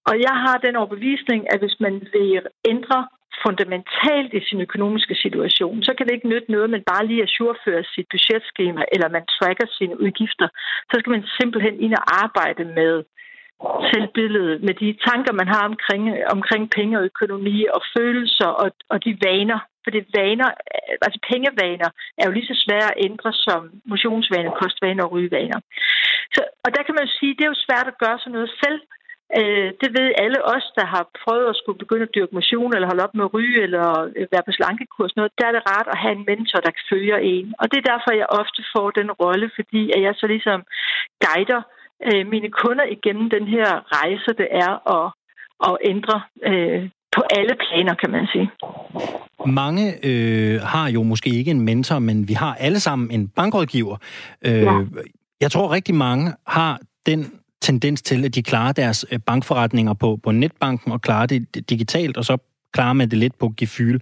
Og 0.08 0.14
jeg 0.26 0.34
har 0.44 0.56
den 0.58 0.76
overbevisning, 0.76 1.40
at 1.52 1.58
hvis 1.60 1.76
man 1.80 1.94
vil 2.12 2.42
ændre 2.72 3.08
fundamentalt 3.44 4.32
i 4.34 4.40
sin 4.48 4.60
økonomiske 4.60 5.14
situation, 5.24 5.82
så 5.82 5.92
kan 5.94 6.06
det 6.06 6.14
ikke 6.14 6.32
nytte 6.32 6.52
noget, 6.52 6.70
man 6.70 6.84
bare 6.92 7.06
lige 7.06 7.26
ajourfører 7.28 7.82
sit 7.94 8.06
budgetskema, 8.12 8.82
eller 8.92 9.08
man 9.08 9.24
tracker 9.26 9.66
sine 9.78 10.00
udgifter. 10.00 10.48
Så 10.90 10.94
skal 10.98 11.10
man 11.16 11.24
simpelthen 11.40 11.80
ind 11.80 11.94
og 12.00 12.04
arbejde 12.24 12.64
med 12.64 12.92
selvbilledet, 13.90 14.62
med 14.66 14.74
de 14.82 14.98
tanker, 15.08 15.32
man 15.32 15.48
har 15.54 15.64
omkring, 15.70 16.04
omkring 16.36 16.64
penge 16.70 16.98
og 16.98 17.04
økonomi 17.04 17.56
og 17.76 17.82
følelser 17.96 18.50
og, 18.62 18.68
og 18.92 19.04
de 19.04 19.18
vaner. 19.26 19.60
For 19.84 19.90
det 19.90 20.06
vaner, 20.18 20.48
altså 21.06 21.18
pengevaner 21.30 21.90
er 22.18 22.24
jo 22.26 22.32
lige 22.32 22.50
så 22.52 22.56
svære 22.64 22.88
at 22.92 23.00
ændre 23.08 23.32
som 23.32 23.60
motionsvaner, 23.92 24.50
kostvaner 24.60 25.04
og 25.04 25.12
rygevaner. 25.12 25.60
Så, 26.34 26.40
og 26.64 26.70
der 26.74 26.82
kan 26.82 26.94
man 26.94 27.06
jo 27.06 27.12
sige, 27.18 27.34
det 27.36 27.44
er 27.44 27.52
jo 27.54 27.64
svært 27.66 27.88
at 27.88 27.98
gøre 28.02 28.18
sådan 28.18 28.32
noget 28.32 28.50
selv. 28.64 28.80
Øh, 29.38 29.68
det 29.80 29.90
ved 29.98 30.08
alle 30.24 30.40
os, 30.54 30.66
der 30.78 30.86
har 30.94 31.04
prøvet 31.22 31.46
at 31.50 31.58
skulle 31.60 31.82
begynde 31.82 32.06
at 32.06 32.14
dyrke 32.14 32.36
motion, 32.38 32.74
eller 32.74 32.90
holde 32.90 33.04
op 33.06 33.14
med 33.14 33.24
at 33.24 33.34
ryge, 33.36 33.58
eller 33.66 33.86
øh, 34.16 34.26
være 34.32 34.46
på 34.46 34.52
slankekurs. 34.58 35.16
Noget. 35.16 35.32
Der 35.38 35.46
er 35.46 35.54
det 35.56 35.66
rart 35.72 35.88
at 35.94 35.98
have 36.02 36.14
en 36.18 36.26
mentor, 36.30 36.60
der 36.66 36.72
følger 36.90 37.18
en. 37.32 37.46
Og 37.60 37.64
det 37.70 37.76
er 37.78 37.90
derfor, 37.92 38.10
jeg 38.20 38.28
ofte 38.40 38.60
får 38.74 38.88
den 38.90 39.08
rolle, 39.22 39.46
fordi 39.58 39.82
at 39.94 40.00
jeg 40.06 40.14
så 40.20 40.26
ligesom 40.34 40.58
guider 41.24 41.62
øh, 42.08 42.22
mine 42.34 42.50
kunder 42.60 42.86
igennem 42.96 43.26
den 43.36 43.46
her 43.54 43.68
rejse, 43.96 44.30
det 44.40 44.48
er 44.66 44.72
at, 44.96 45.06
at 45.68 45.74
ændre 45.92 46.16
øh, 46.50 46.80
på 47.16 47.22
alle 47.38 47.54
planer, 47.64 47.94
kan 47.94 48.10
man 48.10 48.26
sige. 48.32 48.48
Mange 49.62 49.84
øh, 50.08 50.60
har 50.72 50.90
jo 50.90 51.02
måske 51.02 51.30
ikke 51.30 51.50
en 51.50 51.60
mentor, 51.60 51.98
men 51.98 52.28
vi 52.28 52.32
har 52.32 52.54
alle 52.54 52.80
sammen 52.80 53.10
en 53.10 53.28
bankrådgiver. 53.28 53.96
Øh, 54.46 54.62
ja. 54.62 54.84
Jeg 55.40 55.50
tror 55.50 55.72
rigtig 55.72 55.94
mange 55.94 56.32
har 56.46 56.80
den 57.06 57.20
tendens 57.62 58.02
til, 58.02 58.24
at 58.24 58.34
de 58.34 58.42
klarer 58.42 58.72
deres 58.72 59.04
øh, 59.12 59.18
bankforretninger 59.18 59.94
på, 59.94 60.20
på 60.22 60.32
netbanken 60.32 60.92
og 60.92 61.00
klarer 61.02 61.26
det 61.26 61.70
digitalt, 61.70 62.16
og 62.16 62.24
så 62.24 62.38
klarer 62.72 62.92
man 62.92 63.10
det 63.10 63.18
lidt 63.18 63.38
på 63.38 63.52
gefyl. 63.56 63.98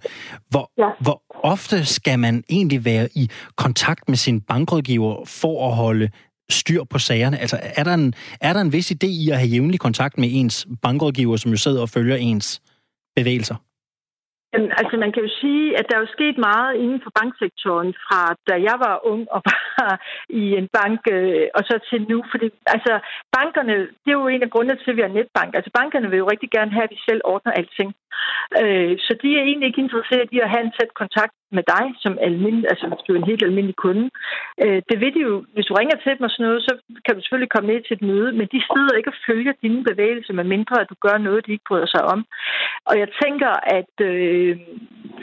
Hvor, 0.49 0.71
ja. 0.77 0.89
hvor 0.99 1.21
ofte 1.43 1.85
skal 1.85 2.19
man 2.19 2.43
egentlig 2.49 2.85
være 2.85 3.09
i 3.15 3.29
kontakt 3.55 4.09
med 4.09 4.17
sin 4.17 4.41
bankrådgiver 4.41 5.25
for 5.25 5.69
at 5.69 5.75
holde 5.75 6.09
styr 6.49 6.83
på 6.83 6.99
sagerne? 6.99 7.39
Altså, 7.39 7.59
er 7.61 7.83
der 7.83 7.93
en, 7.93 8.13
er 8.41 8.53
der 8.53 8.61
en 8.61 8.73
vis 8.73 8.91
idé 8.91 9.07
i 9.07 9.29
at 9.29 9.37
have 9.37 9.49
jævnlig 9.49 9.79
kontakt 9.79 10.17
med 10.17 10.29
ens 10.31 10.67
bankrådgiver, 10.81 11.37
som 11.37 11.51
jo 11.51 11.57
sidder 11.57 11.81
og 11.81 11.89
følger 11.89 12.15
ens 12.15 12.61
bevægelser? 13.15 13.55
Jamen, 14.55 14.71
altså 14.81 14.95
man 15.03 15.11
kan 15.11 15.23
jo 15.27 15.31
sige, 15.41 15.77
at 15.79 15.85
der 15.87 15.95
er 15.95 16.03
jo 16.03 16.15
sket 16.17 16.37
meget 16.49 16.73
inden 16.83 16.99
for 17.03 17.11
banksektoren 17.19 17.91
fra 18.05 18.21
da 18.49 18.55
jeg 18.69 18.77
var 18.85 18.95
ung 19.11 19.23
og 19.35 19.41
var 19.77 19.93
i 20.41 20.43
en 20.59 20.67
bank, 20.79 20.99
øh, 21.15 21.47
og 21.57 21.61
så 21.69 21.75
til 21.89 22.01
nu. 22.11 22.17
Fordi 22.31 22.47
altså, 22.75 22.93
bankerne, 23.37 23.75
det 24.03 24.09
er 24.11 24.19
jo 24.21 24.27
en 24.27 24.43
af 24.43 24.51
grundene 24.53 24.79
til, 24.79 24.91
at 24.91 24.97
vi 24.97 25.05
har 25.05 25.17
netbank. 25.17 25.51
Altså 25.55 25.71
bankerne 25.79 26.09
vil 26.09 26.21
jo 26.21 26.31
rigtig 26.33 26.49
gerne 26.57 26.71
have, 26.71 26.87
at 26.87 26.93
vi 26.95 26.99
selv 27.09 27.21
ordner 27.33 27.51
alting. 27.51 27.89
Øh, 28.61 28.93
så 29.05 29.11
de 29.21 29.29
er 29.37 29.43
egentlig 29.43 29.67
ikke 29.67 29.85
interesseret 29.85 30.29
i 30.31 30.39
at 30.39 30.51
have 30.53 30.63
en 30.65 30.75
tæt 30.77 30.91
kontakt 31.01 31.33
med 31.57 31.63
dig 31.73 31.85
som 32.03 32.13
almindelig, 32.27 32.67
altså 32.71 32.85
hvis 32.87 33.05
du 33.05 33.11
er 33.13 33.19
en 33.19 33.31
helt 33.31 33.43
almindelig 33.43 33.77
kunde. 33.85 34.05
Øh, 34.63 34.79
det 34.89 34.97
ved 35.01 35.11
de 35.15 35.21
jo, 35.27 35.33
hvis 35.53 35.67
du 35.69 35.73
ringer 35.73 35.97
til 35.97 36.11
dem 36.15 36.27
og 36.27 36.31
sådan 36.31 36.45
noget, 36.47 36.61
så 36.67 36.73
kan 37.05 37.15
du 37.15 37.21
selvfølgelig 37.21 37.53
komme 37.53 37.69
ned 37.71 37.81
til 37.83 37.95
et 37.97 38.07
møde, 38.09 38.29
men 38.37 38.47
de 38.53 38.59
sidder 38.71 38.93
ikke 38.97 39.11
og 39.13 39.21
følger 39.27 39.53
dine 39.63 39.83
bevægelser, 39.89 40.33
med 40.33 40.47
mindre 40.55 40.75
at 40.81 40.89
du 40.91 40.95
gør 41.05 41.17
noget, 41.17 41.45
de 41.45 41.51
ikke 41.55 41.69
bryder 41.69 41.89
sig 41.95 42.03
om. 42.13 42.19
Og 42.89 42.95
jeg 43.01 43.09
tænker, 43.23 43.51
at 43.79 43.93
øh, 44.01 44.59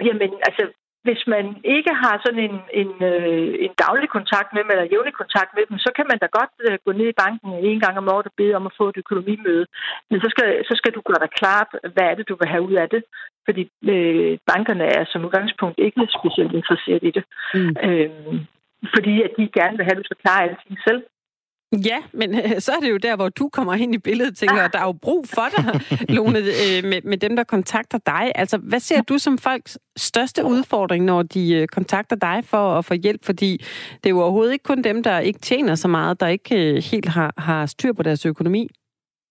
jamen, 0.06 0.32
altså, 0.48 0.64
hvis 1.06 1.22
man 1.34 1.46
ikke 1.76 1.92
har 2.02 2.14
sådan 2.24 2.42
en, 2.48 2.56
en, 2.80 2.92
øh, 3.12 3.54
en 3.66 3.72
daglig 3.84 4.08
kontakt 4.16 4.48
med 4.52 4.60
dem, 4.62 4.70
eller 4.70 4.90
jævnlig 4.92 5.14
kontakt 5.22 5.50
med 5.56 5.64
dem, 5.68 5.78
så 5.78 5.90
kan 5.96 6.06
man 6.10 6.18
da 6.22 6.26
godt 6.38 6.54
øh, 6.66 6.78
gå 6.86 6.90
ned 6.92 7.08
i 7.10 7.20
banken 7.22 7.48
en 7.70 7.80
gang 7.84 7.94
om 7.98 8.08
året 8.14 8.26
og 8.30 8.36
bede 8.40 8.54
om 8.58 8.66
at 8.66 8.76
få 8.78 8.84
et 8.88 9.02
økonomimøde. 9.02 9.66
Men 10.10 10.18
så 10.20 10.28
skal, 10.32 10.48
så 10.68 10.74
skal 10.80 10.92
du 10.94 11.00
gøre 11.08 11.22
dig 11.24 11.30
klart, 11.40 11.70
hvad 11.94 12.06
er 12.10 12.14
det, 12.14 12.28
du 12.28 12.36
vil 12.40 12.52
have 12.52 12.66
ud 12.68 12.76
af 12.84 12.88
det. 12.94 13.02
Fordi 13.46 13.62
øh, 13.92 14.38
bankerne 14.50 14.84
er 14.98 15.04
som 15.04 15.24
udgangspunkt 15.26 15.78
ikke 15.78 16.08
specielt 16.18 16.52
interesseret 16.60 17.02
i 17.08 17.12
det. 17.16 17.24
Mm. 17.54 17.74
Øh, 17.86 18.10
fordi 18.94 19.14
at 19.26 19.32
de 19.38 19.44
gerne 19.58 19.76
vil 19.76 19.86
have, 19.86 19.96
at 19.96 20.02
du 20.02 20.08
skal 20.08 20.22
klare 20.24 20.42
alting 20.42 20.78
selv. 20.88 21.02
Ja, 21.72 21.98
men 22.12 22.34
øh, 22.34 22.60
så 22.60 22.72
er 22.72 22.80
det 22.80 22.90
jo 22.90 22.96
der, 22.96 23.16
hvor 23.16 23.28
du 23.28 23.48
kommer 23.48 23.74
ind 23.74 23.94
i 23.94 23.98
billedet, 23.98 24.36
tænker 24.36 24.68
der 24.68 24.78
er 24.78 24.86
jo 24.86 24.92
brug 24.92 25.26
for 25.34 25.46
dig, 25.56 25.64
Lone, 26.16 26.38
øh, 26.38 26.84
med, 26.90 27.00
med 27.04 27.18
dem, 27.18 27.36
der 27.36 27.44
kontakter 27.44 27.98
dig. 28.06 28.32
Altså, 28.34 28.58
hvad 28.58 28.80
ser 28.80 29.02
du 29.02 29.18
som 29.18 29.38
folks 29.38 29.78
største 29.96 30.44
udfordring, 30.44 31.04
når 31.04 31.22
de 31.22 31.54
øh, 31.54 31.68
kontakter 31.68 32.16
dig 32.16 32.42
for 32.44 32.78
at 32.78 32.84
få 32.84 32.94
hjælp? 32.94 33.24
Fordi 33.24 33.50
det 33.94 34.06
er 34.06 34.10
jo 34.10 34.20
overhovedet 34.20 34.52
ikke 34.52 34.62
kun 34.62 34.82
dem, 34.82 35.02
der 35.02 35.18
ikke 35.18 35.38
tjener 35.38 35.74
så 35.74 35.88
meget, 35.88 36.20
der 36.20 36.26
ikke 36.26 36.80
helt 36.92 37.08
har, 37.08 37.34
har 37.38 37.66
styr 37.66 37.92
på 37.92 38.02
deres 38.02 38.26
økonomi. 38.26 38.68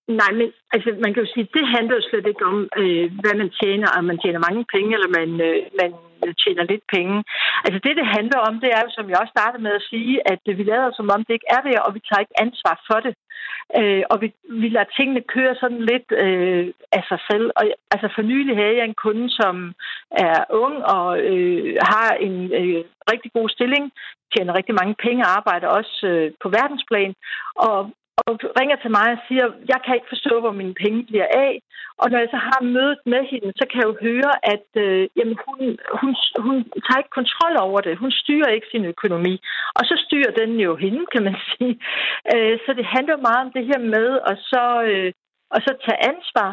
Nej, 0.08 0.32
men 0.40 0.48
altså, 0.74 0.90
man 1.04 1.14
kan 1.14 1.24
jo 1.24 1.30
sige, 1.34 1.48
det 1.54 1.66
handler 1.76 1.96
jo 1.96 2.02
slet 2.10 2.28
ikke 2.28 2.46
om, 2.46 2.58
øh, 2.78 3.06
hvad 3.22 3.36
man 3.42 3.50
tjener, 3.62 3.88
om 3.98 4.04
man 4.06 4.20
tjener 4.24 4.40
mange 4.48 4.66
penge, 4.74 4.94
eller 4.96 5.10
man, 5.20 5.30
øh, 5.48 5.58
man 5.82 5.92
Øh, 6.24 6.34
tjener 6.42 6.64
lidt 6.64 6.86
penge. 6.96 7.18
Altså 7.66 7.80
det, 7.86 7.94
det 8.00 8.08
handler 8.18 8.40
om, 8.48 8.54
det 8.64 8.70
er 8.76 8.82
jo, 8.86 8.90
som 8.94 9.10
jeg 9.10 9.18
også 9.22 9.36
startede 9.38 9.64
med 9.64 9.74
at 9.80 9.88
sige, 9.92 10.14
at 10.32 10.42
vi 10.58 10.64
lader 10.64 10.90
som 10.94 11.10
om 11.16 11.22
det 11.26 11.34
ikke 11.34 11.52
er 11.56 11.62
det, 11.68 11.76
og 11.86 11.92
vi 11.96 12.02
tager 12.08 12.24
ikke 12.24 12.42
ansvar 12.46 12.76
for 12.90 13.00
det. 13.06 13.14
Øh, 13.80 14.04
og 14.12 14.22
vi, 14.22 14.28
vi 14.62 14.68
lader 14.70 14.94
tingene 14.98 15.22
køre 15.36 15.56
sådan 15.56 15.82
lidt 15.92 16.10
øh, 16.26 16.66
af 16.98 17.04
sig 17.10 17.20
selv. 17.30 17.46
Og, 17.58 17.64
altså 17.94 18.08
for 18.16 18.22
nylig 18.22 18.56
havde 18.56 18.78
jeg 18.78 18.86
en 18.86 19.02
kunde, 19.06 19.30
som 19.30 19.56
er 20.12 20.38
ung 20.64 20.76
og 20.96 21.08
øh, 21.32 21.76
har 21.94 22.10
en 22.28 22.36
øh, 22.62 22.84
rigtig 23.12 23.32
god 23.38 23.50
stilling, 23.50 23.92
tjener 24.34 24.54
rigtig 24.54 24.76
mange 24.76 24.96
penge 25.06 25.24
og 25.26 25.32
arbejder 25.38 25.68
også 25.68 25.96
øh, 26.12 26.32
på 26.44 26.48
verdensplan. 26.50 27.14
Og 27.56 27.92
og 28.18 28.34
ringer 28.60 28.78
til 28.80 28.92
mig 28.98 29.08
og 29.16 29.22
siger, 29.28 29.46
jeg 29.74 29.80
kan 29.86 29.96
ikke 29.96 30.14
forstå, 30.14 30.34
hvor 30.40 30.52
mine 30.62 30.76
penge 30.84 31.04
bliver 31.10 31.30
af. 31.46 31.52
Og 32.02 32.06
når 32.12 32.20
jeg 32.20 32.30
så 32.32 32.40
har 32.50 32.62
mødet 32.76 33.00
med 33.14 33.22
hende, 33.32 33.50
så 33.60 33.64
kan 33.68 33.80
jeg 33.80 33.90
jo 33.92 33.98
høre, 34.08 34.34
at 34.54 34.68
øh, 34.86 35.04
jamen, 35.18 35.38
hun, 35.48 35.60
hun, 36.00 36.12
hun 36.46 36.56
tager 36.86 37.02
ikke 37.02 37.18
kontrol 37.20 37.56
over 37.68 37.80
det. 37.82 38.02
Hun 38.04 38.12
styrer 38.22 38.50
ikke 38.56 38.72
sin 38.72 38.86
økonomi. 38.94 39.34
Og 39.78 39.84
så 39.90 39.96
styrer 40.06 40.32
den 40.42 40.52
jo 40.66 40.72
hende, 40.76 41.02
kan 41.14 41.24
man 41.28 41.36
sige. 41.50 41.74
Øh, 42.34 42.56
så 42.66 42.70
det 42.80 42.86
handler 42.96 43.26
meget 43.28 43.42
om 43.46 43.52
det 43.58 43.66
her 43.72 43.82
med 43.96 44.08
at 44.32 44.38
så, 44.52 44.66
øh, 44.92 45.12
og 45.54 45.60
så 45.66 45.72
tage 45.86 46.04
ansvar 46.12 46.52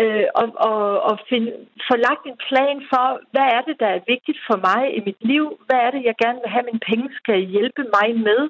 øh, 0.00 0.26
og, 0.40 0.46
og, 0.68 0.82
og 1.08 1.14
find, 1.28 1.46
få 1.88 1.94
lagt 2.06 2.24
en 2.26 2.38
plan 2.48 2.78
for, 2.92 3.06
hvad 3.32 3.46
er 3.56 3.62
det, 3.68 3.76
der 3.82 3.90
er 3.96 4.08
vigtigt 4.14 4.40
for 4.48 4.56
mig 4.68 4.82
i 4.98 5.00
mit 5.08 5.20
liv? 5.32 5.44
Hvad 5.66 5.80
er 5.86 5.90
det, 5.92 6.02
jeg 6.08 6.16
gerne 6.24 6.40
vil 6.42 6.54
have, 6.54 6.70
min 6.70 6.86
penge 6.90 7.08
skal 7.20 7.38
hjælpe 7.54 7.82
mig 7.96 8.08
med? 8.28 8.40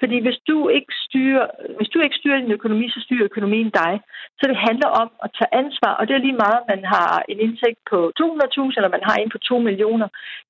Fordi 0.00 0.16
hvis 0.24 0.40
du 0.50 0.56
ikke 0.68 0.92
styrer, 1.06 1.46
hvis 1.76 1.92
du 1.94 1.98
ikke 2.00 2.20
styrer 2.20 2.40
din 2.40 2.56
økonomi, 2.58 2.86
så 2.94 3.00
styrer 3.06 3.28
økonomien 3.30 3.70
dig. 3.82 3.92
Så 4.38 4.44
det 4.50 4.56
handler 4.68 4.90
om 5.02 5.08
at 5.24 5.30
tage 5.38 5.54
ansvar, 5.62 5.92
og 5.98 6.02
det 6.06 6.14
er 6.14 6.26
lige 6.26 6.42
meget, 6.44 6.60
om 6.60 6.66
man 6.74 6.84
har 6.94 7.22
en 7.28 7.38
indtægt 7.46 7.80
på 7.90 7.98
200.000, 8.20 8.76
eller 8.76 8.96
man 8.96 9.06
har 9.08 9.16
en 9.16 9.30
på 9.34 9.38
2 9.38 9.58
millioner. 9.58 10.08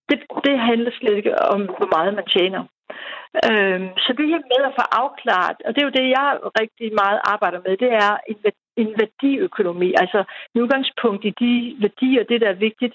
Det, 0.09 0.19
det 0.47 0.57
handler 0.71 0.91
slet 0.95 1.17
ikke 1.17 1.35
om, 1.55 1.61
hvor 1.79 1.91
meget 1.97 2.15
man 2.15 2.27
tjener. 2.37 2.63
Øhm, 3.49 3.89
så 4.05 4.11
det 4.19 4.27
her 4.33 4.43
med 4.53 4.61
at 4.69 4.77
få 4.79 4.85
afklaret, 5.03 5.59
og 5.67 5.71
det 5.71 5.81
er 5.81 5.89
jo 5.89 5.99
det, 5.99 6.07
jeg 6.17 6.29
rigtig 6.61 6.89
meget 7.03 7.19
arbejder 7.33 7.61
med, 7.67 7.77
det 7.85 7.93
er 8.07 8.13
en, 8.31 8.39
en 8.77 8.95
værdiøkonomi. 9.01 9.95
Altså 9.97 10.25
med 10.55 10.63
udgangspunkt 10.63 11.25
i 11.25 11.33
de 11.41 11.77
værdier, 11.81 12.25
det 12.25 12.41
der 12.41 12.49
er 12.49 12.63
vigtigt 12.69 12.95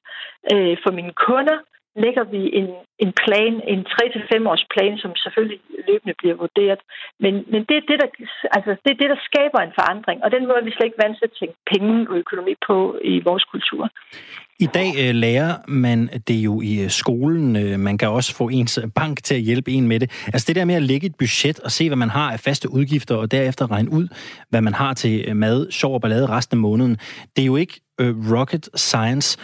øh, 0.53 0.77
for 0.83 0.91
mine 0.91 1.13
kunder, 1.13 1.57
lægger 2.03 2.23
vi 2.33 2.41
en, 2.59 2.69
en 3.05 3.11
plan, 3.23 3.53
en 3.73 3.81
3-5 3.93 4.49
års 4.51 4.65
plan, 4.73 4.93
som 5.03 5.11
selvfølgelig 5.23 5.59
løbende 5.87 6.15
bliver 6.21 6.35
vurderet. 6.43 6.81
Men, 7.23 7.33
men 7.51 7.61
det, 7.69 7.75
er 7.77 7.85
det, 7.89 7.97
der, 8.01 8.09
altså, 8.57 8.71
det 8.83 8.89
er 8.91 8.99
det, 9.01 9.09
der 9.13 9.19
skaber 9.29 9.59
en 9.61 9.77
forandring, 9.79 10.17
og 10.23 10.29
den 10.35 10.43
måde 10.47 10.59
er 10.59 10.67
vi 10.67 10.75
slet 10.75 10.89
ikke 10.89 11.03
vant 11.03 11.17
til 11.17 11.29
at 11.29 11.37
tænke 11.39 11.55
penge 11.71 11.95
og 12.09 12.15
økonomi 12.23 12.53
på 12.67 12.77
i 13.13 13.15
vores 13.29 13.45
kultur. 13.53 13.83
I 14.61 14.65
dag 14.65 14.89
øh, 15.01 15.15
lærer 15.15 15.55
man 15.67 16.09
det 16.27 16.33
jo 16.33 16.61
i 16.61 16.83
øh, 16.83 16.89
skolen. 16.89 17.55
Øh, 17.55 17.79
man 17.79 17.97
kan 17.97 18.09
også 18.09 18.35
få 18.35 18.49
ens 18.49 18.79
bank 18.95 19.23
til 19.23 19.35
at 19.35 19.41
hjælpe 19.41 19.71
en 19.71 19.87
med 19.87 19.99
det. 19.99 20.11
Altså 20.25 20.45
det 20.47 20.55
der 20.55 20.65
med 20.65 20.75
at 20.75 20.83
lægge 20.83 21.07
et 21.07 21.15
budget 21.15 21.59
og 21.59 21.71
se, 21.71 21.89
hvad 21.89 21.97
man 21.97 22.09
har 22.09 22.31
af 22.31 22.39
faste 22.39 22.71
udgifter, 22.71 23.15
og 23.15 23.31
derefter 23.31 23.71
regne 23.71 23.91
ud, 23.91 24.07
hvad 24.49 24.61
man 24.61 24.73
har 24.73 24.93
til 24.93 25.25
øh, 25.27 25.35
mad, 25.35 25.71
sjov 25.71 25.93
og 25.93 26.01
ballade 26.01 26.29
resten 26.29 26.57
af 26.57 26.61
måneden. 26.61 26.97
Det 27.35 27.41
er 27.41 27.45
jo 27.45 27.55
ikke 27.55 27.81
øh, 28.01 28.15
rocket 28.33 28.69
science. 28.75 29.39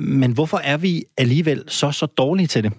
Men 0.00 0.34
hvorfor 0.34 0.58
er 0.72 0.78
vi 0.86 0.92
alligevel 1.18 1.60
så, 1.68 1.92
så 1.92 2.06
dårlige 2.06 2.46
til 2.46 2.62
det? 2.64 2.72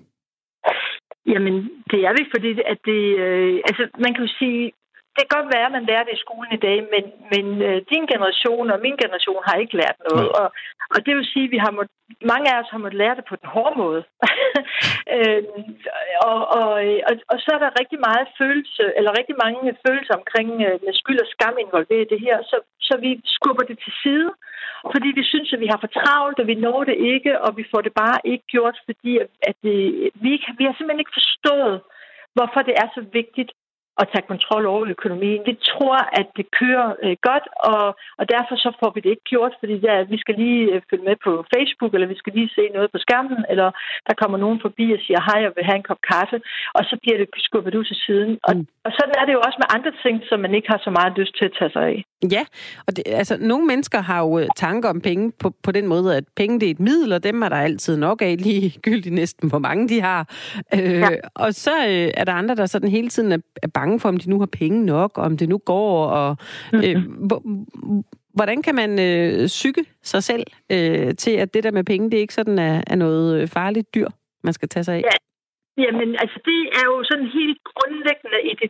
Jamen, 1.25 1.55
det 1.91 1.99
er 2.07 2.13
vi, 2.17 2.23
fordi 2.33 2.49
at 2.71 2.79
det, 2.85 3.01
øh, 3.25 3.55
altså, 3.69 3.83
man 4.03 4.13
kan 4.13 4.23
jo 4.25 4.31
sige, 4.39 4.71
det 5.15 5.23
kan 5.23 5.35
godt 5.37 5.53
være, 5.55 5.67
at 5.69 5.75
man 5.77 5.87
lærer 5.89 6.03
det 6.05 6.13
i 6.15 6.23
skolen 6.25 6.51
i 6.53 6.63
dag, 6.67 6.77
men, 6.93 7.03
men 7.33 7.45
øh, 7.67 7.77
din 7.91 8.05
generation 8.13 8.71
og 8.73 8.79
min 8.85 8.97
generation 9.03 9.43
har 9.47 9.55
ikke 9.57 9.79
lært 9.81 9.97
noget. 10.09 10.29
Og, 10.41 10.47
og 10.93 10.99
det 11.05 11.13
vil 11.15 11.31
sige, 11.33 11.45
at 11.47 11.53
vi 11.55 11.59
har 11.65 11.71
må, 11.77 11.83
mange 12.31 12.47
af 12.51 12.59
os 12.61 12.71
har 12.73 12.81
måttet 12.83 13.01
lære 13.01 13.17
det 13.19 13.25
på 13.29 13.35
den 13.41 13.47
hårde 13.53 13.75
måde. 13.83 14.01
øh, 15.15 15.43
og, 16.29 16.39
og, 16.57 16.69
og, 17.09 17.13
og 17.31 17.37
så 17.43 17.49
er 17.55 17.61
der 17.63 17.79
rigtig 17.81 17.99
meget 18.07 18.27
følelse, 18.41 18.83
eller 18.97 19.17
rigtig 19.19 19.35
mange 19.43 19.77
følelser 19.85 20.13
omkring 20.21 20.49
øh, 20.67 20.75
med 20.85 20.93
skyld 21.01 21.19
og 21.23 21.31
skam 21.33 21.55
involveret 21.65 22.05
i 22.05 22.11
det 22.13 22.19
her, 22.25 22.37
så, 22.51 22.57
så 22.87 22.93
vi 23.05 23.11
skubber 23.37 23.63
det 23.69 23.77
til 23.83 23.93
side, 24.03 24.29
fordi 24.93 25.09
vi 25.19 25.23
synes, 25.31 25.53
at 25.53 25.59
vi 25.63 25.67
har 25.71 25.79
for 25.81 25.91
travlt, 25.99 26.39
og 26.39 26.47
vi 26.47 26.55
når 26.55 26.83
det 26.83 26.97
ikke, 27.13 27.41
og 27.45 27.57
vi 27.59 27.65
får 27.71 27.81
det 27.81 27.93
bare 28.03 28.19
ikke 28.31 28.45
gjort, 28.53 28.77
fordi 28.87 29.11
at 29.49 29.55
det, 29.63 29.77
vi, 30.23 30.31
vi 30.59 30.63
har 30.65 30.73
simpelthen 30.75 31.03
ikke 31.03 31.19
forstået, 31.19 31.75
hvorfor 32.35 32.61
det 32.67 32.75
er 32.83 32.87
så 32.95 33.01
vigtigt 33.19 33.51
at 34.01 34.09
tage 34.13 34.29
kontrol 34.31 34.65
over 34.73 34.83
økonomien. 34.95 35.41
Vi 35.49 35.55
tror, 35.71 35.97
at 36.19 36.27
det 36.37 36.45
kører 36.59 36.87
øh, 37.05 37.15
godt, 37.29 37.45
og, 37.71 37.85
og 38.19 38.25
derfor 38.35 38.55
så 38.65 38.69
får 38.79 38.91
vi 38.95 38.99
det 39.01 39.09
ikke 39.13 39.31
gjort, 39.33 39.53
fordi 39.59 39.75
der, 39.85 40.03
vi 40.13 40.17
skal 40.23 40.35
lige 40.43 40.61
øh, 40.73 40.81
følge 40.89 41.07
med 41.09 41.17
på 41.25 41.31
Facebook, 41.53 41.91
eller 41.93 42.07
vi 42.13 42.21
skal 42.21 42.33
lige 42.33 42.55
se 42.57 42.63
noget 42.75 42.89
på 42.91 42.99
skærmen, 43.05 43.41
eller 43.51 43.69
der 44.07 44.13
kommer 44.21 44.37
nogen 44.37 44.59
forbi 44.65 44.85
og 44.95 44.99
siger, 45.05 45.19
hej, 45.27 45.39
jeg 45.45 45.51
vil 45.55 45.67
have 45.69 45.79
en 45.81 45.89
kop 45.89 46.01
kaffe, 46.13 46.37
og 46.77 46.81
så 46.89 46.95
bliver 47.01 47.17
det 47.17 47.27
skubbet 47.47 47.75
ud 47.79 47.85
til 47.91 47.97
siden. 48.05 48.31
Og, 48.47 48.53
mm 48.55 48.67
og 48.85 48.91
sådan 48.91 49.15
er 49.17 49.25
det 49.25 49.33
jo 49.33 49.41
også 49.47 49.57
med 49.59 49.75
andre 49.75 49.91
ting, 50.03 50.21
som 50.29 50.39
man 50.39 50.53
ikke 50.55 50.67
har 50.69 50.81
så 50.83 50.89
meget 50.89 51.17
lyst 51.17 51.37
til 51.37 51.45
at 51.45 51.53
tage 51.59 51.71
sig 51.71 51.81
af. 51.81 52.03
Ja, 52.31 52.43
og 52.87 52.95
det, 52.95 53.03
altså, 53.05 53.37
nogle 53.39 53.65
mennesker 53.67 54.01
har 54.01 54.19
jo 54.19 54.39
øh, 54.39 54.47
tanker 54.57 54.89
om 54.89 55.01
penge 55.01 55.31
på, 55.39 55.53
på 55.63 55.71
den 55.71 55.87
måde, 55.87 56.17
at 56.17 56.23
penge 56.35 56.59
det 56.59 56.67
er 56.67 56.71
et 56.71 56.79
middel, 56.79 57.13
og 57.13 57.23
dem 57.23 57.41
er 57.41 57.49
der 57.49 57.55
altid 57.55 57.97
nok 57.97 58.21
af, 58.21 58.35
ligegyldigt 58.47 59.15
næsten, 59.15 59.49
hvor 59.49 59.59
mange 59.59 59.89
de 59.89 60.01
har. 60.01 60.29
Øh, 60.73 60.99
ja. 60.99 61.09
Og 61.35 61.53
så 61.53 61.71
øh, 61.87 62.11
er 62.13 62.23
der 62.23 62.33
andre, 62.33 62.55
der 62.55 62.65
sådan 62.65 62.89
hele 62.89 63.09
tiden 63.09 63.31
er, 63.31 63.37
er 63.63 63.67
bange 63.67 63.99
for, 63.99 64.09
om 64.09 64.17
de 64.17 64.29
nu 64.29 64.39
har 64.39 64.45
penge 64.45 64.85
nok, 64.85 65.17
og 65.17 65.23
om 65.23 65.37
det 65.37 65.49
nu 65.49 65.57
går, 65.57 66.05
og 66.05 66.37
øh, 66.73 66.95
mm-hmm. 66.95 68.03
hvordan 68.33 68.61
kan 68.61 68.75
man 68.75 68.99
øh, 68.99 69.47
syge 69.47 69.85
sig 70.03 70.23
selv 70.23 70.43
øh, 70.71 71.15
til, 71.15 71.31
at 71.31 71.53
det 71.53 71.63
der 71.63 71.71
med 71.71 71.83
penge, 71.83 72.11
det 72.11 72.17
ikke 72.17 72.33
sådan 72.33 72.59
er, 72.59 72.81
er 72.87 72.95
noget 72.95 73.49
farligt 73.49 73.95
dyr, 73.95 74.07
man 74.43 74.53
skal 74.53 74.69
tage 74.69 74.83
sig 74.83 74.95
af? 74.95 74.99
Ja, 74.99 75.30
Jamen, 75.77 76.09
altså 76.23 76.39
det 76.49 76.59
er 76.79 76.85
jo 76.91 76.97
sådan 77.03 77.29
helt 77.39 77.59
grundlæggende, 77.71 78.39
i 78.51 78.53
det, 78.61 78.69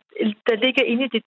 der 0.50 0.56
ligger 0.66 0.84
inde 0.92 1.04
i 1.06 1.14
det 1.16 1.24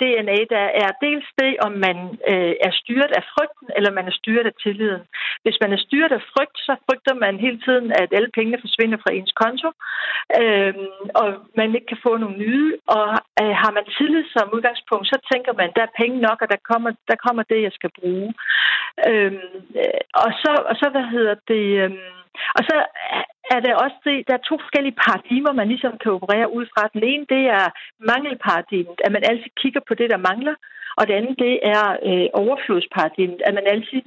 DNA, 0.00 0.38
der 0.54 0.64
er 0.82 0.90
dels 1.04 1.28
det, 1.40 1.52
om 1.66 1.72
man 1.86 1.98
øh, 2.32 2.54
er 2.66 2.72
styret 2.80 3.12
af 3.18 3.24
frygten, 3.34 3.68
eller 3.76 3.90
man 3.98 4.06
er 4.06 4.14
styret 4.20 4.46
af 4.46 4.54
tilliden. 4.62 5.02
Hvis 5.42 5.58
man 5.62 5.72
er 5.72 5.80
styret 5.86 6.12
af 6.18 6.22
frygt, 6.32 6.58
så 6.66 6.72
frygter 6.86 7.14
man 7.14 7.34
hele 7.44 7.60
tiden, 7.66 7.92
at 8.02 8.10
alle 8.16 8.30
pengene 8.36 8.62
forsvinder 8.64 8.98
fra 9.00 9.14
ens 9.18 9.32
konto, 9.42 9.68
øh, 10.40 10.74
og 11.20 11.28
man 11.56 11.74
ikke 11.74 11.90
kan 11.92 12.04
få 12.06 12.16
nogle 12.16 12.38
nye. 12.46 12.70
Og 12.96 13.08
øh, 13.42 13.54
har 13.62 13.70
man 13.76 13.84
tillid 13.98 14.24
som 14.34 14.54
udgangspunkt, 14.56 15.06
så 15.06 15.18
tænker 15.32 15.52
man, 15.60 15.70
der 15.76 15.82
er 15.84 15.98
penge 16.00 16.18
nok, 16.28 16.38
og 16.42 16.48
der 16.54 16.60
kommer, 16.70 16.90
der 17.10 17.16
kommer 17.26 17.42
det, 17.42 17.60
jeg 17.62 17.72
skal 17.78 17.90
bruge. 18.00 18.34
Øhm, 19.08 19.56
øh, 19.82 20.00
og, 20.24 20.30
så, 20.42 20.52
og 20.70 20.74
så, 20.80 20.86
hvad 20.94 21.06
hedder 21.14 21.36
det... 21.52 21.64
Øh, 21.84 21.90
og 22.58 22.62
så 22.68 22.76
er 23.54 23.60
der 23.66 23.74
også 23.84 23.98
det, 24.08 24.16
der 24.28 24.34
er 24.34 24.48
to 24.48 24.54
forskellige 24.64 25.00
paradigmer, 25.04 25.52
man 25.52 25.68
ligesom 25.68 25.92
kan 26.02 26.12
operere 26.18 26.52
ud 26.56 26.66
fra. 26.72 26.82
Den 26.94 27.02
ene, 27.10 27.26
det 27.34 27.42
er 27.58 27.66
mangelparadigmet, 28.12 28.98
at 29.04 29.12
man 29.12 29.24
altid 29.30 29.50
kigger 29.62 29.82
på 29.88 29.94
det, 30.00 30.08
der 30.10 30.26
mangler. 30.30 30.56
Og 30.98 31.02
det 31.06 31.14
andet, 31.14 31.34
det 31.44 31.54
er 31.74 31.84
øh, 32.08 32.28
overflodsparadigmet, 32.42 33.40
at 33.48 33.54
man 33.58 33.66
altid, 33.74 34.00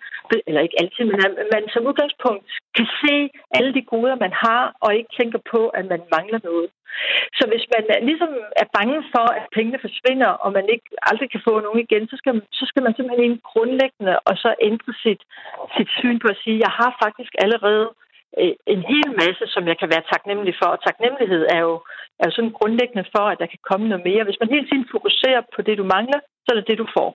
eller 0.48 0.62
ikke 0.62 0.80
altid, 0.82 1.04
men 1.12 1.20
at 1.26 1.32
man 1.56 1.64
som 1.74 1.88
udgangspunkt 1.90 2.44
kan 2.78 2.88
se 3.02 3.16
alle 3.58 3.72
de 3.78 3.84
goder, 3.92 4.16
man 4.26 4.34
har, 4.46 4.64
og 4.84 4.90
ikke 4.96 5.12
tænker 5.20 5.40
på, 5.54 5.62
at 5.80 5.86
man 5.94 6.02
mangler 6.16 6.40
noget. 6.50 6.70
Så 7.38 7.44
hvis 7.52 7.66
man 7.74 7.84
ligesom 8.10 8.32
er 8.62 8.68
bange 8.78 9.00
for, 9.14 9.26
at 9.38 9.44
pengene 9.58 9.80
forsvinder, 9.86 10.32
og 10.44 10.50
man 10.58 10.66
ikke 10.74 10.90
aldrig 11.10 11.30
kan 11.32 11.46
få 11.48 11.54
nogen 11.60 11.80
igen, 11.86 12.04
så 12.12 12.16
skal, 12.18 12.34
så 12.60 12.64
skal 12.70 12.84
man 12.84 12.94
simpelthen 12.94 13.26
ind 13.28 13.40
grundlæggende 13.52 14.16
og 14.30 14.36
så 14.44 14.50
ændre 14.70 14.94
sit, 15.04 15.22
sit 15.76 15.90
syn 16.00 16.18
på 16.20 16.28
at 16.34 16.42
sige, 16.44 16.64
jeg 16.66 16.74
har 16.80 16.92
faktisk 17.04 17.34
allerede 17.46 17.88
en 18.74 18.82
hel 18.94 19.10
masse, 19.22 19.44
som 19.54 19.64
jeg 19.68 19.78
kan 19.80 19.90
være 19.94 20.10
taknemmelig 20.14 20.56
for. 20.62 20.70
Og 20.76 20.80
taknemmelighed 20.88 21.42
er 21.56 21.62
jo, 21.68 21.76
er 22.20 22.26
jo 22.28 22.34
sådan 22.36 22.58
grundlæggende 22.60 23.06
for, 23.16 23.26
at 23.32 23.38
der 23.42 23.48
kan 23.54 23.62
komme 23.70 23.86
noget 23.92 24.04
mere. 24.10 24.24
Hvis 24.24 24.40
man 24.42 24.50
hele 24.50 24.68
tiden 24.68 24.86
fokuserer 24.96 25.42
på 25.56 25.62
det, 25.62 25.78
du 25.78 25.86
mangler, 25.96 26.20
så 26.44 26.48
er 26.52 26.58
det 26.58 26.68
det, 26.70 26.78
du 26.84 26.88
får. 26.98 27.10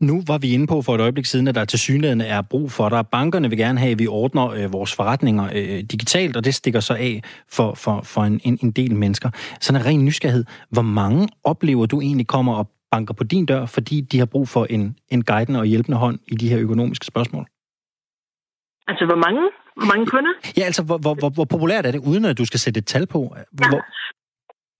Nu 0.00 0.22
var 0.30 0.38
vi 0.38 0.54
inde 0.54 0.66
på 0.66 0.82
for 0.82 0.94
et 0.94 1.00
øjeblik 1.00 1.26
siden, 1.26 1.48
at 1.48 1.54
der 1.54 1.64
til 1.64 1.78
synligheden 1.78 2.20
er 2.20 2.42
brug 2.42 2.70
for 2.70 2.88
dig. 2.88 3.06
Bankerne 3.08 3.48
vil 3.48 3.58
gerne 3.58 3.78
have, 3.78 3.92
at 3.92 3.98
vi 3.98 4.06
ordner 4.06 4.46
øh, 4.50 4.72
vores 4.72 4.96
forretninger 4.96 5.44
øh, 5.44 5.78
digitalt, 5.92 6.36
og 6.36 6.44
det 6.44 6.54
stikker 6.54 6.80
så 6.80 6.94
af 6.94 7.22
for, 7.56 7.74
for, 7.74 8.00
for 8.02 8.20
en, 8.20 8.40
en, 8.44 8.58
en 8.62 8.70
del 8.70 8.96
mennesker. 8.96 9.30
Sådan 9.60 9.80
en 9.80 9.86
ren 9.86 10.04
nysgerrighed. 10.04 10.44
Hvor 10.70 10.82
mange 10.82 11.28
oplever 11.44 11.86
du 11.86 12.00
egentlig 12.00 12.26
kommer 12.26 12.54
og 12.54 12.70
banker 12.90 13.14
på 13.14 13.24
din 13.24 13.46
dør, 13.46 13.66
fordi 13.66 14.00
de 14.00 14.18
har 14.18 14.26
brug 14.26 14.48
for 14.48 14.64
en, 14.64 14.98
en 15.08 15.24
guidende 15.24 15.60
og 15.60 15.66
hjælpende 15.66 15.98
hånd 15.98 16.18
i 16.32 16.34
de 16.34 16.48
her 16.48 16.58
økonomiske 16.60 17.06
spørgsmål? 17.06 17.46
Altså, 18.88 19.04
hvor 19.06 19.20
mange? 19.26 19.42
Hvor 19.78 19.88
mange 19.92 20.06
kunder? 20.14 20.32
Ja, 20.58 20.64
altså, 20.70 20.82
hvor, 20.88 20.98
hvor, 21.04 21.14
hvor, 21.20 21.30
hvor 21.36 21.48
populært 21.54 21.86
er 21.86 21.92
det, 21.92 22.00
uden 22.10 22.24
at 22.24 22.38
du 22.40 22.46
skal 22.50 22.60
sætte 22.60 22.78
et 22.78 22.86
tal 22.86 23.06
på? 23.14 23.20
Hvor, 23.58 23.76
ja. 23.76 23.80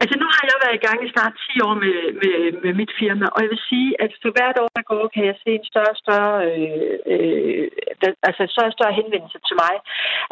Altså 0.02 0.16
nu 0.22 0.26
har 0.34 0.44
jeg 0.50 0.58
været 0.64 0.78
i 0.78 0.84
gang 0.86 0.98
i 1.02 1.12
snart 1.14 1.34
10 1.54 1.60
år 1.66 1.74
med, 1.84 1.98
med, 2.22 2.36
med 2.64 2.72
mit 2.80 2.92
firma, 3.00 3.26
og 3.34 3.38
jeg 3.42 3.50
vil 3.54 3.66
sige, 3.70 3.90
at 4.04 4.10
for 4.22 4.30
hvert 4.36 4.58
år, 4.62 4.70
der 4.76 4.84
går, 4.90 5.02
kan 5.14 5.24
jeg 5.30 5.36
se 5.44 5.50
en 5.58 5.66
større 5.70 5.94
og 5.96 6.00
større, 6.04 6.36
øh, 6.48 6.94
øh, 7.12 7.64
altså 8.28 8.40
en 8.42 8.52
større 8.54 8.72
og 8.72 8.76
større 8.78 8.98
henvendelse 9.00 9.38
til 9.48 9.56
mig. 9.64 9.74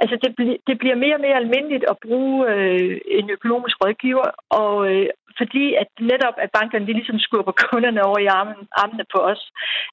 Altså 0.03 0.15
det, 0.23 0.31
bl- 0.39 0.61
det 0.69 0.77
bliver 0.83 0.99
mere 1.05 1.17
og 1.19 1.25
mere 1.27 1.41
almindeligt 1.43 1.85
at 1.93 2.01
bruge 2.07 2.37
øh, 2.53 2.95
en 3.19 3.27
økonomisk 3.37 3.77
rådgiver, 3.83 4.29
og, 4.63 4.75
øh, 4.91 5.07
fordi 5.41 5.65
at 5.83 5.91
netop 6.13 6.37
at 6.45 6.51
bankerne 6.59 6.87
de 6.87 6.99
ligesom 6.99 7.19
skubber 7.27 7.55
kunderne 7.69 8.01
over 8.09 8.19
i 8.19 8.33
armen, 8.39 8.61
armene 8.83 9.05
på 9.15 9.19
os, 9.31 9.43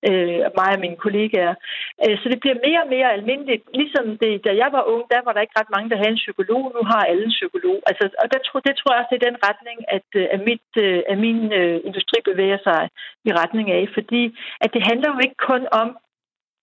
øh, 0.09 0.39
mig 0.57 0.71
og 0.75 0.81
mine 0.85 1.01
kollegaer. 1.05 1.55
Øh, 2.03 2.15
så 2.21 2.25
det 2.31 2.39
bliver 2.39 2.57
mere 2.67 2.81
og 2.83 2.89
mere 2.95 3.09
almindeligt. 3.17 3.63
Ligesom 3.81 4.05
det, 4.21 4.31
da 4.45 4.51
jeg 4.61 4.69
var 4.75 4.83
ung, 4.93 5.03
der 5.13 5.21
var 5.25 5.33
der 5.33 5.45
ikke 5.45 5.59
ret 5.59 5.73
mange, 5.75 5.89
der 5.89 5.97
havde 6.01 6.15
en 6.15 6.23
psykolog. 6.23 6.61
Nu 6.77 6.81
har 6.91 7.01
alle 7.09 7.23
en 7.29 7.37
psykolog. 7.39 7.77
Altså, 7.89 8.03
og 8.21 8.25
der, 8.31 8.39
det 8.67 8.73
tror 8.75 8.91
jeg 8.91 8.99
også, 8.99 9.11
det 9.11 9.19
er 9.19 9.29
den 9.29 9.43
retning, 9.47 9.77
at, 9.97 10.07
øh, 10.19 10.25
at, 10.33 10.39
mit, 10.47 10.67
øh, 10.85 10.99
at 11.11 11.17
min 11.25 11.39
øh, 11.59 11.77
industri 11.87 12.17
bevæger 12.29 12.59
sig 12.67 12.81
i 13.27 13.31
retning 13.41 13.67
af. 13.77 13.83
Fordi 13.97 14.23
at 14.63 14.69
det 14.73 14.81
handler 14.89 15.09
jo 15.13 15.19
ikke 15.25 15.39
kun 15.51 15.63
om 15.81 15.87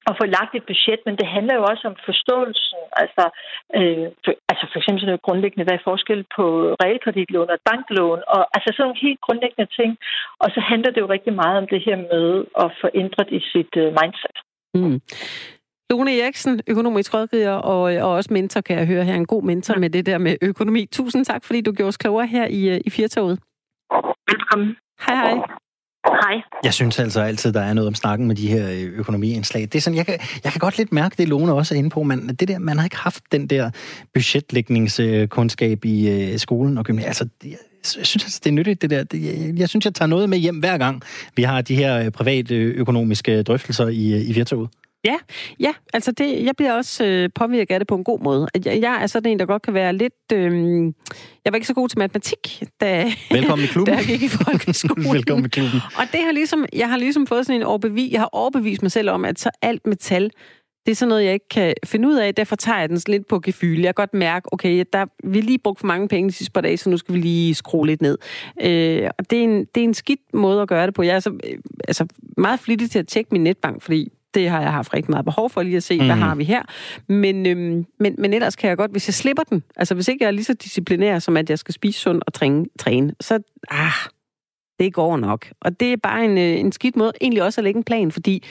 at 0.08 0.18
få 0.20 0.24
lagt 0.36 0.52
et 0.54 0.68
budget, 0.70 1.00
men 1.06 1.16
det 1.20 1.28
handler 1.36 1.54
jo 1.58 1.64
også 1.70 1.84
om 1.90 1.96
forståelsen. 2.08 2.80
Altså, 3.02 3.24
øh, 3.78 4.06
for, 4.24 4.32
altså 4.50 4.64
for 4.70 4.78
eksempel 4.78 5.00
sådan 5.00 5.12
noget 5.12 5.26
grundlæggende, 5.26 5.66
hvad 5.66 5.76
er 5.78 5.88
forskel 5.90 6.20
på 6.36 6.44
realkreditlån 6.82 7.50
og 7.54 7.58
banklån, 7.68 8.20
og 8.34 8.42
altså 8.54 8.68
sådan 8.70 8.82
nogle 8.84 9.04
helt 9.06 9.20
grundlæggende 9.26 9.68
ting. 9.78 9.90
Og 10.42 10.48
så 10.54 10.60
handler 10.70 10.90
det 10.92 11.00
jo 11.04 11.08
rigtig 11.16 11.34
meget 11.42 11.56
om 11.62 11.66
det 11.72 11.80
her 11.86 11.96
med 12.12 12.26
at 12.64 12.68
få 12.80 12.86
ændret 13.02 13.28
i 13.38 13.40
sit 13.52 13.72
øh, 13.82 13.88
mindset. 14.00 14.36
Mm. 14.78 15.00
Lone 15.90 16.18
Eriksen, 16.20 16.60
økonomisk 16.66 17.14
rådgiver 17.14 17.56
og, 17.72 17.82
og 18.04 18.10
også 18.18 18.32
mentor, 18.32 18.60
kan 18.60 18.78
jeg 18.78 18.86
høre 18.86 19.04
her. 19.04 19.14
En 19.14 19.26
god 19.26 19.42
mentor 19.42 19.78
med 19.78 19.90
det 19.90 20.06
der 20.06 20.18
med 20.18 20.36
økonomi. 20.42 20.86
Tusind 20.86 21.24
tak, 21.24 21.44
fordi 21.44 21.60
du 21.60 21.72
gjorde 21.72 21.88
os 21.88 21.96
klogere 21.96 22.26
her 22.26 22.46
i, 22.46 22.68
øh, 22.74 22.80
i 22.86 22.90
Firtoget. 22.90 23.38
Velkommen. 24.30 24.76
Hej 25.06 25.16
hej. 25.16 25.67
Hej. 26.12 26.42
Jeg 26.64 26.74
synes 26.74 26.98
altså 26.98 27.20
altid, 27.20 27.52
der 27.52 27.60
er 27.60 27.74
noget 27.74 27.88
om 27.88 27.94
snakken 27.94 28.26
med 28.26 28.36
de 28.36 28.48
her 28.48 28.70
øh, 28.70 28.98
økonomiindslag. 28.98 29.62
Det 29.62 29.74
er 29.74 29.80
sådan, 29.80 29.96
jeg 29.96 30.06
kan, 30.06 30.18
jeg 30.44 30.52
kan 30.52 30.58
godt 30.58 30.78
lidt 30.78 30.92
mærke, 30.92 31.14
det 31.18 31.28
Lone 31.28 31.52
også 31.52 31.74
er 31.74 31.78
inde 31.78 31.90
på, 31.90 32.02
men 32.02 32.28
det 32.28 32.48
der, 32.48 32.58
man 32.58 32.78
har 32.78 32.84
ikke 32.84 32.96
haft 32.96 33.22
den 33.32 33.46
der 33.46 33.70
budgetlægningskundskab 34.14 35.84
i 35.84 36.08
øh, 36.08 36.38
skolen 36.38 36.78
og 36.78 36.84
gymnasiet. 36.84 37.08
Altså, 37.08 37.28
jeg 37.98 38.06
synes 38.06 38.24
altså, 38.24 38.40
det 38.44 38.50
er 38.50 38.54
nyttigt, 38.54 38.82
det 38.82 38.90
der. 38.90 39.04
Jeg, 39.12 39.58
jeg 39.58 39.68
synes, 39.68 39.84
jeg 39.84 39.94
tager 39.94 40.06
noget 40.06 40.28
med 40.28 40.38
hjem 40.38 40.58
hver 40.58 40.78
gang, 40.78 41.02
vi 41.36 41.42
har 41.42 41.60
de 41.60 41.74
her 41.74 41.98
øh, 41.98 42.10
private 42.10 42.54
øh, 42.54 42.74
økonomiske 42.76 43.42
drøftelser 43.42 43.88
i, 43.88 44.22
i 44.22 44.32
Virtuet. 44.32 44.68
Ja, 45.04 45.16
ja, 45.60 45.72
altså 45.92 46.12
det, 46.12 46.44
jeg 46.44 46.56
bliver 46.56 46.72
også 46.72 47.04
øh, 47.04 47.28
påvirket 47.34 47.74
af 47.74 47.80
det 47.80 47.86
på 47.86 47.94
en 47.94 48.04
god 48.04 48.20
måde. 48.20 48.48
Jeg, 48.64 48.80
jeg 48.80 49.02
er 49.02 49.06
sådan 49.06 49.32
en, 49.32 49.38
der 49.38 49.46
godt 49.46 49.62
kan 49.62 49.74
være 49.74 49.92
lidt... 49.92 50.32
Øh, 50.32 50.84
jeg 51.44 51.52
var 51.52 51.54
ikke 51.54 51.66
så 51.66 51.74
god 51.74 51.88
til 51.88 51.98
matematik, 51.98 52.62
da, 52.80 53.12
Velkommen 53.30 53.64
i 53.64 53.68
klubben. 53.72 53.94
da 53.94 53.98
jeg 53.98 54.06
gik 54.06 54.22
i 54.22 54.28
folkeskolen. 54.28 55.12
Velkommen 55.14 55.46
i 55.46 55.48
klubben. 55.48 55.80
Og 55.96 56.04
det 56.12 56.20
har 56.24 56.32
ligesom, 56.32 56.66
jeg 56.72 56.88
har 56.88 56.96
ligesom 56.96 57.26
fået 57.26 57.46
sådan 57.46 57.60
en 57.60 57.66
overbevis, 57.66 58.12
jeg 58.12 58.20
har 58.20 58.28
overbevist 58.32 58.82
mig 58.82 58.92
selv 58.92 59.10
om, 59.10 59.24
at 59.24 59.40
så 59.40 59.50
alt 59.62 59.86
metal, 59.86 60.30
det 60.86 60.92
er 60.92 60.96
sådan 60.96 61.08
noget, 61.08 61.24
jeg 61.24 61.32
ikke 61.32 61.48
kan 61.48 61.74
finde 61.86 62.08
ud 62.08 62.16
af. 62.16 62.34
Derfor 62.34 62.56
tager 62.56 62.78
jeg 62.78 62.88
den 62.88 63.00
lidt 63.08 63.26
på 63.26 63.40
gefyl. 63.40 63.80
Jeg 63.80 63.86
kan 63.86 63.94
godt 63.94 64.14
mærke, 64.14 64.52
okay, 64.52 64.84
der, 64.92 65.06
vi 65.24 65.40
lige 65.40 65.58
brugt 65.58 65.80
for 65.80 65.86
mange 65.86 66.08
penge 66.08 66.28
de 66.28 66.34
sidste 66.34 66.52
par 66.52 66.60
dage, 66.60 66.76
så 66.76 66.90
nu 66.90 66.96
skal 66.96 67.14
vi 67.14 67.20
lige 67.20 67.54
skrue 67.54 67.86
lidt 67.86 68.02
ned. 68.02 68.18
Øh, 68.60 69.10
og 69.18 69.30
det 69.30 69.38
er, 69.38 69.42
en, 69.42 69.64
det 69.74 69.80
er 69.80 69.84
en 69.84 69.94
skidt 69.94 70.34
måde 70.34 70.62
at 70.62 70.68
gøre 70.68 70.86
det 70.86 70.94
på. 70.94 71.02
Jeg 71.02 71.16
er 71.16 71.20
så, 71.20 71.30
øh, 71.30 71.58
altså 71.88 72.06
meget 72.36 72.60
flittig 72.60 72.90
til 72.90 72.98
at 72.98 73.06
tjekke 73.06 73.28
min 73.32 73.42
netbank, 73.42 73.82
fordi 73.82 74.08
det 74.38 74.50
har 74.50 74.60
jeg 74.60 74.72
haft 74.72 74.94
rigtig 74.94 75.10
meget 75.10 75.24
behov 75.24 75.50
for 75.50 75.62
lige 75.62 75.76
at 75.76 75.82
se, 75.82 75.98
mm. 75.98 76.06
hvad 76.06 76.16
har 76.16 76.34
vi 76.34 76.44
her. 76.44 76.62
Men, 77.08 77.46
øhm, 77.46 77.86
men, 78.00 78.14
men 78.18 78.34
ellers 78.34 78.56
kan 78.56 78.68
jeg 78.68 78.76
godt, 78.76 78.90
hvis 78.90 79.08
jeg 79.08 79.14
slipper 79.14 79.42
den, 79.42 79.62
altså 79.76 79.94
hvis 79.94 80.08
ikke 80.08 80.24
jeg 80.24 80.26
er 80.26 80.32
lige 80.32 80.44
så 80.44 80.54
disciplinær, 80.54 81.18
som 81.18 81.36
at 81.36 81.50
jeg 81.50 81.58
skal 81.58 81.74
spise 81.74 82.00
sundt 82.00 82.24
og 82.26 82.32
træne, 82.32 82.64
træne 82.78 83.12
så 83.20 83.38
ah, 83.70 84.10
det 84.78 84.94
går 84.94 85.16
nok. 85.16 85.46
Og 85.60 85.80
det 85.80 85.92
er 85.92 85.96
bare 85.96 86.24
en, 86.24 86.38
øh, 86.38 86.60
en 86.60 86.72
skidt 86.72 86.96
måde 86.96 87.12
egentlig 87.20 87.42
også 87.42 87.60
at 87.60 87.64
lægge 87.64 87.78
en 87.78 87.84
plan, 87.84 88.12
fordi 88.12 88.44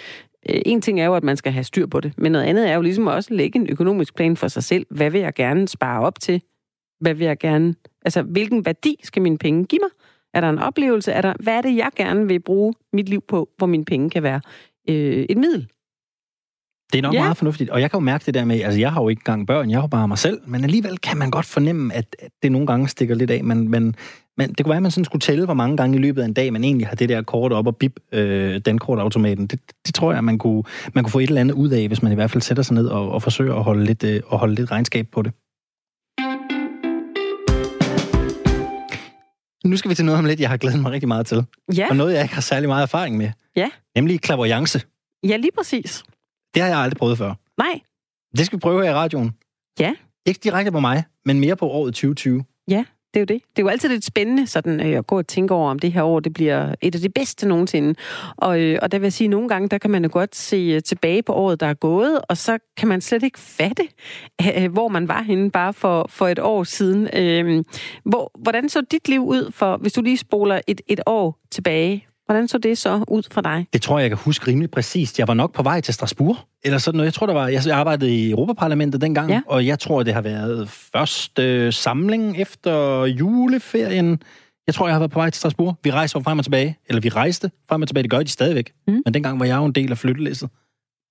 øh, 0.50 0.62
en 0.66 0.82
ting 0.82 1.02
er 1.02 1.06
jo, 1.06 1.16
at 1.16 1.24
man 1.24 1.38
skal 1.38 1.52
have 1.52 1.64
styr 1.64 1.86
på 1.86 2.00
det, 2.00 2.14
men 2.18 2.32
noget 2.32 2.46
andet 2.46 2.70
er 2.70 2.76
jo 2.76 2.82
ligesom 2.82 3.08
også 3.08 3.28
at 3.32 3.38
lægge 3.38 3.60
en 3.60 3.70
økonomisk 3.70 4.16
plan 4.16 4.38
for 4.38 4.48
sig 4.48 4.64
selv. 4.64 4.86
Hvad 4.90 5.10
vil 5.12 5.22
jeg 5.22 5.34
gerne 5.34 5.68
spare 5.68 6.02
op 6.02 6.20
til? 6.20 6.42
Hvad 7.00 7.14
vil 7.14 7.26
jeg 7.26 7.38
gerne... 7.38 7.76
Altså, 8.06 8.22
hvilken 8.22 8.66
værdi 8.66 8.96
skal 9.04 9.22
mine 9.22 9.38
penge 9.38 9.66
give 9.66 9.80
mig? 9.84 9.90
Er 10.34 10.42
der 10.42 10.50
en 10.50 10.60
oplevelse? 10.60 11.12
Er 11.12 11.22
der, 11.22 11.34
hvad 11.40 11.54
er 11.54 11.62
det, 11.62 11.76
jeg 11.76 11.90
gerne 11.96 12.28
vil 12.28 12.40
bruge 12.40 12.74
mit 12.94 13.10
liv 13.10 13.22
på, 13.28 13.50
hvor 13.58 13.68
mine 13.68 13.86
penge 13.86 14.10
kan 14.10 14.24
være 14.24 14.42
øh, 14.90 15.26
et 15.30 15.38
middel? 15.38 15.68
Det 16.94 16.98
er 16.98 17.02
nok 17.02 17.14
ja. 17.14 17.22
meget 17.22 17.38
fornuftigt, 17.38 17.70
og 17.70 17.82
jeg 17.82 17.92
kan 17.92 17.98
jo 17.98 18.04
mærke 18.04 18.26
det 18.26 18.34
der 18.34 18.46
med, 18.46 18.62
altså 18.62 18.80
jeg 18.80 18.94
har 18.94 19.02
jo 19.02 19.10
ikke 19.10 19.20
engang 19.20 19.48
børn, 19.48 19.70
jeg 19.70 19.80
har 19.80 19.88
bare 19.88 20.08
mig 20.08 20.18
selv, 20.18 20.42
men 20.46 20.64
alligevel 20.64 20.98
kan 20.98 21.18
man 21.18 21.32
godt 21.32 21.46
fornemme, 21.46 21.94
at, 21.94 22.16
at 22.20 22.32
det 22.44 22.52
nogle 22.52 22.68
gange 22.68 22.88
stikker 22.88 23.16
lidt 23.16 23.32
af, 23.32 23.44
men, 23.44 23.70
men, 23.70 23.96
men 24.38 24.50
det 24.50 24.58
kunne 24.66 24.70
være, 24.70 24.78
at 24.78 24.82
man 24.82 24.92
sådan 24.92 25.06
skulle 25.06 25.20
tælle, 25.20 25.46
hvor 25.46 25.54
mange 25.54 25.78
gange 25.78 25.98
i 25.98 26.02
løbet 26.02 26.22
af 26.22 26.26
en 26.26 26.34
dag, 26.34 26.54
man 26.54 26.64
egentlig 26.64 26.88
har 26.88 26.96
det 26.96 27.10
der 27.10 27.22
kort 27.22 27.52
op 27.54 27.68
og 27.68 27.76
bip 27.76 28.00
øh, 28.12 28.62
den 28.66 28.80
kortautomaten. 28.80 29.48
Det, 29.48 29.60
det 29.86 29.96
tror 29.96 30.14
jeg, 30.14 30.24
man 30.24 30.38
kunne, 30.38 30.64
man 30.94 31.04
kunne 31.04 31.12
få 31.12 31.20
et 31.20 31.28
eller 31.28 31.42
andet 31.42 31.56
ud 31.56 31.70
af, 31.70 31.88
hvis 31.88 32.04
man 32.04 32.12
i 32.12 32.16
hvert 32.16 32.32
fald 32.32 32.42
sætter 32.42 32.64
sig 32.64 32.76
ned 32.76 32.88
og, 32.88 33.12
og 33.12 33.24
forsøger 33.24 33.56
at 33.56 33.64
holde 33.64 33.86
lidt, 33.86 34.04
øh, 34.04 34.22
at 34.32 34.38
holde 34.38 34.56
lidt 34.56 34.72
regnskab 34.72 35.08
på 35.12 35.22
det. 35.22 35.32
Nu 39.66 39.78
skal 39.78 39.90
vi 39.90 39.96
til 39.96 40.06
noget 40.06 40.20
om 40.20 40.26
lidt, 40.26 40.40
jeg 40.40 40.50
har 40.50 40.58
glædet 40.58 40.82
mig 40.82 40.92
rigtig 40.92 41.08
meget 41.08 41.26
til. 41.26 41.46
Ja. 41.76 41.90
Og 41.90 41.96
noget, 41.96 42.14
jeg 42.14 42.22
ikke 42.22 42.34
har 42.34 42.42
særlig 42.42 42.70
meget 42.70 42.84
erfaring 42.84 43.18
med. 43.18 43.32
Ja. 43.56 43.70
Nemlig 43.96 44.22
klaverjance. 44.22 44.82
Ja, 45.28 45.38
lige 45.38 45.52
præcis. 45.58 46.04
Det 46.58 46.64
har 46.64 46.70
jeg 46.70 46.80
aldrig 46.80 46.98
prøvet 46.98 47.18
før. 47.18 47.34
Nej. 47.58 47.80
Det 48.38 48.46
skal 48.46 48.58
vi 48.58 48.60
prøve 48.60 48.84
her 48.84 48.90
i 48.90 48.94
radioen. 48.94 49.32
Ja. 49.80 49.94
Ikke 50.26 50.40
direkte 50.44 50.72
på 50.72 50.80
mig, 50.80 51.04
men 51.26 51.40
mere 51.40 51.56
på 51.56 51.68
året 51.70 51.94
2020. 51.94 52.44
Ja, 52.68 52.84
det 53.14 53.20
er 53.20 53.20
jo 53.20 53.26
det. 53.26 53.42
Det 53.56 53.62
er 53.62 53.64
jo 53.64 53.68
altid 53.68 53.90
lidt 53.90 54.06
spændende 54.06 54.48
sådan, 54.48 54.80
øh, 54.80 54.98
at 54.98 55.08
gå 55.08 55.18
og 55.18 55.28
tænke 55.28 55.54
over, 55.54 55.70
om 55.70 55.80
det 55.80 55.92
her 55.92 56.04
år 56.04 56.20
det 56.20 56.34
bliver 56.34 56.76
et 56.82 56.96
af 56.96 57.02
de 57.02 57.10
bedste 57.10 57.48
nogensinde. 57.48 57.96
Og, 58.38 58.62
øh, 58.62 58.80
og 58.82 58.92
der 58.92 59.00
vil 59.00 59.06
jeg 59.06 59.14
sige, 59.14 59.26
at 59.26 59.30
nogle 59.30 59.50
gange, 59.50 59.70
der 59.70 59.78
kan 59.78 59.92
man 59.92 60.04
jo 60.04 60.10
godt 60.14 60.36
se 60.36 60.56
øh, 60.56 60.82
tilbage 60.82 61.24
på 61.24 61.34
året, 61.34 61.60
der 61.60 61.68
er 61.68 61.74
gået, 61.74 62.22
og 62.30 62.38
så 62.38 62.58
kan 62.78 62.88
man 62.88 63.02
slet 63.02 63.24
ikke 63.24 63.40
fatte, 63.40 63.84
øh, 64.58 64.72
hvor 64.72 64.88
man 64.88 65.08
var 65.08 65.22
henne 65.22 65.52
bare 65.52 65.74
for, 65.74 66.06
for 66.10 66.28
et 66.28 66.40
år 66.40 66.64
siden. 66.64 67.10
Øh, 67.14 67.64
hvor, 68.06 68.32
hvordan 68.40 68.70
så 68.70 68.82
dit 68.92 69.08
liv 69.08 69.28
ud, 69.28 69.52
for 69.52 69.78
hvis 69.78 69.94
du 69.94 70.02
lige 70.02 70.18
spoler 70.18 70.62
et, 70.68 70.82
et 70.88 71.00
år 71.06 71.40
tilbage? 71.52 72.07
Hvordan 72.28 72.48
så 72.48 72.58
det 72.58 72.78
så 72.78 73.04
ud 73.08 73.24
for 73.32 73.42
dig? 73.42 73.68
Det 73.74 73.82
tror 73.82 73.98
jeg, 74.00 74.04
jeg 74.04 74.10
kan 74.10 74.18
huske 74.26 74.48
rimelig 74.52 74.72
præcist. 74.72 75.20
Jeg 75.20 75.28
var 75.28 75.34
nok 75.34 75.54
på 75.54 75.64
vej 75.64 75.82
til 75.82 75.94
Strasbourg, 75.94 76.38
eller 76.64 76.78
sådan 76.78 76.98
noget. 76.98 77.06
Jeg 77.06 77.14
tror, 77.14 77.26
der 77.28 77.34
var, 77.34 77.48
jeg 77.48 77.68
arbejdede 77.72 78.16
i 78.16 78.32
Europaparlamentet 78.32 79.02
dengang, 79.02 79.30
Ja. 79.30 79.42
og 79.48 79.66
jeg 79.66 79.80
tror, 79.80 80.04
det 80.04 80.14
har 80.14 80.22
været 80.22 80.70
første 80.70 81.72
samling 81.72 82.38
efter 82.38 83.06
juleferien. 83.06 84.22
Jeg 84.68 84.76
tror, 84.76 84.88
jeg 84.88 84.94
har 84.96 85.00
været 85.00 85.12
på 85.12 85.20
vej 85.20 85.30
til 85.30 85.40
Strasbourg. 85.40 85.76
Vi 85.84 85.92
rejste 85.92 86.24
frem 86.24 86.38
og 86.40 86.44
tilbage, 86.46 86.78
eller 86.88 87.02
vi 87.02 87.10
rejste 87.10 87.52
frem 87.70 87.82
og 87.82 87.88
tilbage. 87.88 88.04
Det 88.04 88.12
gør 88.12 88.20
de 88.20 88.28
stadigvæk. 88.28 88.72
Mm. 88.88 89.02
Men 89.06 89.14
dengang 89.14 89.40
var 89.40 89.46
jeg 89.46 89.58
jo 89.58 89.66
en 89.66 89.72
del 89.72 89.92
af 89.92 89.98
flyttelæsset 89.98 90.50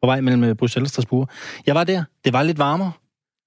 på 0.03 0.07
vej 0.07 0.21
mellem 0.21 0.45
øh, 0.45 0.55
Bruxelles 0.55 0.89
og 0.89 0.93
Strasbourg. 0.93 1.29
Jeg 1.67 1.75
var 1.75 1.85
der. 1.85 2.05
Det 2.25 2.33
var 2.33 2.43
lidt 2.43 2.59
varmere. 2.59 2.93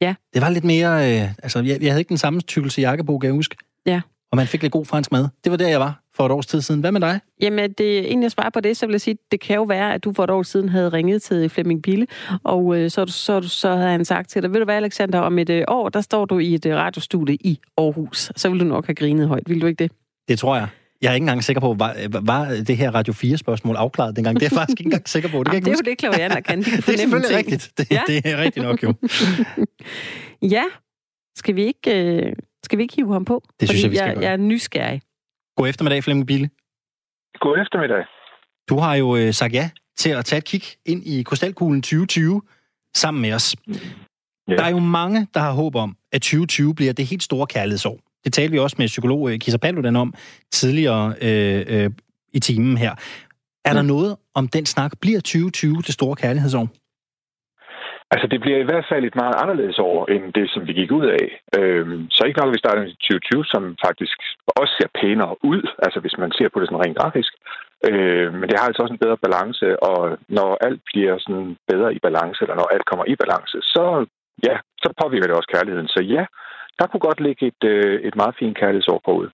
Ja. 0.01 0.15
Det 0.33 0.41
var 0.41 0.49
lidt 0.49 0.63
mere... 0.63 1.21
Øh, 1.21 1.29
altså, 1.43 1.59
jeg, 1.59 1.81
jeg 1.81 1.91
havde 1.91 2.01
ikke 2.01 2.09
den 2.09 2.17
samme 2.17 2.41
tykkelse 2.41 2.81
jakke 2.81 3.03
på, 3.03 3.17
kan 3.17 3.27
jeg 3.27 3.33
huske. 3.33 3.55
Ja. 3.85 4.01
Og 4.31 4.35
man 4.35 4.47
fik 4.47 4.61
lidt 4.61 4.73
god 4.73 4.85
fransk 4.85 5.11
mad. 5.11 5.27
Det 5.43 5.51
var 5.51 5.57
der, 5.57 5.67
jeg 5.67 5.79
var 5.79 6.01
for 6.15 6.25
et 6.25 6.31
års 6.31 6.45
tid 6.45 6.61
siden. 6.61 6.81
Hvad 6.81 6.91
med 6.91 7.01
dig? 7.01 7.19
Jamen, 7.41 7.71
det, 7.71 8.03
inden 8.05 8.23
jeg 8.23 8.31
svarer 8.31 8.49
på 8.49 8.59
det, 8.59 8.77
så 8.77 8.85
vil 8.85 8.93
jeg 8.93 9.01
sige, 9.01 9.17
det 9.31 9.39
kan 9.39 9.55
jo 9.55 9.63
være, 9.63 9.93
at 9.93 10.03
du 10.03 10.13
for 10.13 10.23
et 10.23 10.29
år 10.29 10.43
siden 10.43 10.69
havde 10.69 10.89
ringet 10.89 11.21
til 11.21 11.49
Flemming 11.49 11.81
Bille, 11.81 12.07
og 12.43 12.77
øh, 12.77 12.89
så, 12.89 13.05
så, 13.05 13.41
så 13.41 13.75
havde 13.75 13.91
han 13.91 14.05
sagt 14.05 14.29
til 14.29 14.41
dig, 14.41 14.53
ved 14.53 14.59
du 14.59 14.65
hvad, 14.65 14.75
Alexander, 14.75 15.19
om 15.19 15.39
et 15.39 15.49
øh, 15.49 15.63
år, 15.67 15.89
der 15.89 16.01
står 16.01 16.25
du 16.25 16.39
i 16.39 16.53
et 16.53 16.65
øh, 16.65 16.75
radiostudie 16.75 17.35
i 17.35 17.59
Aarhus. 17.77 18.31
Så 18.35 18.49
vil 18.49 18.59
du 18.59 18.65
nok 18.65 18.85
have 18.85 18.95
grinet 18.95 19.27
højt, 19.27 19.49
vil 19.49 19.61
du 19.61 19.67
ikke 19.67 19.83
det? 19.83 19.91
Det 20.27 20.39
tror 20.39 20.55
jeg. 20.55 20.67
Jeg 21.01 21.09
er 21.09 21.13
ikke 21.13 21.23
engang 21.23 21.43
sikker 21.43 21.59
på, 21.59 21.75
var, 21.79 21.95
var 22.21 22.45
det 22.67 22.77
her 22.77 22.91
Radio 22.91 23.13
4-spørgsmål 23.13 23.75
afklaret 23.75 24.15
dengang? 24.15 24.39
Det 24.39 24.45
er 24.45 24.49
jeg 24.51 24.57
faktisk 24.59 24.79
ikke 24.79 24.87
engang 24.87 25.09
sikker 25.09 25.29
på. 25.29 25.37
Det, 25.37 25.45
kan 25.45 25.53
Jamen, 25.53 25.67
ikke 25.67 25.77
det 25.77 25.87
er 25.87 25.89
jo 25.89 25.91
det, 25.91 25.97
Klavianer 25.97 26.39
kan. 26.39 26.59
De 26.63 26.63
kan 26.63 26.81
det 26.81 26.93
er 26.93 26.97
selvfølgelig 26.97 27.29
ting. 27.29 27.37
rigtigt. 27.37 27.71
Det, 27.77 27.91
ja. 27.91 28.01
det 28.07 28.21
er 28.25 28.37
rigtigt 28.37 28.65
nok 28.65 28.83
jo. 28.83 28.93
Ja, 30.55 30.63
skal 31.35 31.55
vi 31.55 31.63
ikke, 31.65 32.15
øh, 32.15 32.33
skal 32.63 32.77
vi 32.77 32.83
ikke 32.83 32.95
hive 32.95 33.13
ham 33.13 33.25
på? 33.25 33.43
Det 33.59 33.69
synes 33.69 33.81
Fordi 33.81 33.83
jeg, 33.83 33.91
vi 33.91 33.95
skal 33.95 34.07
jeg, 34.07 34.15
gøre. 34.15 34.23
jeg 34.23 34.33
er 34.33 34.37
nysgerrig. 34.37 35.01
God 35.57 35.67
eftermiddag, 35.69 36.03
Flemming 36.03 36.27
Bille. 36.27 36.49
God 37.39 37.57
eftermiddag. 37.61 38.05
Du 38.69 38.77
har 38.79 38.95
jo 38.95 39.15
øh, 39.15 39.33
sagt 39.33 39.53
ja 39.53 39.69
til 39.97 40.09
at 40.09 40.25
tage 40.25 40.37
et 40.37 40.45
kig 40.45 40.63
ind 40.85 41.03
i 41.05 41.23
Krystalkuglen 41.23 41.81
2020 41.81 42.41
sammen 42.95 43.21
med 43.21 43.33
os. 43.33 43.55
Ja. 44.47 44.55
Der 44.55 44.63
er 44.63 44.69
jo 44.69 44.79
mange, 44.79 45.27
der 45.33 45.39
har 45.39 45.51
håb 45.51 45.75
om, 45.75 45.97
at 46.11 46.21
2020 46.21 46.75
bliver 46.75 46.93
det 46.93 47.05
helt 47.05 47.23
store 47.23 47.47
kærlighedsår. 47.47 47.99
Det 48.23 48.33
talte 48.33 48.51
vi 48.51 48.59
også 48.59 48.75
med 48.79 48.87
psykolog 48.87 49.31
øh, 49.31 49.39
Kisa 49.39 49.57
Paludan 49.57 49.95
om 49.95 50.13
tidligere 50.51 51.15
øh, 51.21 51.65
øh, 51.67 51.89
i 52.33 52.39
timen 52.39 52.77
her. 52.77 52.95
Er 53.65 53.73
der 53.73 53.81
noget 53.81 54.15
om 54.33 54.47
den 54.47 54.65
snak? 54.65 54.91
Bliver 55.01 55.19
2020 55.19 55.75
det 55.75 55.93
store 55.93 56.15
kærlighedsår? 56.15 56.69
Altså, 58.13 58.27
det 58.27 58.39
bliver 58.41 58.59
i 58.61 58.69
hvert 58.69 58.87
fald 58.91 59.03
et 59.05 59.19
meget 59.21 59.35
anderledes 59.41 59.79
år, 59.79 59.99
end 60.13 60.33
det, 60.33 60.49
som 60.53 60.67
vi 60.67 60.73
gik 60.73 60.91
ud 60.91 61.07
af. 61.19 61.25
Øhm, 61.57 62.09
så 62.09 62.21
ikke 62.23 62.39
nok, 62.39 62.49
at 62.49 62.55
vi 62.55 62.63
starter 62.63 62.81
i 62.83 62.97
2020, 63.01 63.45
som 63.45 63.63
faktisk 63.87 64.17
også 64.61 64.73
ser 64.77 64.89
pænere 65.01 65.35
ud, 65.51 65.61
altså 65.85 65.99
hvis 65.99 66.17
man 66.17 66.31
ser 66.37 66.49
på 66.49 66.59
det 66.59 66.67
sådan 66.67 66.85
rent 66.85 66.97
grafisk. 66.97 67.33
Øh, 67.89 68.33
men 68.39 68.45
det 68.49 68.59
har 68.59 68.65
altså 68.67 68.81
også 68.81 68.93
en 68.95 69.03
bedre 69.05 69.23
balance, 69.25 69.83
og 69.89 69.99
når 70.37 70.49
alt 70.67 70.81
bliver 70.89 71.15
sådan 71.25 71.57
bedre 71.71 71.89
i 71.97 71.99
balance, 72.07 72.39
eller 72.41 72.55
når 72.55 72.67
alt 72.73 72.85
kommer 72.85 73.05
i 73.07 73.15
balance, 73.23 73.57
så, 73.73 73.83
ja, 74.47 74.55
så 74.83 74.89
påvirker 75.01 75.27
det 75.27 75.35
også 75.35 75.51
kærligheden. 75.55 75.87
Så 75.95 75.99
ja, 76.15 76.23
der 76.79 76.85
kunne 76.87 77.05
godt 77.07 77.21
ligge 77.27 77.47
et, 77.51 77.63
øh, 77.73 77.99
et 78.07 78.15
meget 78.15 78.35
fint 78.39 78.57
kærlighedsår 78.57 79.01
på 79.05 79.11
ud. 79.21 79.29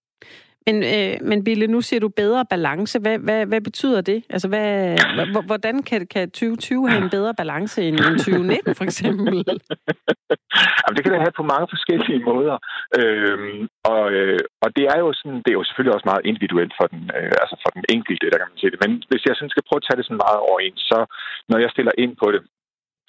Men, 0.67 0.77
øh, 0.93 1.13
men 1.29 1.43
Bille, 1.43 1.67
nu 1.67 1.81
siger 1.81 1.99
du 1.99 2.09
bedre 2.09 2.45
balance. 2.49 2.99
Hvad, 2.99 3.17
hvad, 3.19 3.45
hvad 3.45 3.61
betyder 3.61 4.01
det? 4.01 4.19
Altså, 4.29 4.47
hvad, 4.47 4.69
hvordan 5.45 5.83
kan, 5.83 6.07
kan 6.07 6.31
2020 6.31 6.89
have 6.89 7.03
en 7.03 7.09
bedre 7.09 7.33
balance 7.41 7.87
end 7.87 7.97
2019, 7.97 8.75
for 8.75 8.83
eksempel? 8.83 9.33
Jamen, 10.81 10.95
det 10.95 11.03
kan 11.03 11.13
det 11.13 11.25
have 11.25 11.39
på 11.39 11.45
mange 11.53 11.67
forskellige 11.73 12.21
måder. 12.31 12.57
Øhm, 12.99 13.61
og, 13.91 14.03
øh, 14.17 14.39
og 14.63 14.69
det 14.77 14.85
er 14.93 14.99
jo 15.03 15.09
sådan, 15.19 15.39
det 15.43 15.49
er 15.49 15.59
jo 15.59 15.67
selvfølgelig 15.67 15.95
også 15.95 16.09
meget 16.11 16.27
individuelt 16.31 16.73
for 16.79 16.87
den, 16.93 17.01
øh, 17.17 17.33
altså 17.41 17.55
for 17.63 17.69
den 17.77 17.83
enkelte, 17.95 18.31
der 18.31 18.37
kan 18.39 18.49
man 18.51 18.61
sige 18.61 18.71
det. 18.73 18.79
Men 18.85 18.91
hvis 19.09 19.23
jeg 19.25 19.35
sådan 19.35 19.53
skal 19.53 19.65
prøve 19.67 19.81
at 19.81 19.85
tage 19.85 19.97
det 19.99 20.05
sådan 20.05 20.23
meget 20.25 20.39
over 20.47 20.59
en, 20.65 20.77
så 20.91 20.99
når 21.49 21.57
jeg 21.63 21.69
stiller 21.71 21.93
ind 22.03 22.13
på 22.21 22.27
det, 22.33 22.41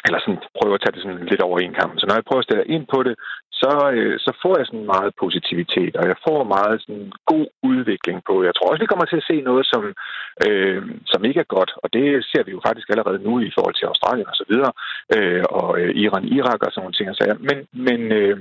eller 0.06 0.18
sådan 0.20 0.42
prøver 0.58 0.74
at 0.76 0.82
tage 0.82 0.94
det 0.94 1.02
sådan 1.02 1.30
lidt 1.32 1.42
over 1.48 1.58
en 1.58 1.78
kamp. 1.80 1.92
Så 1.96 2.04
når 2.06 2.14
jeg 2.16 2.28
prøver 2.28 2.42
at 2.42 2.48
stille 2.48 2.72
ind 2.76 2.84
på 2.94 2.98
det, 3.06 3.14
så, 3.62 3.72
øh, 3.96 4.14
så 4.24 4.30
får 4.42 4.54
jeg 4.58 4.66
sådan 4.66 4.92
meget 4.94 5.12
positivitet, 5.22 5.94
og 6.00 6.04
jeg 6.10 6.16
får 6.26 6.38
meget 6.56 6.76
sådan 6.84 7.06
god 7.32 7.46
udvikling 7.70 8.18
på. 8.28 8.34
Jeg 8.48 8.54
tror 8.54 8.68
også, 8.68 8.82
vi 8.84 8.92
kommer 8.92 9.06
til 9.08 9.20
at 9.20 9.28
se 9.30 9.36
noget, 9.50 9.64
som, 9.72 9.82
øh, 10.46 10.82
som 11.12 11.20
ikke 11.28 11.40
er 11.40 11.54
godt, 11.56 11.70
og 11.82 11.88
det 11.96 12.04
ser 12.30 12.42
vi 12.44 12.50
jo 12.56 12.60
faktisk 12.66 12.88
allerede 12.90 13.20
nu 13.26 13.32
i 13.40 13.54
forhold 13.56 13.76
til 13.76 13.90
Australien 13.90 14.28
og 14.32 14.36
så 14.40 14.44
videre, 14.50 14.72
øh, 15.16 15.44
og 15.60 15.68
øh, 15.80 15.90
Iran, 16.04 16.24
Irak 16.38 16.60
og 16.62 16.70
sådan 16.70 16.82
nogle 16.82 16.96
ting. 16.98 17.08
Så, 17.10 17.22
men, 17.48 17.58
men, 17.88 18.00
øh, 18.18 18.36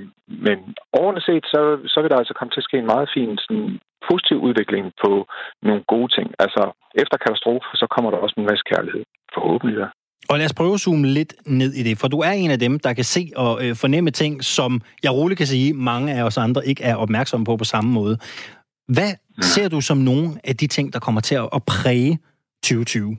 men 0.46 0.58
overordnet 0.96 1.24
set, 1.28 1.44
så, 1.54 1.60
så 1.92 1.98
vil 2.00 2.10
der 2.10 2.18
altså 2.22 2.34
komme 2.34 2.52
til 2.52 2.62
at 2.62 2.68
ske 2.68 2.78
en 2.78 2.92
meget 2.94 3.08
fin 3.14 3.32
sådan, 3.44 3.70
positiv 4.08 4.38
udvikling 4.48 4.84
på 5.04 5.10
nogle 5.62 5.82
gode 5.92 6.10
ting. 6.16 6.28
Altså, 6.44 6.62
efter 7.02 7.16
katastrofe, 7.16 7.68
så 7.80 7.86
kommer 7.94 8.10
der 8.10 8.18
også 8.18 8.34
en 8.38 8.48
masse 8.50 8.64
kærlighed, 8.72 9.02
forhåbentlig. 9.34 9.78
Ja. 9.78 9.88
Og 10.30 10.38
lad 10.38 10.46
os 10.46 10.54
prøve 10.54 10.74
at 10.74 10.80
zoome 10.80 11.06
lidt 11.06 11.34
ned 11.46 11.72
i 11.72 11.82
det, 11.82 11.98
for 11.98 12.08
du 12.08 12.18
er 12.20 12.30
en 12.30 12.50
af 12.50 12.58
dem, 12.58 12.78
der 12.78 12.92
kan 12.92 13.04
se 13.04 13.22
og 13.36 13.64
øh, 13.64 13.76
fornemme 13.76 14.10
ting, 14.10 14.44
som 14.44 14.80
jeg 15.02 15.12
roligt 15.12 15.38
kan 15.38 15.46
sige, 15.46 15.74
mange 15.74 16.14
af 16.14 16.22
os 16.22 16.38
andre 16.38 16.66
ikke 16.66 16.82
er 16.84 16.96
opmærksomme 16.96 17.46
på 17.46 17.56
på 17.56 17.64
samme 17.64 17.90
måde. 17.92 18.18
Hvad 18.88 19.12
mm. 19.36 19.42
ser 19.42 19.68
du 19.68 19.80
som 19.80 19.98
nogle 19.98 20.28
af 20.44 20.56
de 20.56 20.66
ting, 20.66 20.92
der 20.92 21.00
kommer 21.00 21.20
til 21.20 21.34
at 21.34 21.62
præge 21.66 22.18
2020? 22.62 23.16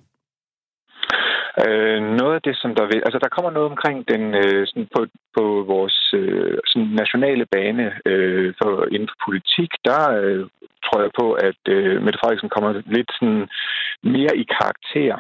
Øh, 1.68 2.02
noget 2.22 2.36
af 2.36 2.42
det, 2.48 2.56
som 2.62 2.76
der 2.76 2.86
vil... 2.92 3.00
Altså, 3.06 3.20
der 3.24 3.36
kommer 3.36 3.52
noget 3.52 3.72
omkring 3.72 3.98
den 4.12 4.24
øh, 4.42 4.68
sådan 4.68 4.88
på, 4.96 5.02
på 5.38 5.44
vores 5.74 5.98
øh, 6.14 6.58
sådan 6.66 6.88
nationale 7.02 7.46
bane 7.54 7.86
øh, 8.06 8.54
for, 8.60 8.72
inden 8.94 9.10
for 9.12 9.20
politik. 9.28 9.72
Der 9.90 10.02
øh, 10.22 10.46
tror 10.86 11.00
jeg 11.02 11.12
på, 11.22 11.28
at 11.48 11.62
øh, 11.76 12.04
Mette 12.04 12.20
Frederiksen 12.20 12.54
kommer 12.56 12.70
lidt 12.98 13.12
sådan 13.20 13.44
mere 14.16 14.34
i 14.44 14.46
karakter 14.58 15.14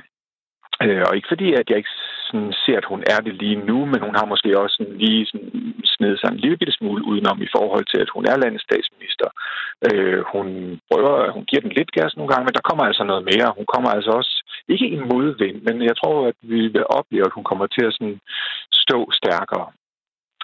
Øh, 0.84 1.04
og 1.08 1.16
ikke 1.16 1.32
fordi, 1.34 1.50
at 1.60 1.70
jeg 1.70 1.78
ikke 1.78 1.96
sådan 2.28 2.54
ser, 2.64 2.78
at 2.78 2.90
hun 2.92 3.02
er 3.14 3.20
det 3.26 3.34
lige 3.44 3.60
nu, 3.70 3.78
men 3.92 4.00
hun 4.08 4.16
har 4.20 4.26
måske 4.34 4.60
også 4.62 4.76
sådan 4.78 4.98
lige 5.04 5.26
sådan 5.26 5.52
snedet 5.94 6.20
sig 6.20 6.30
en 6.32 6.42
lille 6.44 6.58
bitte 6.58 6.74
smule 6.74 7.04
udenom 7.10 7.42
i 7.42 7.54
forhold 7.56 7.86
til, 7.92 8.00
at 8.02 8.14
hun 8.16 8.26
er 8.32 8.42
landets 8.44 8.68
statsminister. 8.70 9.30
Øh, 9.88 10.22
hun 10.34 10.48
prøver, 10.90 11.32
hun 11.36 11.46
giver 11.50 11.62
den 11.62 11.74
lidt 11.78 11.92
gas 11.98 12.18
nogle 12.18 12.32
gange, 12.32 12.46
men 12.46 12.56
der 12.58 12.68
kommer 12.70 12.84
altså 12.86 13.04
noget 13.04 13.24
mere. 13.32 13.56
Hun 13.60 13.68
kommer 13.74 13.90
altså 13.90 14.12
også, 14.20 14.34
ikke 14.74 14.88
i 14.96 14.98
modvind, 15.12 15.58
men 15.68 15.76
jeg 15.90 15.96
tror, 15.98 16.28
at 16.28 16.38
vi 16.42 16.60
vil 16.76 16.86
opleve, 17.00 17.26
at 17.26 17.38
hun 17.38 17.44
kommer 17.50 17.68
til 17.68 17.84
at 17.86 17.94
sådan 17.94 18.20
stå 18.84 19.00
stærkere. 19.20 19.68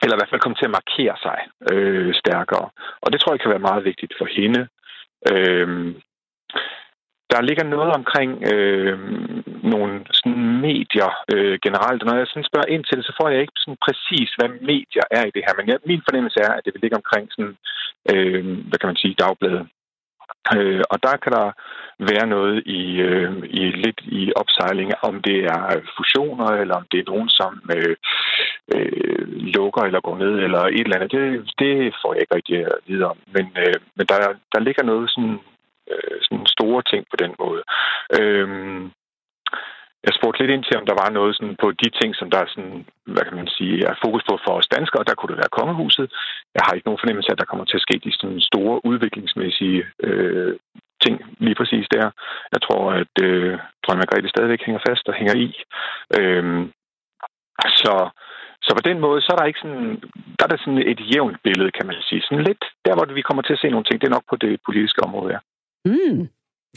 Eller 0.01 0.15
i 0.15 0.19
hvert 0.19 0.31
fald 0.31 0.45
komme 0.45 0.59
til 0.59 0.69
at 0.69 0.77
markere 0.79 1.15
sig 1.25 1.39
øh, 1.71 2.13
stærkere. 2.21 2.67
Og 3.03 3.07
det 3.11 3.19
tror 3.19 3.33
jeg 3.33 3.41
kan 3.41 3.53
være 3.55 3.69
meget 3.69 3.83
vigtigt 3.89 4.13
for 4.19 4.27
hende. 4.37 4.61
Øh, 5.31 5.95
der 7.33 7.47
ligger 7.47 7.65
noget 7.75 7.91
omkring 7.99 8.31
øh, 8.53 8.95
nogle 9.73 9.93
sådan 10.17 10.45
medier 10.67 11.11
øh, 11.33 11.55
generelt. 11.65 12.01
Når 12.05 12.15
jeg 12.17 12.27
sådan 12.27 12.49
spørger 12.49 12.73
ind 12.73 12.83
til 12.83 12.97
det, 12.97 13.05
så 13.05 13.13
får 13.19 13.27
jeg 13.29 13.41
ikke 13.41 13.59
sådan 13.63 13.83
præcis, 13.85 14.29
hvad 14.37 14.49
medier 14.71 15.05
er 15.17 15.23
i 15.25 15.33
det 15.35 15.43
her. 15.45 15.53
Men 15.57 15.67
jeg, 15.69 15.77
min 15.91 16.05
fornemmelse 16.07 16.39
er, 16.47 16.51
at 16.53 16.61
det 16.65 16.73
vil 16.73 16.83
ligge 16.83 17.01
omkring 17.01 17.25
sådan, 17.31 17.55
øh, 18.11 18.43
hvad 18.67 18.77
kan 18.79 18.89
man 18.91 19.01
sige, 19.03 19.19
dagbladet. 19.23 19.65
Øh, 20.55 20.83
og 20.91 20.97
der 21.03 21.15
kan 21.23 21.31
der 21.31 21.47
være 22.11 22.27
noget 22.35 22.63
i, 22.65 22.81
øh, 23.07 23.31
i 23.59 23.63
lidt 23.85 24.01
i 24.19 24.21
opsejling, 24.35 24.91
om 25.01 25.21
det 25.21 25.39
er 25.55 25.63
fusioner, 25.97 26.47
eller 26.61 26.75
om 26.75 26.85
det 26.91 26.99
er 26.99 27.11
nogen, 27.11 27.29
som 27.29 27.53
øh, 27.75 27.95
øh, 28.75 29.23
lukker 29.55 29.81
eller 29.81 30.01
går 30.01 30.17
ned, 30.17 30.33
eller 30.45 30.61
et 30.61 30.79
eller 30.79 30.95
andet. 30.95 31.11
Det, 31.11 31.23
det 31.59 31.95
får 32.01 32.13
jeg 32.13 32.21
ikke 32.21 32.35
rigtig 32.35 32.55
at 32.65 32.77
vide 32.87 33.05
om. 33.11 33.17
Men, 33.35 33.45
øh, 33.63 33.75
men 33.95 34.05
der, 34.11 34.17
der 34.53 34.59
ligger 34.59 34.83
noget 34.83 35.09
sådan 35.09 35.39
øh, 35.91 36.17
sådan 36.21 36.45
store 36.57 36.81
ting 36.91 37.05
på 37.11 37.17
den 37.23 37.31
måde. 37.43 37.61
Øhm, 38.19 38.91
jeg 40.05 40.13
spurgte 40.17 40.39
lidt 40.39 40.53
ind 40.55 40.63
til, 40.65 40.79
om 40.79 40.85
der 40.89 40.95
var 41.03 41.09
noget 41.09 41.35
sådan 41.35 41.57
på 41.63 41.67
de 41.81 41.89
ting, 41.99 42.09
som 42.15 42.27
der 42.31 42.39
er 42.41 42.49
sådan, 42.53 42.85
hvad 43.13 43.23
kan 43.25 43.37
man 43.41 43.49
sige, 43.57 43.75
er 43.89 44.01
fokus 44.05 44.23
på 44.29 44.33
for 44.45 44.53
os 44.59 44.73
danskere. 44.75 45.07
Der 45.07 45.15
kunne 45.15 45.31
det 45.33 45.41
være 45.43 45.57
kongehuset. 45.59 46.07
Jeg 46.55 46.63
har 46.65 46.73
ikke 46.73 46.87
nogen 46.87 47.03
fornemmelse 47.03 47.29
af, 47.29 47.35
at 47.35 47.41
der 47.41 47.51
kommer 47.51 47.65
til 47.65 47.79
at 47.79 47.85
ske 47.87 47.95
de 48.05 48.11
sådan 48.19 48.41
store 48.51 48.75
udviklingsmæssige 48.89 49.81
øh, 50.07 50.53
ting 51.03 51.15
lige 51.45 51.59
præcis 51.59 51.85
der. 51.95 52.05
Jeg 52.53 52.61
tror, 52.65 52.83
at 53.01 53.15
øh, 53.27 53.53
dronning 53.83 54.01
Margrethe 54.03 54.29
stadigvæk 54.33 54.61
hænger 54.65 54.81
fast 54.87 55.05
og 55.09 55.13
hænger 55.19 55.35
i. 55.45 55.49
Øhm, 56.19 56.63
så, 57.81 57.93
så 58.65 58.71
på 58.75 58.83
den 58.89 58.99
måde, 59.05 59.21
så 59.21 59.29
er 59.31 59.37
der 59.39 59.51
ikke 59.51 59.63
sådan, 59.63 59.89
der 60.37 60.43
er 60.45 60.51
der 60.51 60.59
sådan 60.63 60.83
et 60.91 61.01
jævnt 61.11 61.37
billede, 61.43 61.71
kan 61.77 61.87
man 61.87 61.95
sige. 62.07 62.21
Sådan 62.21 62.47
lidt 62.49 62.63
der, 62.85 62.93
hvor 62.95 63.05
vi 63.13 63.27
kommer 63.27 63.43
til 63.43 63.53
at 63.53 63.61
se 63.61 63.69
nogle 63.69 63.85
ting, 63.85 64.01
det 64.01 64.07
er 64.07 64.17
nok 64.17 64.27
på 64.29 64.35
det 64.35 64.53
politiske 64.67 65.03
område, 65.07 65.33
ja. 65.35 65.39
Mm. 65.85 66.27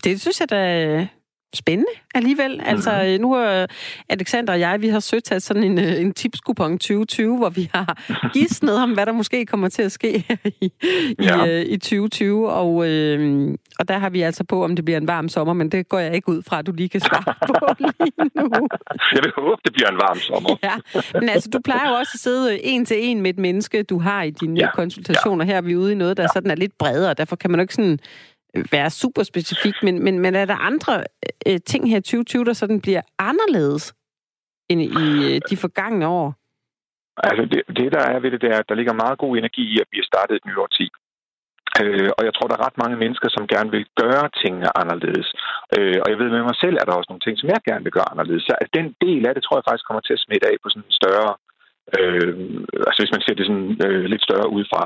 Det 0.04 0.20
synes 0.20 0.40
jeg 0.40 0.50
da 0.50 0.82
er 0.82 1.06
spændende 1.54 1.92
alligevel. 2.14 2.54
Mm. 2.54 2.64
Altså, 2.66 3.18
nu 3.20 3.34
har 3.34 3.66
Alexander 4.08 4.52
og 4.52 4.60
jeg, 4.60 4.82
vi 4.82 4.88
har 4.88 5.00
søgt 5.00 5.42
sådan 5.42 5.64
en, 5.64 5.78
øh, 5.78 6.00
en 6.00 6.12
tipskupon 6.12 6.78
2020, 6.78 7.36
hvor 7.36 7.48
vi 7.48 7.70
har 7.74 8.02
gidsnet 8.34 8.76
om, 8.76 8.92
hvad 8.92 9.06
der 9.06 9.12
måske 9.12 9.46
kommer 9.46 9.68
til 9.68 9.82
at 9.82 9.92
ske 9.92 10.24
i, 10.60 10.72
ja. 11.22 11.44
i, 11.44 11.50
øh, 11.50 11.66
i 11.66 11.76
2020. 11.76 12.50
Og, 12.50 12.88
øh, 12.88 13.54
og 13.78 13.88
der 13.88 13.98
har 13.98 14.10
vi 14.10 14.22
altså 14.22 14.44
på, 14.44 14.64
om 14.64 14.76
det 14.76 14.84
bliver 14.84 14.98
en 14.98 15.08
varm 15.08 15.28
sommer, 15.28 15.54
men 15.54 15.72
det 15.72 15.88
går 15.88 15.98
jeg 15.98 16.14
ikke 16.14 16.28
ud 16.28 16.42
fra, 16.42 16.58
at 16.58 16.66
du 16.66 16.72
lige 16.72 16.88
kan 16.88 17.00
svare 17.00 17.34
på 17.46 17.66
lige 18.00 18.30
nu. 18.34 18.68
Jeg 19.12 19.20
vil 19.22 19.32
håbe, 19.36 19.60
det 19.64 19.72
bliver 19.72 19.88
en 19.88 19.96
varm 19.96 20.18
sommer. 20.18 20.56
ja, 20.62 20.74
men 21.20 21.28
altså, 21.28 21.50
du 21.50 21.60
plejer 21.64 21.90
jo 21.90 21.94
også 21.94 22.10
at 22.14 22.20
sidde 22.20 22.64
en 22.64 22.84
til 22.84 22.96
en 23.00 23.22
med 23.22 23.30
et 23.30 23.38
menneske, 23.38 23.82
du 23.82 23.98
har 23.98 24.22
i 24.22 24.30
dine 24.30 24.60
ja. 24.60 24.70
konsultationer. 24.74 25.44
Her 25.44 25.56
er 25.56 25.60
vi 25.60 25.76
ude 25.76 25.92
i 25.92 25.94
noget, 25.94 26.16
der 26.16 26.22
ja. 26.22 26.28
sådan 26.34 26.50
er 26.50 26.54
lidt 26.54 26.78
bredere, 26.78 27.14
derfor 27.14 27.36
kan 27.36 27.50
man 27.50 27.60
jo 27.60 27.62
ikke 27.62 27.74
sådan 27.74 27.98
være 28.72 28.90
super 28.90 29.22
specifik, 29.22 29.76
men, 29.82 30.04
men, 30.04 30.18
men 30.18 30.34
er 30.34 30.44
der 30.44 30.56
andre 30.70 31.04
øh, 31.48 31.58
ting 31.66 31.90
her 31.90 31.98
i 31.98 32.00
2020, 32.00 32.44
der 32.44 32.52
sådan 32.52 32.80
bliver 32.80 33.02
anderledes 33.18 33.94
end 34.70 34.80
i 34.82 35.06
øh, 35.26 35.40
de 35.50 35.56
forgangne 35.56 36.06
år? 36.06 36.34
Altså 37.28 37.42
det, 37.52 37.60
det, 37.78 37.92
der 37.96 38.04
er 38.12 38.18
ved 38.20 38.30
det, 38.30 38.40
det 38.40 38.50
er, 38.54 38.58
at 38.58 38.68
der 38.68 38.74
ligger 38.74 39.02
meget 39.02 39.18
god 39.18 39.32
energi 39.36 39.64
i, 39.74 39.76
at 39.82 39.88
vi 39.92 39.98
har 40.00 40.08
startet 40.12 40.34
et 40.36 40.46
nyt 40.46 40.58
årti. 40.64 40.86
Øh, 41.82 42.10
og 42.18 42.22
jeg 42.26 42.34
tror, 42.34 42.46
der 42.48 42.56
er 42.56 42.66
ret 42.66 42.78
mange 42.82 42.96
mennesker, 43.02 43.28
som 43.32 43.50
gerne 43.54 43.70
vil 43.76 43.84
gøre 44.02 44.26
tingene 44.42 44.68
anderledes. 44.82 45.28
Øh, 45.76 45.98
og 46.02 46.08
jeg 46.10 46.18
ved 46.20 46.28
med 46.36 46.42
mig 46.50 46.56
selv, 46.64 46.76
at 46.76 46.84
der 46.84 46.92
er 46.92 47.00
også 47.00 47.12
nogle 47.12 47.26
ting, 47.26 47.36
som 47.38 47.48
jeg 47.52 47.60
gerne 47.68 47.84
vil 47.86 47.96
gøre 47.96 48.10
anderledes. 48.12 48.44
Så 48.48 48.54
at 48.64 48.68
den 48.78 48.86
del 49.04 49.22
af 49.28 49.32
det, 49.34 49.42
tror 49.42 49.56
jeg 49.56 49.66
faktisk 49.68 49.86
kommer 49.86 50.04
til 50.04 50.16
at 50.16 50.24
smitte 50.24 50.46
af 50.50 50.56
på 50.60 50.68
sådan 50.68 50.86
en 50.88 51.00
større 51.00 51.32
Øh, 51.98 52.34
altså 52.88 53.00
hvis 53.02 53.14
man 53.14 53.24
ser 53.24 53.34
det 53.36 53.46
sådan 53.46 53.70
øh, 53.86 54.04
lidt 54.12 54.22
større 54.28 54.52
udefra. 54.56 54.82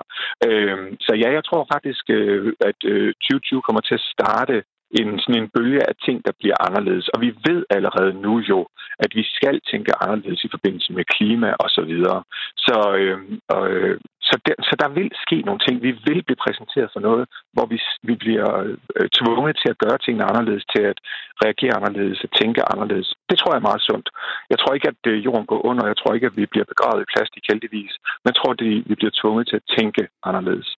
Øh, 0.47 0.79
så 1.07 1.13
ja, 1.23 1.29
jeg 1.37 1.45
tror 1.45 1.63
faktisk, 1.75 2.05
øh, 2.19 2.53
at 2.69 2.81
øh, 2.93 3.15
2020 3.15 3.63
kommer 3.67 3.83
til 3.85 3.95
at 3.99 4.07
starte 4.15 4.57
en, 4.99 5.09
sådan 5.23 5.43
en 5.43 5.51
bølge 5.57 5.81
af 5.89 5.95
ting, 6.07 6.17
der 6.27 6.33
bliver 6.41 6.57
anderledes. 6.67 7.09
Og 7.09 7.21
vi 7.21 7.31
ved 7.49 7.61
allerede 7.77 8.13
nu 8.25 8.35
jo, 8.51 8.61
at 9.05 9.11
vi 9.19 9.25
skal 9.37 9.61
tænke 9.71 9.93
anderledes 10.05 10.45
i 10.45 10.53
forbindelse 10.55 10.93
med 10.93 11.05
klima 11.15 11.51
og 11.65 11.69
så 11.77 11.83
videre. 11.93 12.23
Så, 12.67 12.77
øh, 13.01 13.19
øh, 13.57 13.97
så, 14.29 14.35
der, 14.47 14.55
så 14.69 14.75
der 14.83 14.89
vil 14.99 15.11
ske 15.25 15.37
nogle 15.47 15.61
ting. 15.67 15.77
Vi 15.83 15.93
vil 16.07 16.21
blive 16.27 16.43
præsenteret 16.45 16.91
for 16.93 17.01
noget, 17.09 17.25
hvor 17.55 17.67
vi, 17.73 17.79
vi 18.09 18.15
bliver 18.25 18.51
øh, 18.97 19.09
tvunget 19.19 19.55
til 19.63 19.69
at 19.73 19.81
gøre 19.85 19.99
tingene 19.99 20.29
anderledes, 20.31 20.65
til 20.75 20.83
at 20.91 20.99
reagere 21.45 21.77
anderledes, 21.77 22.21
at 22.27 22.33
tænke 22.41 22.61
anderledes. 22.73 23.09
Det 23.31 23.39
tror 23.39 23.53
jeg 23.53 23.61
er 23.61 23.69
meget 23.71 23.83
sundt. 23.91 24.09
Jeg 24.51 24.59
tror 24.59 24.73
ikke, 24.75 24.89
at 24.95 25.03
øh, 25.13 25.25
jorden 25.27 25.47
går 25.53 25.61
under. 25.71 25.85
Jeg 25.87 25.97
tror 25.99 26.15
ikke, 26.15 26.31
at 26.31 26.37
vi 26.41 26.47
bliver 26.53 26.69
begravet 26.73 27.03
i 27.03 27.11
plastik 27.13 27.45
heldigvis. 27.51 27.93
Men 28.21 28.29
jeg 28.31 28.37
tror, 28.39 28.51
at 28.57 28.61
vi 28.91 28.95
bliver 29.01 29.15
tvunget 29.21 29.45
til 29.49 29.57
at 29.61 29.69
tænke 29.79 30.03
anderledes. 30.31 30.69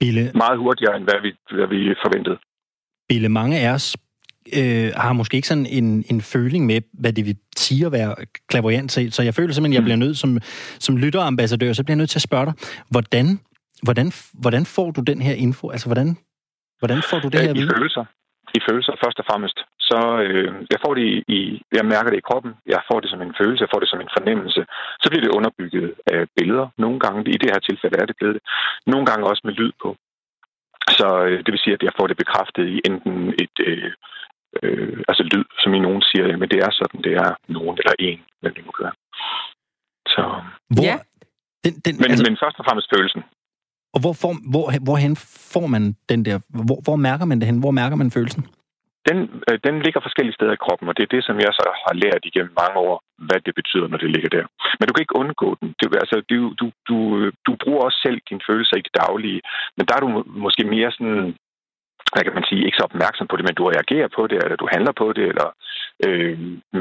Bille. 0.00 0.24
Meget 0.44 0.58
hurtigere, 0.64 0.96
end 0.96 1.06
hvad 1.08 1.20
vi, 1.24 1.30
hvad 1.56 1.68
vi 1.74 1.80
forventede. 2.04 2.38
Bille, 3.10 3.28
mange 3.40 3.56
af 3.62 3.68
os 3.76 3.86
øh, 4.58 4.88
har 5.04 5.12
måske 5.20 5.34
ikke 5.38 5.50
sådan 5.52 5.70
en, 5.78 5.86
en 6.12 6.20
føling 6.34 6.62
med, 6.70 6.80
hvad 7.02 7.12
det 7.16 7.24
vil 7.28 7.36
sige 7.64 7.86
at 7.86 7.92
være 7.98 8.12
klaverjant 8.50 8.90
til. 8.90 9.12
Så 9.16 9.20
jeg 9.28 9.34
føler 9.38 9.52
simpelthen, 9.52 9.74
at 9.74 9.80
jeg 9.80 9.86
bliver 9.88 10.04
nødt 10.04 10.18
som, 10.22 10.30
som 10.86 10.96
lytterambassadør, 11.02 11.72
så 11.72 11.82
bliver 11.84 11.94
jeg 11.96 12.02
nødt 12.02 12.12
til 12.14 12.22
at 12.22 12.28
spørge 12.30 12.46
dig, 12.48 12.54
hvordan, 12.94 13.26
hvordan, 13.86 14.06
hvordan 14.42 14.64
får 14.76 14.88
du 14.96 15.00
den 15.10 15.20
her 15.26 15.34
info? 15.46 15.64
Altså, 15.74 15.86
hvordan, 15.90 16.08
hvordan 16.80 17.00
får 17.10 17.18
du 17.24 17.28
det 17.32 17.40
her 17.46 17.54
I 17.54 17.62
følelser. 17.74 18.04
I 18.58 18.60
følelser, 18.68 18.92
først 19.04 19.18
og 19.22 19.26
fremmest. 19.30 19.58
Så 19.88 20.00
øh, 20.26 20.50
jeg 20.72 20.78
får 20.84 20.92
det 20.98 21.06
i, 21.38 21.40
jeg 21.78 21.84
mærker 21.92 22.10
det 22.10 22.18
i 22.18 22.28
kroppen, 22.28 22.52
jeg 22.74 22.80
får 22.88 22.98
det 23.00 23.10
som 23.10 23.20
en 23.26 23.34
følelse, 23.40 23.62
jeg 23.64 23.72
får 23.74 23.80
det 23.82 23.90
som 23.92 24.00
en 24.04 24.14
fornemmelse. 24.16 24.62
Så 25.02 25.06
bliver 25.10 25.24
det 25.24 25.36
underbygget 25.38 25.86
af 26.14 26.20
billeder. 26.36 26.66
Nogle 26.84 26.98
gange, 27.04 27.18
i 27.34 27.36
det 27.42 27.50
her 27.52 27.60
tilfælde 27.68 27.96
er 28.02 28.06
det 28.06 28.16
blevet 28.18 28.34
det. 28.36 28.42
Nogle 28.92 29.06
gange 29.08 29.28
også 29.30 29.42
med 29.44 29.54
lyd 29.60 29.72
på. 29.82 29.90
Så 30.88 31.08
øh, 31.28 31.38
det 31.44 31.52
vil 31.52 31.64
sige, 31.64 31.74
at 31.74 31.82
jeg 31.82 31.92
får 31.98 32.06
det 32.06 32.16
bekræftet 32.16 32.64
i 32.74 32.80
enten 32.88 33.34
et, 33.44 33.56
øh, 33.68 33.92
øh, 34.62 34.98
altså 35.08 35.22
lyd, 35.32 35.44
som 35.62 35.74
i 35.74 35.80
nogen 35.86 36.02
siger, 36.02 36.36
men 36.36 36.48
det 36.48 36.58
er 36.66 36.70
sådan, 36.70 37.02
det 37.06 37.12
er 37.24 37.30
nogen 37.48 37.78
eller 37.80 37.94
en, 37.98 38.20
men 38.42 38.50
det 38.54 38.62
må 38.66 38.72
gøre. 38.80 38.92
Så, 40.14 40.22
Hvor? 40.74 40.84
Ja. 40.84 40.96
Den, 41.64 41.72
den, 41.84 41.94
men, 41.96 42.10
altså... 42.10 42.24
men 42.28 42.36
først 42.42 42.58
og 42.58 42.64
fremmest 42.64 42.88
følelsen. 42.94 43.22
Og 43.94 44.00
hvor 44.00 44.12
får, 44.22 44.32
hvor, 44.52 44.84
hvorhen 44.84 45.16
får 45.54 45.66
man 45.66 45.96
den 46.08 46.24
der, 46.24 46.38
hvor, 46.68 46.78
hvor 46.86 46.96
mærker 46.96 47.24
man 47.24 47.38
det 47.38 47.46
hen? 47.46 47.58
Hvor 47.58 47.70
mærker 47.70 47.96
man 47.96 48.10
følelsen? 48.10 48.46
Den, 49.08 49.18
øh, 49.48 49.58
den 49.66 49.74
ligger 49.84 50.00
forskellige 50.00 50.36
steder 50.38 50.54
i 50.54 50.64
kroppen, 50.64 50.88
og 50.88 50.94
det 50.96 51.02
er 51.02 51.14
det, 51.14 51.24
som 51.24 51.36
jeg 51.44 51.52
så 51.60 51.66
har 51.84 51.94
lært 52.04 52.22
igennem 52.24 52.52
mange 52.62 52.78
år, 52.88 52.96
hvad 53.28 53.40
det 53.46 53.54
betyder, 53.60 53.88
når 53.88 53.98
det 53.98 54.10
ligger 54.14 54.30
der. 54.36 54.46
Men 54.78 54.84
du 54.86 54.92
kan 54.92 55.04
ikke 55.04 55.20
undgå 55.22 55.48
den. 55.60 55.68
Det, 55.80 55.86
altså, 56.04 56.16
du, 56.30 56.38
du, 56.60 56.66
du, 56.88 56.96
du 57.46 57.52
bruger 57.62 57.82
også 57.84 57.98
selv 58.06 58.18
dine 58.28 58.46
følelser 58.48 58.76
i 58.76 58.86
det 58.86 58.94
daglige, 59.02 59.40
men 59.76 59.86
der 59.86 59.94
er 59.94 60.02
du 60.02 60.10
måske 60.44 60.62
mere 60.74 60.90
sådan, 60.96 61.22
hvad 62.12 62.22
kan 62.24 62.36
man 62.38 62.48
sige, 62.48 62.64
ikke 62.66 62.80
så 62.80 62.84
opmærksom 62.90 63.26
på 63.28 63.36
det, 63.36 63.44
men 63.46 63.56
du 63.58 63.64
reagerer 63.74 64.08
på 64.16 64.22
det, 64.30 64.38
eller 64.44 64.56
du 64.62 64.68
handler 64.74 64.92
på 65.02 65.06
det, 65.16 65.24
eller, 65.32 65.48
øh, 66.06 66.38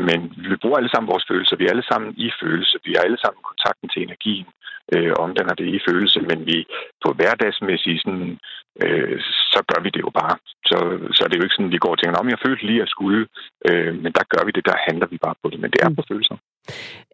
men 0.07 0.19
vi 0.49 0.55
bruger 0.61 0.77
alle 0.77 0.91
sammen 0.91 1.11
vores 1.13 1.25
følelser. 1.31 1.55
Vi 1.55 1.65
er 1.65 1.73
alle 1.73 1.89
sammen 1.91 2.09
i 2.25 2.27
følelse. 2.41 2.75
Vi 2.85 2.91
har 2.95 3.03
alle 3.03 3.21
sammen 3.23 3.41
kontakten 3.49 3.87
til 3.89 4.01
energien, 4.03 4.47
øh, 4.95 5.13
omdanner 5.25 5.55
det 5.61 5.67
i 5.75 5.79
følelse, 5.87 6.19
men 6.29 6.39
vi 6.49 6.57
på 7.03 7.09
hverdagsmæssigt, 7.17 8.01
sådan, 8.03 8.37
øh, 8.83 9.17
så 9.53 9.59
gør 9.69 9.79
vi 9.85 9.89
det 9.95 10.01
jo 10.07 10.11
bare. 10.21 10.35
Så, 10.69 10.77
så 11.15 11.19
er 11.23 11.29
det 11.29 11.37
jo 11.37 11.45
ikke 11.45 11.55
sådan, 11.55 11.71
at 11.71 11.75
vi 11.75 11.83
går 11.85 11.93
og 11.95 11.99
tænker, 11.99 12.19
om 12.19 12.29
jeg 12.33 12.43
følte 12.45 12.65
lige 12.69 12.81
at 12.85 12.93
skulle, 12.95 13.21
øh, 13.69 13.91
men 14.03 14.11
der 14.17 14.23
gør 14.33 14.43
vi 14.45 14.51
det, 14.57 14.65
der 14.69 14.85
handler 14.87 15.07
vi 15.13 15.17
bare 15.25 15.35
på 15.43 15.47
det, 15.51 15.59
men 15.59 15.71
det 15.71 15.79
er 15.81 15.89
på 15.99 16.03
følelser. 16.11 16.37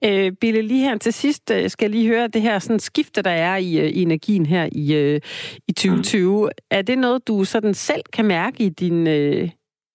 Øh, 0.08 0.32
Bille, 0.42 0.62
lige 0.62 0.88
her 0.88 0.98
til 0.98 1.14
sidst 1.14 1.52
øh, 1.56 1.70
skal 1.70 1.86
jeg 1.86 1.92
lige 1.92 2.08
høre 2.14 2.28
det 2.28 2.42
her 2.42 2.60
sådan 2.60 2.80
skifte, 2.80 3.22
der 3.22 3.36
er 3.50 3.56
i, 3.58 3.72
øh, 3.84 3.90
i 3.98 4.02
energien 4.02 4.46
her 4.46 4.70
i, 4.72 4.86
øh, 5.02 5.22
i 5.68 5.72
2020. 5.72 6.50
Er 6.72 6.82
det 6.82 6.98
noget, 6.98 7.28
du 7.28 7.44
sådan 7.44 7.74
selv 7.74 8.02
kan 8.14 8.26
mærke 8.26 8.64
i 8.64 8.70
din, 8.70 9.08
øh, 9.08 9.50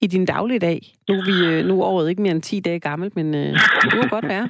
i 0.05 0.07
din 0.07 0.27
dagligdag? 0.27 0.81
Nu 1.09 1.15
er, 1.15 1.25
vi, 1.31 1.37
øh, 1.51 1.65
nu 1.69 1.75
er 1.81 1.87
året 1.87 2.11
ikke 2.11 2.23
mere 2.23 2.33
end 2.33 2.43
10 2.43 2.61
dage 2.61 2.81
gammelt, 2.81 3.17
men 3.17 3.35
øh, 3.35 3.55
det 3.83 3.95
må 3.97 4.03
godt 4.17 4.29
være. 4.35 4.47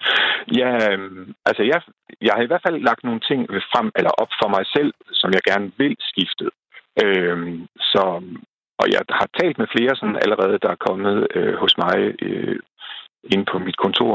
ja, 0.60 0.70
øhm, 0.92 1.34
altså 1.48 1.62
jeg, 1.62 1.80
jeg 2.26 2.32
har 2.36 2.42
i 2.42 2.50
hvert 2.50 2.64
fald 2.66 2.78
lagt 2.88 3.04
nogle 3.04 3.20
ting 3.20 3.40
frem, 3.72 3.90
eller 3.98 4.12
op 4.22 4.32
for 4.42 4.48
mig 4.56 4.64
selv, 4.76 4.92
som 5.12 5.30
jeg 5.36 5.42
gerne 5.50 5.72
vil 5.78 5.96
skifte. 6.10 6.46
Øhm, 7.04 7.66
så, 7.92 8.02
og 8.80 8.86
jeg 8.94 9.02
har 9.20 9.28
talt 9.40 9.58
med 9.58 9.72
flere 9.76 9.96
sådan 9.96 10.22
allerede, 10.24 10.62
der 10.64 10.70
er 10.72 10.84
kommet 10.88 11.26
øh, 11.36 11.54
hos 11.62 11.74
mig 11.84 11.96
øh, 12.26 12.58
inde 13.32 13.44
på 13.52 13.58
mit 13.58 13.76
kontor 13.84 14.14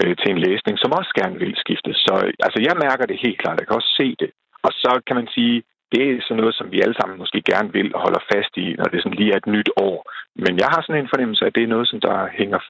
øh, 0.00 0.14
til 0.20 0.28
en 0.30 0.42
læsning, 0.46 0.74
som 0.78 0.96
også 0.98 1.12
gerne 1.20 1.36
vil 1.42 1.54
skifte. 1.64 1.92
Så 2.04 2.14
altså, 2.46 2.58
jeg 2.68 2.82
mærker 2.86 3.06
det 3.06 3.22
helt 3.24 3.38
klart. 3.42 3.60
Jeg 3.60 3.66
kan 3.66 3.80
også 3.80 3.94
se 4.00 4.08
det. 4.22 4.30
Og 4.66 4.72
så 4.82 4.92
kan 5.06 5.16
man 5.16 5.28
sige, 5.36 5.62
det 5.92 6.02
er 6.02 6.22
sådan 6.22 6.40
noget, 6.40 6.54
som 6.58 6.66
vi 6.72 6.78
alle 6.80 6.96
sammen 7.00 7.18
måske 7.22 7.38
gerne 7.52 7.72
vil 7.76 7.88
og 7.94 8.00
holder 8.06 8.22
fast 8.32 8.52
i, 8.64 8.66
når 8.78 8.84
det 8.84 9.02
sådan 9.02 9.18
lige 9.18 9.32
er 9.32 9.40
et 9.40 9.52
nyt 9.56 9.70
år. 9.86 9.98
Men 10.44 10.52
jeg 10.62 10.68
har 10.72 10.80
sådan 10.82 11.02
en 11.02 11.12
fornemmelse 11.12 11.44
af, 11.44 11.48
at 11.48 11.54
det 11.54 11.62
er 11.62 11.74
noget, 11.74 11.88
som 11.88 12.00
der 12.00 12.16
hænger 12.40 12.60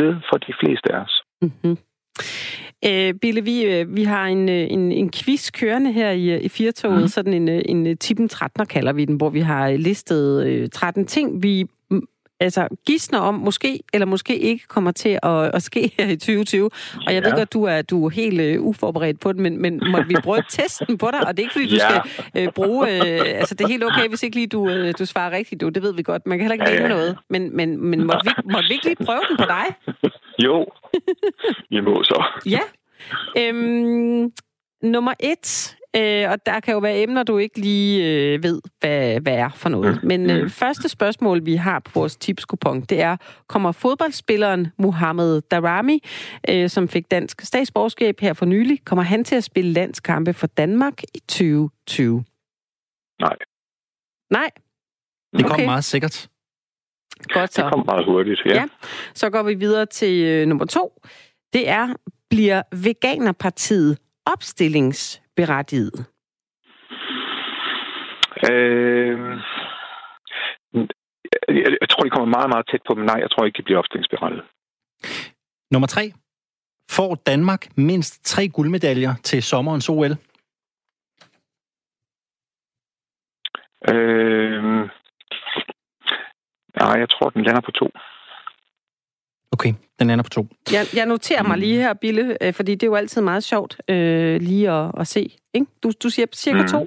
ved 0.00 0.12
for 0.28 0.36
de 0.46 0.52
fleste 0.60 0.88
af 0.94 0.98
os. 1.06 1.14
Mm-hmm. 1.42 1.76
Øh, 2.88 3.14
Bille, 3.22 3.42
vi, 3.44 3.56
øh, 3.64 3.96
vi 3.96 4.04
har 4.04 4.26
en, 4.26 4.48
øh, 4.48 4.66
en, 4.70 4.92
en 4.92 5.10
quiz 5.12 5.50
kørende 5.50 5.92
her 5.92 6.10
i, 6.10 6.30
øh, 6.34 6.40
i 6.44 6.48
Firtoget, 6.48 7.02
mm. 7.02 7.08
sådan 7.08 7.32
en, 7.32 7.48
en 7.48 7.96
tippen 7.96 8.28
13 8.28 8.66
kalder 8.66 8.92
vi 8.92 9.04
den, 9.04 9.16
hvor 9.16 9.30
vi 9.30 9.40
har 9.40 9.70
listet 9.70 10.46
øh, 10.46 10.68
13 10.68 11.06
ting, 11.06 11.42
vi 11.42 11.66
altså 12.42 12.68
gidsner 12.86 13.18
om, 13.18 13.34
måske 13.34 13.80
eller 13.92 14.06
måske 14.06 14.38
ikke 14.38 14.66
kommer 14.66 14.92
til 14.92 15.18
at, 15.22 15.54
at 15.54 15.62
ske 15.62 15.92
her 15.98 16.06
i 16.06 16.16
2020. 16.16 16.64
Og 17.06 17.14
jeg 17.14 17.22
ja. 17.22 17.28
ved 17.28 17.36
godt, 17.36 17.52
du 17.52 17.64
er, 17.64 17.82
du 17.82 18.06
er 18.06 18.10
helt 18.10 18.58
uh, 18.58 18.66
uforberedt 18.66 19.20
på 19.20 19.32
det, 19.32 19.40
men, 19.40 19.62
men 19.62 19.82
må 19.90 20.02
vi 20.02 20.14
prøve 20.24 20.42
testen 20.48 20.98
på 20.98 21.10
dig? 21.12 21.26
Og 21.26 21.36
det 21.36 21.38
er 21.38 21.42
ikke, 21.42 21.52
fordi 21.52 21.68
du 21.68 21.74
ja. 21.74 22.00
skal 22.32 22.46
uh, 22.46 22.52
bruge... 22.52 22.86
Uh, 22.86 23.38
altså, 23.40 23.54
det 23.54 23.64
er 23.64 23.68
helt 23.68 23.84
okay, 23.84 24.08
hvis 24.08 24.22
ikke 24.22 24.36
lige 24.36 24.46
du, 24.46 24.60
uh, 24.70 24.90
du 24.98 25.06
svarer 25.06 25.30
rigtigt. 25.30 25.60
Du, 25.60 25.68
det 25.68 25.82
ved 25.82 25.94
vi 25.94 26.02
godt. 26.02 26.26
Man 26.26 26.38
kan 26.38 26.48
heller 26.48 26.66
ikke 26.66 26.76
ja, 26.76 26.82
ja. 26.82 26.88
noget. 26.88 27.18
Men, 27.30 27.56
men, 27.56 27.84
men 27.84 28.04
må, 28.06 28.14
vi, 28.24 28.30
må 28.44 28.58
vi 28.68 28.72
ikke 28.72 28.84
lige 28.84 29.04
prøve 29.06 29.20
den 29.28 29.36
på 29.36 29.44
dig? 29.44 29.64
Jo, 30.44 30.66
I 31.70 31.80
må 31.80 32.02
så. 32.02 32.24
Ja. 32.46 32.60
Øhm, 33.38 34.32
nummer 34.82 35.14
et, 35.20 35.76
øh, 35.96 36.30
og 36.30 36.46
der 36.46 36.60
kan 36.60 36.74
jo 36.74 36.78
være 36.78 37.02
emner, 37.02 37.22
du 37.22 37.38
ikke 37.38 37.60
lige 37.60 38.04
øh, 38.04 38.42
ved, 38.42 38.60
hvad, 38.80 39.20
hvad 39.20 39.34
er 39.34 39.48
for 39.48 39.68
noget. 39.68 39.98
Mm. 40.02 40.08
Men 40.08 40.30
øh, 40.30 40.50
første 40.50 40.88
spørgsmål, 40.88 41.46
vi 41.46 41.56
har 41.56 41.78
på 41.78 41.90
vores 41.94 42.16
tipskupon, 42.16 42.80
det 42.80 43.00
er, 43.00 43.16
kommer 43.46 43.72
fodboldspilleren 43.72 44.68
Mohamed 44.78 45.40
Darami, 45.40 46.02
øh, 46.48 46.68
som 46.68 46.88
fik 46.88 47.10
dansk 47.10 47.40
statsborgerskab 47.40 48.20
her 48.20 48.32
for 48.32 48.46
nylig, 48.46 48.84
kommer 48.84 49.02
han 49.02 49.24
til 49.24 49.36
at 49.36 49.44
spille 49.44 49.72
landskampe 49.72 50.32
for 50.32 50.46
Danmark 50.46 51.02
i 51.14 51.18
2020? 51.28 52.24
Nej. 53.20 53.36
Nej? 54.30 54.50
Det 55.36 55.46
kommer 55.46 55.66
meget 55.66 55.84
sikkert. 55.84 56.28
Godt 57.22 57.52
så. 57.52 57.62
Det 57.62 57.70
kommer 57.70 57.84
meget 57.84 58.04
hurtigt, 58.04 58.40
ja. 58.46 58.54
ja. 58.54 58.64
Så 59.14 59.30
går 59.30 59.42
vi 59.42 59.54
videre 59.54 59.86
til 59.86 60.24
øh, 60.24 60.46
nummer 60.46 60.64
to. 60.64 61.02
Det 61.52 61.68
er, 61.68 61.94
bliver 62.30 62.62
Veganerpartiet 62.72 63.98
opstillingsberettiget? 65.32 66.06
Øh, 68.50 69.40
jeg, 71.48 71.76
jeg 71.80 71.88
tror, 71.88 72.02
de 72.04 72.10
kommer 72.10 72.36
meget, 72.36 72.50
meget 72.50 72.66
tæt 72.70 72.80
på, 72.88 72.94
men 72.94 73.04
nej, 73.06 73.18
jeg 73.20 73.30
tror 73.30 73.44
ikke, 73.44 73.56
de 73.56 73.62
bliver 73.62 73.78
opstillingsberettiget. 73.78 74.44
Nummer 75.70 75.88
tre. 75.88 76.12
Får 76.90 77.14
Danmark 77.14 77.76
mindst 77.76 78.24
tre 78.24 78.48
guldmedaljer 78.48 79.14
til 79.22 79.42
sommerens 79.42 79.88
OL? 79.88 80.12
Øh, 83.92 84.62
nej, 86.80 86.94
jeg 87.02 87.08
tror, 87.10 87.30
den 87.30 87.42
lander 87.42 87.60
på 87.60 87.70
to. 87.70 87.90
Okay, 89.52 89.74
den 89.98 90.06
lander 90.08 90.22
på 90.22 90.28
to. 90.30 90.46
Jeg, 90.72 90.86
jeg 90.94 91.06
noterer 91.06 91.42
mig 91.42 91.58
lige 91.58 91.76
her, 91.76 91.94
Bille, 91.94 92.42
øh, 92.42 92.52
fordi 92.54 92.72
det 92.74 92.82
er 92.82 92.86
jo 92.86 92.94
altid 92.94 93.20
meget 93.20 93.44
sjovt 93.44 93.80
øh, 93.88 94.40
lige 94.40 94.70
at, 94.70 94.90
at 95.00 95.06
se. 95.06 95.36
Ikke? 95.54 95.66
Du, 95.82 95.92
du 96.02 96.10
siger 96.10 96.26
cirka 96.32 96.62
Mm. 96.62 96.68
to. 96.68 96.86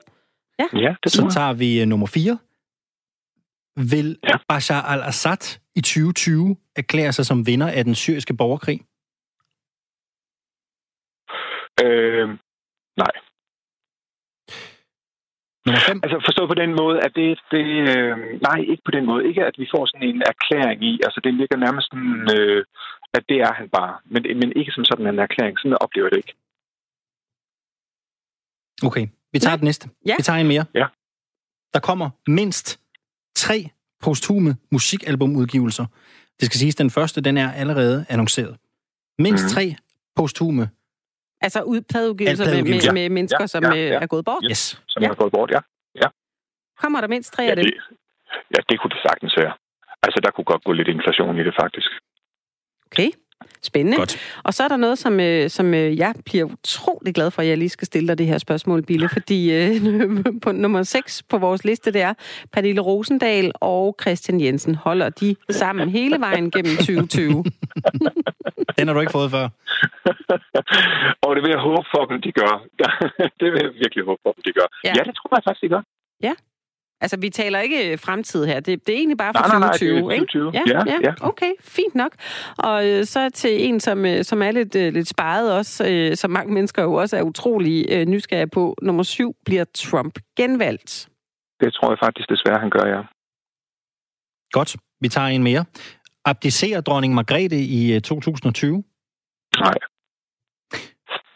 Ja. 0.60 0.68
Ja, 0.80 0.96
det 1.04 1.12
Så 1.12 1.30
tager 1.34 1.54
vi 1.54 1.82
uh, 1.82 1.88
nummer 1.88 2.08
4. 2.08 2.38
Vil 3.92 4.18
Ja. 4.24 4.38
Bashar 4.50 4.82
al-Assad 4.82 5.60
i 5.76 5.82
2020 5.82 6.56
erklære 6.76 7.14
sig 7.14 7.26
som 7.26 7.48
vinder 7.48 7.68
af 7.72 7.84
den 7.84 7.96
syriske 7.96 8.34
borgerkrig? 8.34 8.80
Øh, 11.84 12.28
nej. 12.98 13.12
Nummer 15.66 15.82
5. 15.88 16.00
Altså 16.04 16.18
forstået 16.28 16.50
på 16.54 16.58
den 16.64 16.72
måde, 16.82 16.98
at 17.06 17.12
det, 17.20 17.40
det 17.54 17.66
øh, 17.94 18.16
nej, 18.48 18.58
ikke 18.72 18.84
på 18.86 18.92
den 18.98 19.06
måde. 19.06 19.22
Ikke 19.30 19.42
at 19.50 19.56
vi 19.62 19.68
får 19.74 19.84
sådan 19.86 20.08
en 20.10 20.22
erklæring 20.34 20.80
i. 20.92 20.94
Altså 21.06 21.20
det 21.24 21.34
ligger 21.34 21.58
nærmest 21.66 21.86
sådan, 21.92 22.16
øh, 22.38 22.66
at 23.18 23.24
det 23.30 23.38
er 23.48 23.54
han 23.60 23.68
bare. 23.78 23.94
Men, 24.14 24.22
men 24.40 24.50
ikke 24.60 24.72
som 24.76 24.86
sådan 24.86 25.08
en 25.08 25.20
erklæring. 25.20 25.56
Sådan 25.60 25.78
oplever 25.86 26.06
jeg 26.08 26.12
det 26.12 26.18
ikke. 26.24 26.34
Okay, 28.88 29.06
vi 29.34 29.40
tager 29.40 29.52
Ja. 29.52 29.58
den 29.58 29.66
næste. 29.66 29.90
Ja. 30.06 30.16
Vi 30.18 30.24
tager 30.24 30.40
en 30.40 30.48
mere. 30.48 30.66
Ja. 30.74 30.86
Der 31.74 31.80
kommer 31.80 32.10
mindst 32.28 32.80
tre 33.36 33.70
posthume 34.04 34.56
musikalbumudgivelser. 34.72 35.86
Det 36.40 36.46
skal 36.46 36.60
siges, 36.60 36.76
den 36.76 36.90
første, 36.90 37.22
den 37.22 37.38
er 37.38 37.52
allerede 37.52 38.06
annonceret. 38.10 38.58
Mindst 39.20 39.44
Mhm. 39.44 39.50
tre 39.54 39.76
posthume. 40.16 40.70
Altså 41.42 41.62
ud 41.62 41.82
pladeudgivelser 41.92 42.46
med, 42.46 42.64
med, 42.64 42.94
med 42.94 43.10
mennesker, 43.10 43.38
Ja, 43.42 43.48
som 43.48 43.64
ja, 43.64 43.70
øh, 43.70 43.78
ja. 43.78 44.00
er 44.04 44.08
gået 44.08 44.26
bort. 44.26 44.44
Yes. 44.52 44.82
Som 44.88 45.02
Ja. 45.02 45.06
ja. 45.06 45.10
har 45.12 45.16
gået 45.16 45.32
bort, 45.32 45.52
ja. 45.52 45.60
Kommer 46.82 47.02
der 47.02 47.08
mindst 47.08 47.34
tre 47.34 47.44
Ja 47.44 47.50
af 47.50 47.56
dem? 47.56 47.66
det, 47.66 47.74
ja, 48.56 48.60
det 48.70 48.76
kunne 48.80 48.90
det 48.96 49.02
sagtens 49.08 49.34
være. 49.38 49.54
Altså, 50.06 50.20
der 50.24 50.32
kunne 50.32 50.46
godt 50.52 50.64
gå 50.64 50.72
lidt 50.72 50.88
inflation 50.88 51.40
i 51.40 51.44
det, 51.44 51.54
faktisk. 51.62 51.90
Okay, 52.88 53.10
spændende. 53.62 53.98
Godt. 53.98 54.18
Og 54.44 54.54
så 54.54 54.64
er 54.64 54.68
der 54.68 54.78
noget, 54.78 54.98
som, 54.98 55.20
øh, 55.20 55.50
som 55.50 55.74
øh, 55.74 55.98
jeg 55.98 56.14
bliver 56.26 56.46
utrolig 56.46 57.16
glad 57.16 57.32
for, 57.32 57.42
at 57.42 57.48
jeg 57.48 57.58
lige 57.58 57.70
skal 57.70 57.86
stille 57.86 58.08
dig 58.08 58.18
det 58.18 58.28
her 58.28 58.38
spørgsmål, 58.38 58.82
Bille, 58.82 59.10
fordi 59.10 59.54
øh, 59.54 59.72
på 60.44 60.52
nummer 60.52 60.84
6 60.84 61.24
på 61.24 61.38
vores 61.38 61.66
liste, 61.66 61.92
det 61.92 62.02
er 62.02 62.14
Pernille 62.54 62.82
Rosendal 62.82 63.52
og 63.56 63.96
Christian 64.02 64.42
Jensen. 64.42 64.76
Holder 64.76 65.10
de 65.10 65.36
sammen 65.50 65.90
hele 65.90 66.20
vejen 66.20 66.52
gennem 66.52 66.78
2020? 66.78 67.44
Den 68.78 68.88
har 68.88 68.94
du 68.94 69.00
ikke 69.00 69.12
fået 69.12 69.32
før. 69.32 69.50
og 71.26 71.36
det 71.36 71.44
vil 71.44 71.50
jeg 71.50 71.60
håbe 71.60 71.88
for 71.96 72.06
dem, 72.06 72.22
de 72.22 72.32
gør. 72.32 72.54
det 73.40 73.48
vil 73.52 73.60
jeg 73.64 73.72
virkelig 73.84 74.06
håbe 74.06 74.22
for 74.24 74.32
dem, 74.32 74.44
de 74.46 74.52
gør. 74.52 74.68
Ja. 74.84 74.90
Ja, 74.90 74.94
ja 74.98 75.04
det 75.04 75.16
tror 75.16 75.38
jeg 75.38 75.44
faktisk, 75.46 75.62
de 75.62 75.70
gør. 75.70 75.82
Altså, 77.06 77.18
vi 77.20 77.30
taler 77.30 77.60
ikke 77.60 77.92
øh, 77.92 78.00
fremtid 78.00 78.46
her. 78.46 78.60
Det, 78.60 78.88
det 78.88 78.94
er 78.94 78.98
egentlig 78.98 79.18
bare 79.18 79.34
for 79.34 79.40
Nej, 79.40 79.60
nej, 79.60 79.60
nej, 79.60 79.72
det 79.72 79.90
er 79.90 80.02
2020, 80.02 80.14
ikke? 80.14 80.26
2020. 80.26 80.52
Ja, 80.54 80.64
Ja, 80.68 80.94
ja, 80.94 81.00
ja. 81.10 81.28
okay, 81.30 81.52
fint 81.62 81.96
nok. 81.96 82.12
Og 82.58 82.88
øh, 82.90 83.06
så 83.06 83.30
til 83.30 83.68
en, 83.68 83.80
som, 83.80 84.06
øh, 84.06 84.24
som 84.24 84.42
er 84.42 84.52
lidt, 84.52 84.76
øh, 84.76 84.94
lidt 84.94 85.08
sparet 85.08 85.54
også, 85.54 85.88
øh, 85.90 86.16
som 86.16 86.32
mange 86.32 86.54
mennesker 86.54 86.84
jo 86.84 86.94
også 86.94 87.18
er 87.18 87.22
utrolig 87.22 87.86
øh, 87.92 88.06
nysgerrige 88.06 88.48
på. 88.48 88.76
Nummer 88.82 89.04
syv 89.04 89.36
bliver 89.46 89.66
Trump 89.76 90.20
genvalgt. 90.38 91.10
Det 91.60 91.74
tror 91.74 91.92
jeg 91.92 91.98
faktisk 92.04 92.30
desværre, 92.30 92.60
han 92.60 92.70
gør, 92.70 92.86
ja. 92.96 93.02
Godt. 94.52 94.76
Vi 95.02 95.08
tager 95.08 95.28
en 95.28 95.44
mere. 95.44 95.66
Abdicerer 96.26 96.82
dronning 96.82 97.14
Margrethe 97.14 97.60
i 97.80 97.96
øh, 97.96 98.02
2020? 98.02 98.84
Nej. 99.60 99.74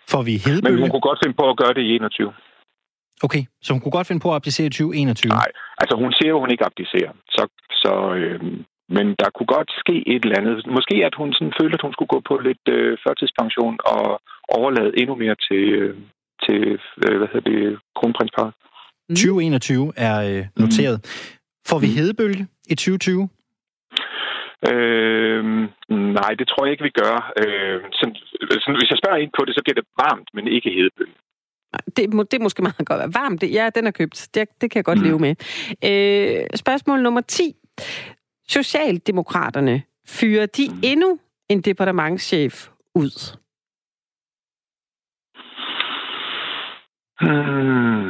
Får 0.10 0.22
vi 0.22 0.32
Men 0.32 0.40
hedbølge? 0.40 0.82
hun 0.82 0.90
kunne 0.90 1.02
godt 1.10 1.20
finde 1.24 1.36
på 1.40 1.50
at 1.50 1.58
gøre 1.58 1.74
det 1.74 1.82
i 1.82 1.96
21. 1.96 2.34
Okay, 3.26 3.44
så 3.62 3.70
hun 3.74 3.82
kunne 3.82 3.98
godt 3.98 4.08
finde 4.08 4.24
på 4.24 4.30
at 4.32 4.36
abdicere 4.36 4.68
i 4.68 4.70
2021? 4.70 5.30
Nej, 5.30 5.52
altså 5.82 5.96
hun 6.04 6.12
siger 6.18 6.30
jo, 6.30 6.38
at 6.38 6.44
hun 6.44 6.52
ikke 6.52 6.66
abdicerer. 6.70 7.12
Så, 7.36 7.44
så, 7.84 7.94
øh, 8.20 8.40
men 8.96 9.06
der 9.22 9.30
kunne 9.36 9.52
godt 9.58 9.72
ske 9.82 9.96
et 10.14 10.24
eller 10.24 10.40
andet. 10.40 10.56
Måske 10.78 10.96
at 11.10 11.16
hun 11.20 11.30
sådan 11.34 11.54
følte, 11.62 11.76
at 11.78 11.86
hun 11.86 11.94
skulle 11.94 12.14
gå 12.16 12.20
på 12.30 12.36
lidt 12.48 12.66
øh, 12.76 12.98
førtidspension 13.04 13.76
og 13.94 14.04
overlade 14.58 14.92
endnu 15.02 15.16
mere 15.24 15.36
til, 15.48 15.64
øh, 15.80 15.96
til 16.46 16.60
øh, 17.04 17.18
hvad 17.20 17.30
hedder 17.34 17.50
det, 17.52 17.80
kronprinsparet. 17.98 18.54
2021 19.10 19.94
er 19.98 20.18
øh, 20.30 20.46
noteret. 20.64 20.98
Får 21.70 21.80
vi 21.80 21.88
hedebølge 21.88 22.48
i 22.74 22.76
2020? 22.76 23.30
Øh, 24.72 25.44
nej, 26.20 26.32
det 26.40 26.46
tror 26.48 26.66
jeg 26.66 26.72
ikke, 26.72 26.88
vi 26.90 27.00
gør. 27.04 27.16
Øh, 27.42 27.80
sådan, 28.00 28.16
sådan, 28.62 28.80
hvis 28.80 28.92
jeg 28.92 29.00
spørger 29.02 29.24
ind 29.24 29.32
på 29.38 29.42
det, 29.46 29.54
så 29.56 29.62
bliver 29.64 29.80
det 29.82 29.88
varmt, 30.04 30.30
men 30.34 30.44
ikke 30.48 30.70
hedebølge. 30.78 31.18
Det, 31.98 32.14
må, 32.14 32.24
det 32.24 32.42
måske 32.42 32.62
meget 32.62 32.86
godt. 32.86 33.16
Varmt, 33.16 33.42
det, 33.42 33.54
ja, 33.54 33.70
den 33.76 33.88
er 33.88 33.92
købt. 33.92 34.30
Det, 34.34 34.50
det 34.62 34.72
kan 34.72 34.78
jeg 34.78 34.86
godt 34.86 35.04
leve 35.04 35.20
med. 35.20 35.36
Øh, 35.86 36.46
spørgsmål 36.56 37.02
nummer 37.02 37.22
10. 37.22 37.56
Socialdemokraterne 38.48 39.84
fyrer 40.08 40.46
de 40.46 40.64
endnu 40.84 41.20
en 41.50 41.62
departementschef 41.62 42.68
ud? 42.96 43.38
Hmm. 47.22 48.10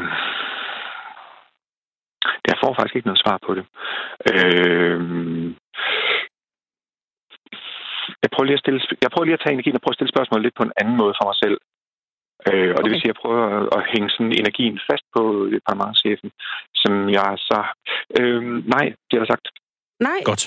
Jeg 2.49 2.57
får 2.64 2.74
faktisk 2.74 2.95
ikke 2.95 3.07
noget 3.07 3.24
svar 3.26 3.38
på 3.47 3.51
det. 3.57 3.66
Øh, 4.32 4.99
jeg 8.22 8.30
prøver 8.34 8.45
lige 8.47 8.60
at 8.60 8.64
stille, 8.64 8.82
jeg 9.01 9.12
prøver 9.12 9.26
lige 9.26 9.38
at 9.39 9.43
tage 9.43 9.53
energien 9.53 9.76
og 9.76 9.82
prøve 9.82 9.93
at 9.93 9.99
stille 9.99 10.14
spørgsmålet 10.16 10.43
lidt 10.43 10.57
på 10.57 10.64
en 10.64 10.78
anden 10.82 10.95
måde 11.01 11.14
for 11.18 11.26
mig 11.30 11.38
selv. 11.43 11.57
Øh, 12.47 12.71
og 12.75 12.79
det 12.83 12.89
vil 12.89 12.97
Okay. 12.97 13.01
sige, 13.01 13.09
at 13.09 13.13
jeg 13.13 13.21
prøver 13.23 13.43
at, 13.57 13.63
at 13.77 13.81
hænge 13.93 14.09
sådan 14.09 14.31
energien 14.41 14.79
fast 14.89 15.05
på 15.15 15.21
departementchefen, 15.55 16.29
som 16.81 16.93
jeg 17.17 17.29
så... 17.49 17.59
Øh, 18.19 18.41
nej, 18.75 18.85
det 19.07 19.13
har 19.17 19.23
jeg 19.25 19.31
sagt. 19.33 19.47
Nej. 20.07 20.19
Godt. 20.31 20.43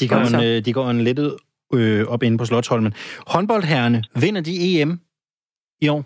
De 0.00 0.08
går, 0.08 0.20
en, 0.30 0.34
øh, 0.46 0.56
de 0.66 0.72
går 0.78 0.86
en 0.90 1.00
lettet 1.08 1.30
øh, 1.76 2.02
op 2.14 2.22
inde 2.22 2.38
på 2.38 2.44
Slottholmen. 2.44 2.92
Håndboldherrene, 3.32 4.00
vinder 4.22 4.40
de 4.48 4.54
EM 4.80 4.92
i 5.84 5.88
år? 5.88 6.02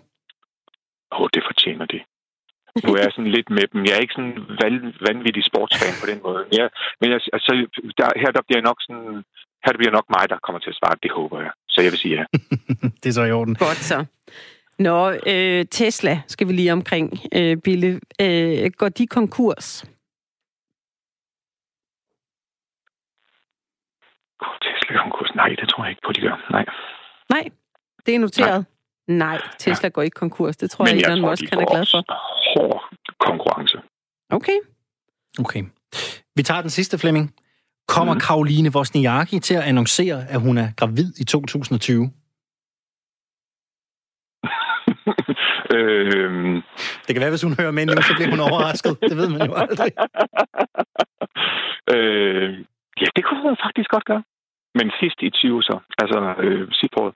Åh, 1.11 1.21
oh, 1.21 1.27
det 1.33 1.43
fortjener 1.49 1.85
de. 1.93 1.99
Nu 2.85 2.89
er 2.97 3.01
jeg 3.05 3.11
sådan 3.15 3.31
lidt 3.37 3.49
med 3.57 3.65
dem. 3.73 3.79
Jeg 3.85 3.93
er 3.97 4.01
ikke 4.05 4.17
sådan 4.17 4.37
val- 4.61 4.95
vanvittig 5.07 5.43
sportsfan 5.49 5.95
på 6.01 6.05
den 6.11 6.19
måde. 6.27 6.41
Ja, 6.59 6.65
men 7.01 7.07
jeg, 7.13 7.19
altså, 7.37 7.51
der, 7.99 8.07
her 8.21 8.31
der 8.37 8.43
bliver 8.47 8.61
nok 8.69 8.77
sådan... 8.87 9.23
Her 9.65 9.71
der 9.73 9.77
bliver 9.81 9.95
nok 9.97 10.07
mig, 10.15 10.23
der 10.29 10.37
kommer 10.45 10.59
til 10.59 10.69
at 10.73 10.79
svare. 10.81 10.95
Det 11.03 11.11
håber 11.11 11.37
jeg. 11.45 11.51
Så 11.73 11.77
jeg 11.81 11.91
vil 11.91 11.99
sige 12.03 12.15
ja. 12.19 12.23
det 13.01 13.07
er 13.09 13.15
så 13.19 13.23
i 13.23 13.31
orden. 13.31 13.55
Godt 13.55 13.81
så. 13.91 13.97
Nå, 14.79 15.11
øh, 15.27 15.65
Tesla 15.71 16.21
skal 16.27 16.47
vi 16.47 16.53
lige 16.53 16.73
omkring, 16.73 17.19
øh, 17.35 17.57
Bille. 17.57 17.99
Øh, 18.21 18.71
går 18.77 18.89
de 18.89 19.07
konkurs? 19.07 19.83
God, 24.39 24.57
Tesla 24.65 25.01
konkurs. 25.03 25.31
Nej, 25.35 25.49
det 25.59 25.69
tror 25.69 25.83
jeg 25.83 25.89
ikke 25.91 26.01
på, 26.05 26.11
de 26.11 26.21
gør. 26.21 26.47
Nej. 26.51 26.65
Nej, 27.29 27.43
det 28.05 28.15
er 28.15 28.19
noteret. 28.19 28.65
Nej, 29.07 29.27
Nej 29.27 29.41
Tesla 29.59 29.89
går 29.89 30.01
ikke 30.01 30.15
konkurs. 30.15 30.57
Det 30.57 30.71
tror 30.71 30.85
jeg, 30.87 30.95
Men 30.95 31.01
jeg 31.01 31.07
Elon 31.11 31.21
tror, 31.21 31.29
Musk 31.29 31.43
han 31.49 31.59
er 31.59 31.65
glad 31.71 31.85
for. 31.91 32.01
hård 32.53 32.83
konkurrence. 33.19 33.77
Okay. 34.29 34.57
Okay. 35.39 35.63
Vi 36.35 36.43
tager 36.43 36.61
den 36.61 36.69
sidste, 36.69 36.97
Flemming. 36.97 37.33
Kommer 37.87 38.13
mm. 38.13 38.19
Karoline 38.19 38.69
Wozniacki 38.75 39.39
til 39.39 39.53
at 39.53 39.63
annoncere, 39.63 40.27
at 40.29 40.41
hun 40.41 40.57
er 40.57 40.71
gravid 40.77 41.13
i 41.19 41.23
2020? 41.23 42.11
Øhm, 45.75 46.55
Det 47.05 47.11
kan 47.15 47.21
være, 47.21 47.29
hvis 47.29 47.41
hun 47.41 47.55
hører 47.59 47.71
med 47.71 47.85
nu, 47.85 48.01
så 48.01 48.13
bliver 48.15 48.29
hun 48.29 48.39
overrasket. 48.39 48.97
Det 49.01 49.17
ved 49.17 49.29
man 49.29 49.47
jo 49.49 49.53
aldrig. 49.53 49.91
øh, 51.93 52.49
ja, 53.01 53.07
det 53.15 53.23
kunne 53.25 53.41
hun 53.41 53.57
faktisk 53.65 53.89
godt 53.89 54.05
gøre. 54.05 54.23
Men 54.75 54.91
sidst 54.99 55.15
i 55.21 55.29
20 55.29 55.63
så. 55.63 55.79
Altså 56.01 56.33
øh, 56.43 56.67
sidst 56.71 56.93
på 56.97 57.03
året. 57.03 57.13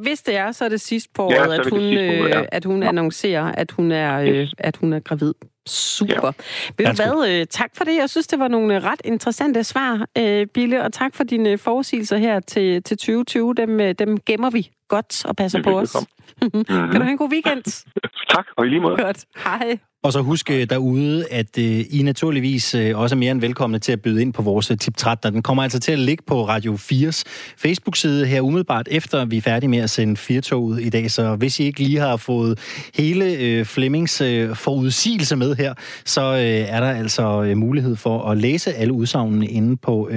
Hvis 0.00 0.22
det 0.22 0.36
er, 0.36 0.52
så 0.52 0.64
er 0.64 0.68
det 0.68 0.80
sidst 0.80 1.14
på 1.14 1.28
Ja, 1.30 1.40
året, 1.40 1.46
så 1.46 1.52
er 1.54 1.58
at 1.66 1.70
hun, 1.70 1.80
sidst 1.80 2.00
på 2.00 2.22
året, 2.22 2.24
øh, 2.24 2.30
ja. 2.30 2.44
at 2.52 2.64
hun 2.64 2.82
annoncerer, 2.82 3.52
at 3.52 3.70
hun 3.70 3.92
er, 3.92 4.20
øh, 4.20 4.48
at 4.58 4.76
hun 4.76 4.92
er 4.92 5.00
gravid. 5.00 5.34
Super. 5.66 6.32
Ved 6.78 6.86
du 6.86 6.92
hvad? 7.02 7.40
øh, 7.40 7.46
Tak 7.46 7.70
for 7.76 7.84
det. 7.84 7.96
Jeg 7.96 8.10
synes, 8.10 8.26
det 8.26 8.38
var 8.38 8.48
nogle 8.48 8.76
øh, 8.76 8.84
ret 8.84 9.00
interessante 9.04 9.64
svar, 9.64 10.06
øh, 10.18 10.46
Bille, 10.46 10.82
og 10.84 10.92
tak 10.92 11.14
for 11.14 11.24
dine 11.24 11.58
forudsigelser 11.58 12.16
her 12.16 12.40
til, 12.40 12.82
til 12.82 12.96
2020. 12.98 13.54
Dem, 13.54 13.80
øh, 13.80 13.94
dem 13.98 14.20
gemmer 14.20 14.50
vi 14.50 14.70
godt 14.88 15.24
og 15.24 15.36
passer 15.36 15.62
på 15.62 15.78
os. 15.78 15.96
Mm-hmm. 16.42 16.64
Kan 16.64 16.94
du 16.94 17.02
have 17.02 17.10
en 17.10 17.18
god 17.18 17.30
weekend? 17.32 17.84
Tak, 18.30 18.46
og 18.56 18.66
i 18.66 18.68
lige 18.68 18.80
måde. 18.80 18.96
Godt. 18.96 19.24
Hej. 19.44 19.78
Og 20.04 20.12
så 20.12 20.22
husk 20.22 20.50
øh, 20.50 20.70
derude, 20.70 21.26
at 21.30 21.58
øh, 21.58 21.80
I 21.90 22.02
naturligvis 22.02 22.74
øh, 22.74 22.98
også 22.98 23.14
er 23.14 23.18
mere 23.18 23.30
end 23.30 23.40
velkomne 23.40 23.78
til 23.78 23.92
at 23.92 24.02
byde 24.02 24.22
ind 24.22 24.32
på 24.32 24.42
vores 24.42 24.72
tip 24.80 24.96
13. 24.96 25.34
Den 25.34 25.42
kommer 25.42 25.62
altså 25.62 25.80
til 25.80 25.92
at 25.92 25.98
ligge 25.98 26.24
på 26.26 26.48
Radio 26.48 26.74
4's 26.74 27.22
Facebook-side 27.58 28.26
her 28.26 28.40
umiddelbart 28.40 28.88
efter 28.90 29.24
vi 29.24 29.36
er 29.36 29.40
færdige 29.40 29.70
med 29.70 29.78
at 29.78 29.90
sende 29.90 30.16
Firtoget 30.16 30.82
i 30.82 30.88
dag. 30.88 31.10
Så 31.10 31.36
hvis 31.36 31.60
I 31.60 31.64
ikke 31.64 31.82
lige 31.82 31.98
har 31.98 32.16
fået 32.16 32.58
hele 32.94 33.64
Flemmings 33.64 34.18
forudsigelse 34.54 35.36
med 35.36 35.54
her, 35.56 35.74
så 36.04 36.20
er 36.68 36.80
der 36.80 36.90
altså 36.90 37.54
mulighed 37.56 37.96
for 37.96 38.30
at 38.30 38.38
læse 38.38 38.72
alle 38.72 38.92
udsagnene 38.92 39.46
inde 39.46 39.76
på, 39.76 40.08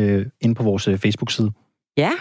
inde 0.41 0.55
på 0.55 0.63
vores 0.63 0.89
Facebook-side. 1.01 1.51
Ja, 1.97 2.11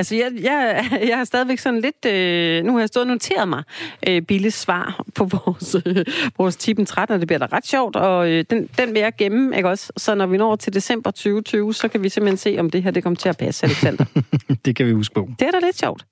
altså 0.00 0.14
jeg, 0.14 0.30
jeg, 0.42 0.84
jeg 1.08 1.16
har 1.16 1.24
stadigvæk 1.24 1.58
sådan 1.58 1.80
lidt... 1.80 2.06
Øh, 2.06 2.64
nu 2.64 2.72
har 2.72 2.78
jeg 2.78 2.88
stået 2.88 3.04
og 3.04 3.08
noteret 3.08 3.48
mig 3.48 3.62
øh, 4.08 4.22
Billes 4.22 4.54
svar 4.54 5.04
på 5.14 5.24
vores, 5.24 5.76
øh, 5.86 6.04
vores 6.38 6.56
tippen 6.56 6.86
13, 6.86 7.14
og 7.14 7.20
det 7.20 7.28
bliver 7.28 7.38
da 7.38 7.46
ret 7.52 7.66
sjovt, 7.66 7.96
og 7.96 8.30
øh, 8.30 8.44
den, 8.50 8.68
den 8.78 8.94
vil 8.94 9.00
jeg 9.00 9.12
gemme, 9.18 9.56
ikke 9.56 9.68
også? 9.68 9.92
Så 9.96 10.14
når 10.14 10.26
vi 10.26 10.36
når 10.36 10.56
til 10.56 10.74
december 10.74 11.10
2020, 11.10 11.74
så 11.74 11.88
kan 11.88 12.02
vi 12.02 12.08
simpelthen 12.08 12.36
se, 12.36 12.56
om 12.58 12.70
det 12.70 12.82
her 12.82 12.90
det 12.90 13.02
kommer 13.02 13.16
til 13.16 13.28
at 13.28 13.36
passe, 13.36 13.66
Alexander. 13.66 14.04
det 14.64 14.76
kan 14.76 14.86
vi 14.86 14.92
huske 14.92 15.14
på. 15.14 15.28
det 15.38 15.48
er 15.48 15.50
da 15.50 15.58
lidt 15.58 15.78
sjovt. 15.78 16.04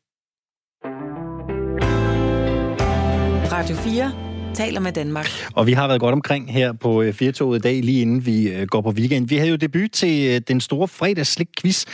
Radio 3.53 3.77
4 3.77 4.13
taler 4.55 4.81
med 4.81 4.93
Danmark. 4.93 5.29
Og 5.55 5.67
vi 5.67 5.73
har 5.73 5.87
været 5.87 6.01
godt 6.01 6.13
omkring 6.13 6.53
her 6.53 6.73
på 6.73 7.03
øh, 7.03 7.13
Firtoget 7.13 7.59
i 7.59 7.61
dag, 7.61 7.83
lige 7.83 8.01
inden 8.01 8.27
vi 8.27 8.49
øh, 8.49 8.67
går 8.67 8.81
på 8.81 8.91
weekend. 8.91 9.29
Vi 9.29 9.37
havde 9.37 9.51
jo 9.51 9.57
debut 9.57 9.91
til 9.91 10.35
øh, 10.35 10.41
den 10.49 10.61
store 10.61 10.89
fredagsslik-quiz, 10.89 11.85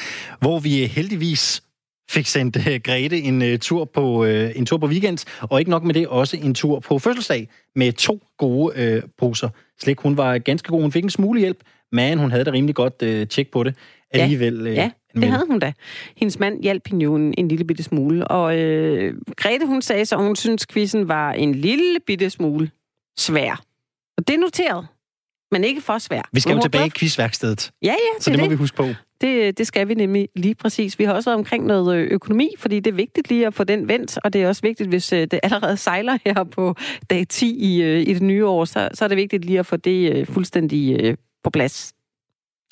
hvor 0.41 0.59
vi 0.59 0.87
heldigvis 0.87 1.63
fik 2.11 2.27
sendt 2.27 2.69
øh, 2.69 2.81
Grete 2.85 3.19
en 3.19 3.43
øh, 3.43 3.59
tur 3.59 3.85
på 3.85 4.25
øh, 4.25 4.51
en 4.57 4.67
tur 4.67 4.77
på 4.79 4.87
weekend, 4.87 5.27
og 5.41 5.59
ikke 5.59 5.71
nok 5.71 5.85
med 5.85 5.95
det, 5.95 6.09
også 6.09 6.37
en 6.37 6.55
tur 6.55 6.81
på 6.81 6.99
fødselsdag 6.99 7.49
med 7.77 7.93
to 7.93 8.21
gode 8.39 8.73
øh, 8.77 9.03
poser 9.19 9.49
slik. 9.81 10.01
Hun 10.01 10.17
var 10.17 10.39
ganske 10.39 10.69
god, 10.69 10.81
hun 10.81 10.93
fik 10.93 11.05
en 11.05 11.11
smule 11.11 11.41
hjælp, 11.41 11.59
men 11.93 12.19
hun 12.19 12.31
havde 12.31 12.45
da 12.45 12.51
rimelig 12.51 12.75
godt 12.75 13.03
øh, 13.03 13.27
tjek 13.27 13.51
på 13.51 13.63
det 13.63 13.75
alligevel. 14.11 14.67
Øh, 14.67 14.75
Ja, 14.75 14.91
det 15.15 15.29
havde 15.29 15.47
hun 15.47 15.59
da. 15.59 15.73
Hendes 16.17 16.39
mand 16.39 16.63
hjalp 16.63 16.89
hende 16.89 17.05
jo 17.05 17.15
en, 17.17 17.35
en 17.39 17.49
lille 17.49 17.65
bitte 17.65 17.83
smule. 17.83 18.29
Og 18.29 18.59
øh, 18.59 19.15
Grete, 19.37 19.67
hun 19.67 19.83
sagde 19.83 20.07
så, 20.07 20.17
at 20.17 20.23
hun 20.23 20.37
synes, 20.37 20.67
quizzen 20.67 21.09
var 21.09 21.33
en 21.33 21.55
lille 21.55 21.99
bitte 22.07 22.31
smule 22.31 22.71
svær. 23.19 23.63
Og 24.19 24.29
det 24.29 24.35
er 24.35 24.39
noteret, 24.39 24.87
men 25.55 25.65
ikke 25.65 25.81
for 25.81 25.99
svær. 25.99 26.23
Vi 26.33 26.41
skal 26.41 26.55
jo 26.55 26.63
tilbage 26.63 26.87
i 26.87 26.91
quizværkstedet, 26.91 27.71
Ja, 27.83 27.87
ja, 27.89 28.21
så 28.21 28.31
det, 28.31 28.39
er 28.39 28.43
må 28.43 28.49
vi 28.49 28.55
huske 28.55 28.77
på. 28.77 28.87
Det, 29.21 29.59
det 29.59 29.67
skal 29.67 29.89
vi 29.89 29.95
nemlig 29.95 30.29
lige 30.37 30.55
præcis. 30.55 30.99
Vi 30.99 31.05
har 31.05 31.13
også 31.13 31.31
været 31.31 31.39
omkring 31.39 31.67
noget 31.67 31.97
øh, 31.97 32.09
økonomi, 32.11 32.51
fordi 32.59 32.81
det 32.81 32.91
er 32.91 32.95
vigtigt 32.95 33.29
lige 33.29 33.47
at 33.47 33.55
få 33.55 33.65
den 33.65 33.89
vendt, 33.89 34.19
og 34.25 34.33
det 34.33 34.43
er 34.43 34.49
også 34.49 34.63
vigtigt, 34.63 34.89
hvis 34.89 35.13
øh, 35.13 35.21
det 35.21 35.41
allerede 35.43 35.77
sejler 35.77 36.19
her 36.27 36.45
på 36.45 36.75
dag 37.11 37.29
10 37.29 37.57
i, 37.59 37.83
øh, 37.83 38.01
i 38.01 38.15
det 38.15 38.23
nye 38.23 38.47
år, 38.47 38.65
så, 38.65 38.89
så 38.95 39.05
er 39.05 39.09
det 39.09 39.17
vigtigt 39.17 39.45
lige 39.45 39.59
at 39.59 39.67
få 39.67 39.77
det 39.77 40.29
fuldstændig 40.29 41.17
på 41.45 41.51
plads. 41.51 41.93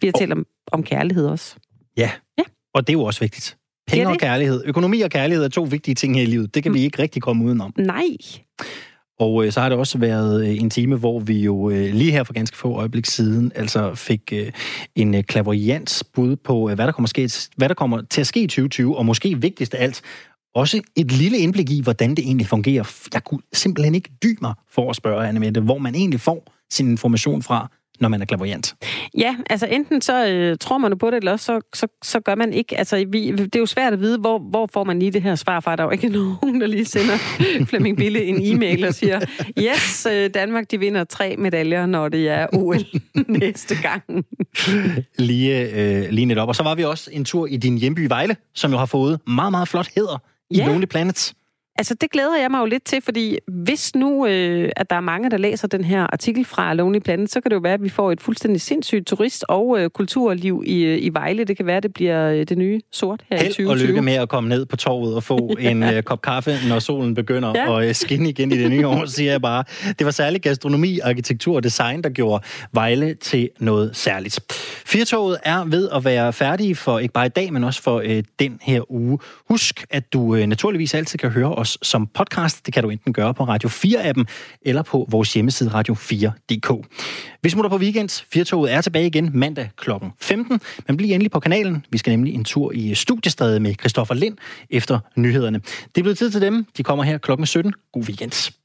Vi 0.01 0.07
har 0.07 0.12
talt 0.12 0.33
om, 0.33 0.47
om 0.72 0.83
kærlighed 0.83 1.26
også. 1.26 1.57
Ja. 1.97 2.11
Ja. 2.39 2.45
Og 2.74 2.87
det 2.87 2.93
er 2.93 2.99
jo 2.99 3.05
også 3.05 3.20
vigtigt. 3.20 3.57
Penge 3.87 4.03
Ja, 4.03 4.09
og 4.09 4.12
det. 4.12 4.20
kærlighed. 4.20 4.62
Økonomi 4.66 5.01
og 5.01 5.11
kærlighed 5.11 5.45
er 5.45 5.49
to 5.49 5.62
vigtige 5.62 5.95
ting 5.95 6.14
her 6.14 6.22
i 6.22 6.26
livet. 6.26 6.55
Det 6.55 6.62
kan 6.62 6.74
vi 6.74 6.80
ikke 6.80 7.03
rigtig 7.03 7.22
komme 7.22 7.45
udenom. 7.45 7.74
Nej. 7.78 8.07
Og 9.22 9.46
øh, 9.46 9.52
så 9.52 9.60
har 9.60 9.68
det 9.68 9.78
også 9.78 9.98
været 9.98 10.46
øh, 10.48 10.56
en 10.56 10.70
time, 10.70 10.96
hvor 10.96 11.20
vi 11.20 11.44
jo 11.44 11.70
øh, 11.70 11.94
lige 11.94 12.12
her 12.12 12.24
for 12.24 12.32
ganske 12.32 12.56
få 12.56 12.74
øjeblik 12.74 13.06
siden 13.06 13.52
altså 13.54 13.94
fik 13.94 14.32
øh, 14.32 14.52
en 14.94 15.14
øh, 15.14 15.22
klaverians 15.22 16.04
bud 16.14 16.36
på, 16.36 16.70
øh, 16.70 16.74
hvad, 16.74 16.86
der 16.86 16.92
kommer 16.92 17.08
ske, 17.08 17.30
hvad 17.56 17.68
der 17.68 17.74
kommer 17.74 18.02
til 18.10 18.20
at 18.20 18.26
ske 18.26 18.40
i 18.40 18.46
2020, 18.46 18.98
og 18.98 19.06
måske 19.06 19.40
vigtigst 19.40 19.74
af 19.74 19.82
alt, 19.82 20.02
også 20.54 20.80
et 20.96 21.12
lille 21.12 21.38
indblik 21.38 21.70
i, 21.70 21.82
hvordan 21.82 22.10
det 22.10 22.18
egentlig 22.18 22.46
fungerer. 22.46 23.08
Jeg 23.14 23.24
kunne 23.24 23.40
simpelthen 23.52 23.94
ikke 23.94 24.10
dy 24.22 24.38
mig 24.40 24.54
for 24.70 24.90
at 24.90 24.96
spørge 24.96 25.26
Anne 25.28 25.40
Mette, 25.40 25.60
hvor 25.60 25.78
man 25.78 25.94
egentlig 25.94 26.20
får 26.20 26.52
sin 26.70 26.90
information 26.90 27.42
fra, 27.42 27.70
når 28.01 28.09
man 28.09 28.22
er 28.22 28.26
klaverjant. 28.26 28.74
Ja, 29.18 29.36
altså 29.51 29.66
enten 29.66 30.01
så 30.01 30.26
øh, 30.26 30.57
tror 30.61 30.78
man 30.78 30.99
på 30.99 31.11
det, 31.11 31.16
eller 31.16 31.32
også 31.32 31.45
så, 31.45 31.61
så, 31.74 31.86
så 32.03 32.20
gør 32.20 32.34
man 32.34 32.53
ikke. 32.53 32.78
Altså, 32.78 33.05
vi, 33.09 33.30
det 33.30 33.57
er 33.57 33.61
jo 33.61 33.66
svært 33.66 33.93
at 33.93 34.01
vide, 34.01 34.18
hvor, 34.18 34.38
hvor 34.38 34.68
får 34.72 34.84
man 34.84 34.99
lige 34.99 35.11
det 35.11 35.22
her 35.22 35.34
svar 35.34 35.61
fra. 35.61 35.76
Der 35.76 35.82
er 35.82 35.86
jo 35.86 35.90
ikke 35.90 36.09
nogen, 36.18 36.61
der 36.61 36.66
lige 36.66 36.84
sender 36.84 37.16
Flemming 37.68 37.97
Bille 37.97 38.24
en 38.24 38.36
e-mail 38.43 38.84
og 38.84 38.95
siger, 38.95 39.20
yes, 39.59 40.07
øh, 40.12 40.30
Danmark 40.34 40.70
de 40.70 40.78
vinder 40.78 41.05
tre 41.05 41.36
medaljer, 41.38 41.86
når 41.86 42.09
det 42.09 42.28
er 42.28 42.47
OL 42.53 42.84
næste 43.40 43.74
gang. 43.82 44.03
Lige, 45.18 45.70
øh, 45.70 46.11
lige 46.11 46.24
netop. 46.24 46.49
Og 46.49 46.57
så 46.57 46.62
var 46.62 46.74
vi 46.74 46.84
også 46.84 47.11
en 47.12 47.24
tur 47.24 47.47
i 47.47 47.57
din 47.57 47.78
hjemby 47.78 48.07
Vejle, 48.09 48.36
som 48.55 48.70
jo 48.72 48.78
har 48.78 48.86
fået 48.86 49.20
meget, 49.26 49.51
meget 49.51 49.68
flot 49.68 49.88
hæder 49.95 50.22
i 50.51 50.57
Ja. 50.57 50.66
Lonely 50.66 50.86
Planet. 50.86 51.32
Altså, 51.78 51.94
det 52.00 52.10
glæder 52.10 52.36
jeg 52.40 52.50
mig 52.50 52.60
jo 52.60 52.64
lidt 52.64 52.84
til, 52.84 53.00
fordi 53.02 53.38
hvis 53.48 53.94
nu, 53.94 54.26
øh, 54.26 54.70
at 54.76 54.90
der 54.90 54.96
er 54.96 55.00
mange, 55.00 55.30
der 55.30 55.36
læser 55.36 55.68
den 55.68 55.84
her 55.84 56.02
artikel 56.12 56.44
fra 56.44 56.74
Lonely 56.74 56.98
Planet, 56.98 57.30
så 57.32 57.40
kan 57.40 57.50
det 57.50 57.54
jo 57.56 57.60
være, 57.60 57.74
at 57.74 57.82
vi 57.82 57.88
får 57.88 58.12
et 58.12 58.20
fuldstændig 58.20 58.60
sindssygt 58.60 59.06
turist- 59.12 59.42
og 59.48 59.78
øh, 59.80 59.90
kulturliv 59.90 60.62
i, 60.66 60.82
øh, 60.82 60.98
i 61.02 61.08
Vejle. 61.12 61.44
Det 61.44 61.56
kan 61.56 61.66
være, 61.66 61.76
at 61.76 61.82
det 61.82 61.94
bliver 61.94 62.28
øh, 62.30 62.44
det 62.46 62.58
nye 62.58 62.80
sort 62.92 63.20
her 63.30 63.36
Held 63.36 63.46
i 63.48 63.52
2020. 63.52 63.70
og 63.70 63.88
lykke 63.88 64.02
med 64.02 64.12
at 64.12 64.28
komme 64.28 64.48
ned 64.48 64.66
på 64.66 64.76
torvet 64.76 65.14
og 65.14 65.22
få 65.22 65.36
en 65.60 65.82
øh, 65.82 66.02
kop 66.02 66.22
kaffe, 66.22 66.56
når 66.68 66.78
solen 66.78 67.14
begynder 67.14 67.52
Ja. 67.54 67.80
at 67.88 67.96
skinne 67.96 68.28
igen 68.28 68.52
i 68.52 68.58
det 68.58 68.70
nye 68.70 68.86
år, 68.86 69.06
siger 69.06 69.30
jeg 69.30 69.42
bare. 69.42 69.64
Det 69.98 70.04
var 70.04 70.10
særligt 70.10 70.42
gastronomi, 70.42 70.98
arkitektur 70.98 71.56
og 71.56 71.62
design, 71.64 72.02
der 72.02 72.10
gjorde 72.10 72.44
Vejle 72.72 73.14
til 73.14 73.48
noget 73.58 73.96
særligt. 73.96 74.40
Firtoget 74.86 75.36
er 75.44 75.64
ved 75.64 75.88
at 75.94 76.04
være 76.04 76.32
færdige 76.32 76.74
for 76.74 76.98
ikke 76.98 77.12
bare 77.14 77.26
i 77.26 77.28
dag, 77.28 77.52
men 77.52 77.64
også 77.64 77.82
for 77.82 78.02
øh, 78.04 78.22
den 78.38 78.58
her 78.62 78.92
uge. 78.92 79.18
Husk, 79.50 79.84
at 79.90 80.12
du 80.12 80.34
øh, 80.34 80.46
naturligvis 80.46 80.94
altid 80.94 81.18
kan 81.18 81.30
høre 81.30 81.54
os 81.62 81.78
som 81.82 82.06
podcast. 82.06 82.66
Det 82.66 82.74
kan 82.74 82.82
du 82.82 82.90
enten 82.90 83.12
gøre 83.12 83.34
på 83.34 83.44
Radio 83.44 83.68
4-appen 83.68 84.24
eller 84.62 84.82
på 84.82 85.06
vores 85.10 85.34
hjemmeside 85.34 85.70
radio4.dk. 85.70 86.86
Vi 87.42 87.50
smutter 87.50 87.70
på 87.70 87.76
weekend. 87.76 88.24
Firtoget 88.32 88.72
er 88.72 88.80
tilbage 88.80 89.06
igen 89.06 89.30
mandag 89.34 89.70
kl. 89.76 89.90
15. 90.20 90.60
Men 90.86 90.96
bliv 90.96 91.12
endelig 91.12 91.30
på 91.30 91.40
kanalen. 91.40 91.86
Vi 91.90 91.98
skal 91.98 92.10
nemlig 92.10 92.34
en 92.34 92.44
tur 92.44 92.72
i 92.72 92.94
studiestredet 92.94 93.62
med 93.62 93.74
Christoffer 93.80 94.14
Lind 94.14 94.36
efter 94.70 94.98
nyhederne. 95.16 95.58
Det 95.58 95.98
er 95.98 96.02
blevet 96.02 96.18
tid 96.18 96.30
til 96.30 96.40
dem. 96.40 96.66
De 96.76 96.82
kommer 96.82 97.04
her 97.04 97.18
klokken 97.18 97.46
17. 97.46 97.72
God 97.92 98.02
weekend. 98.02 98.61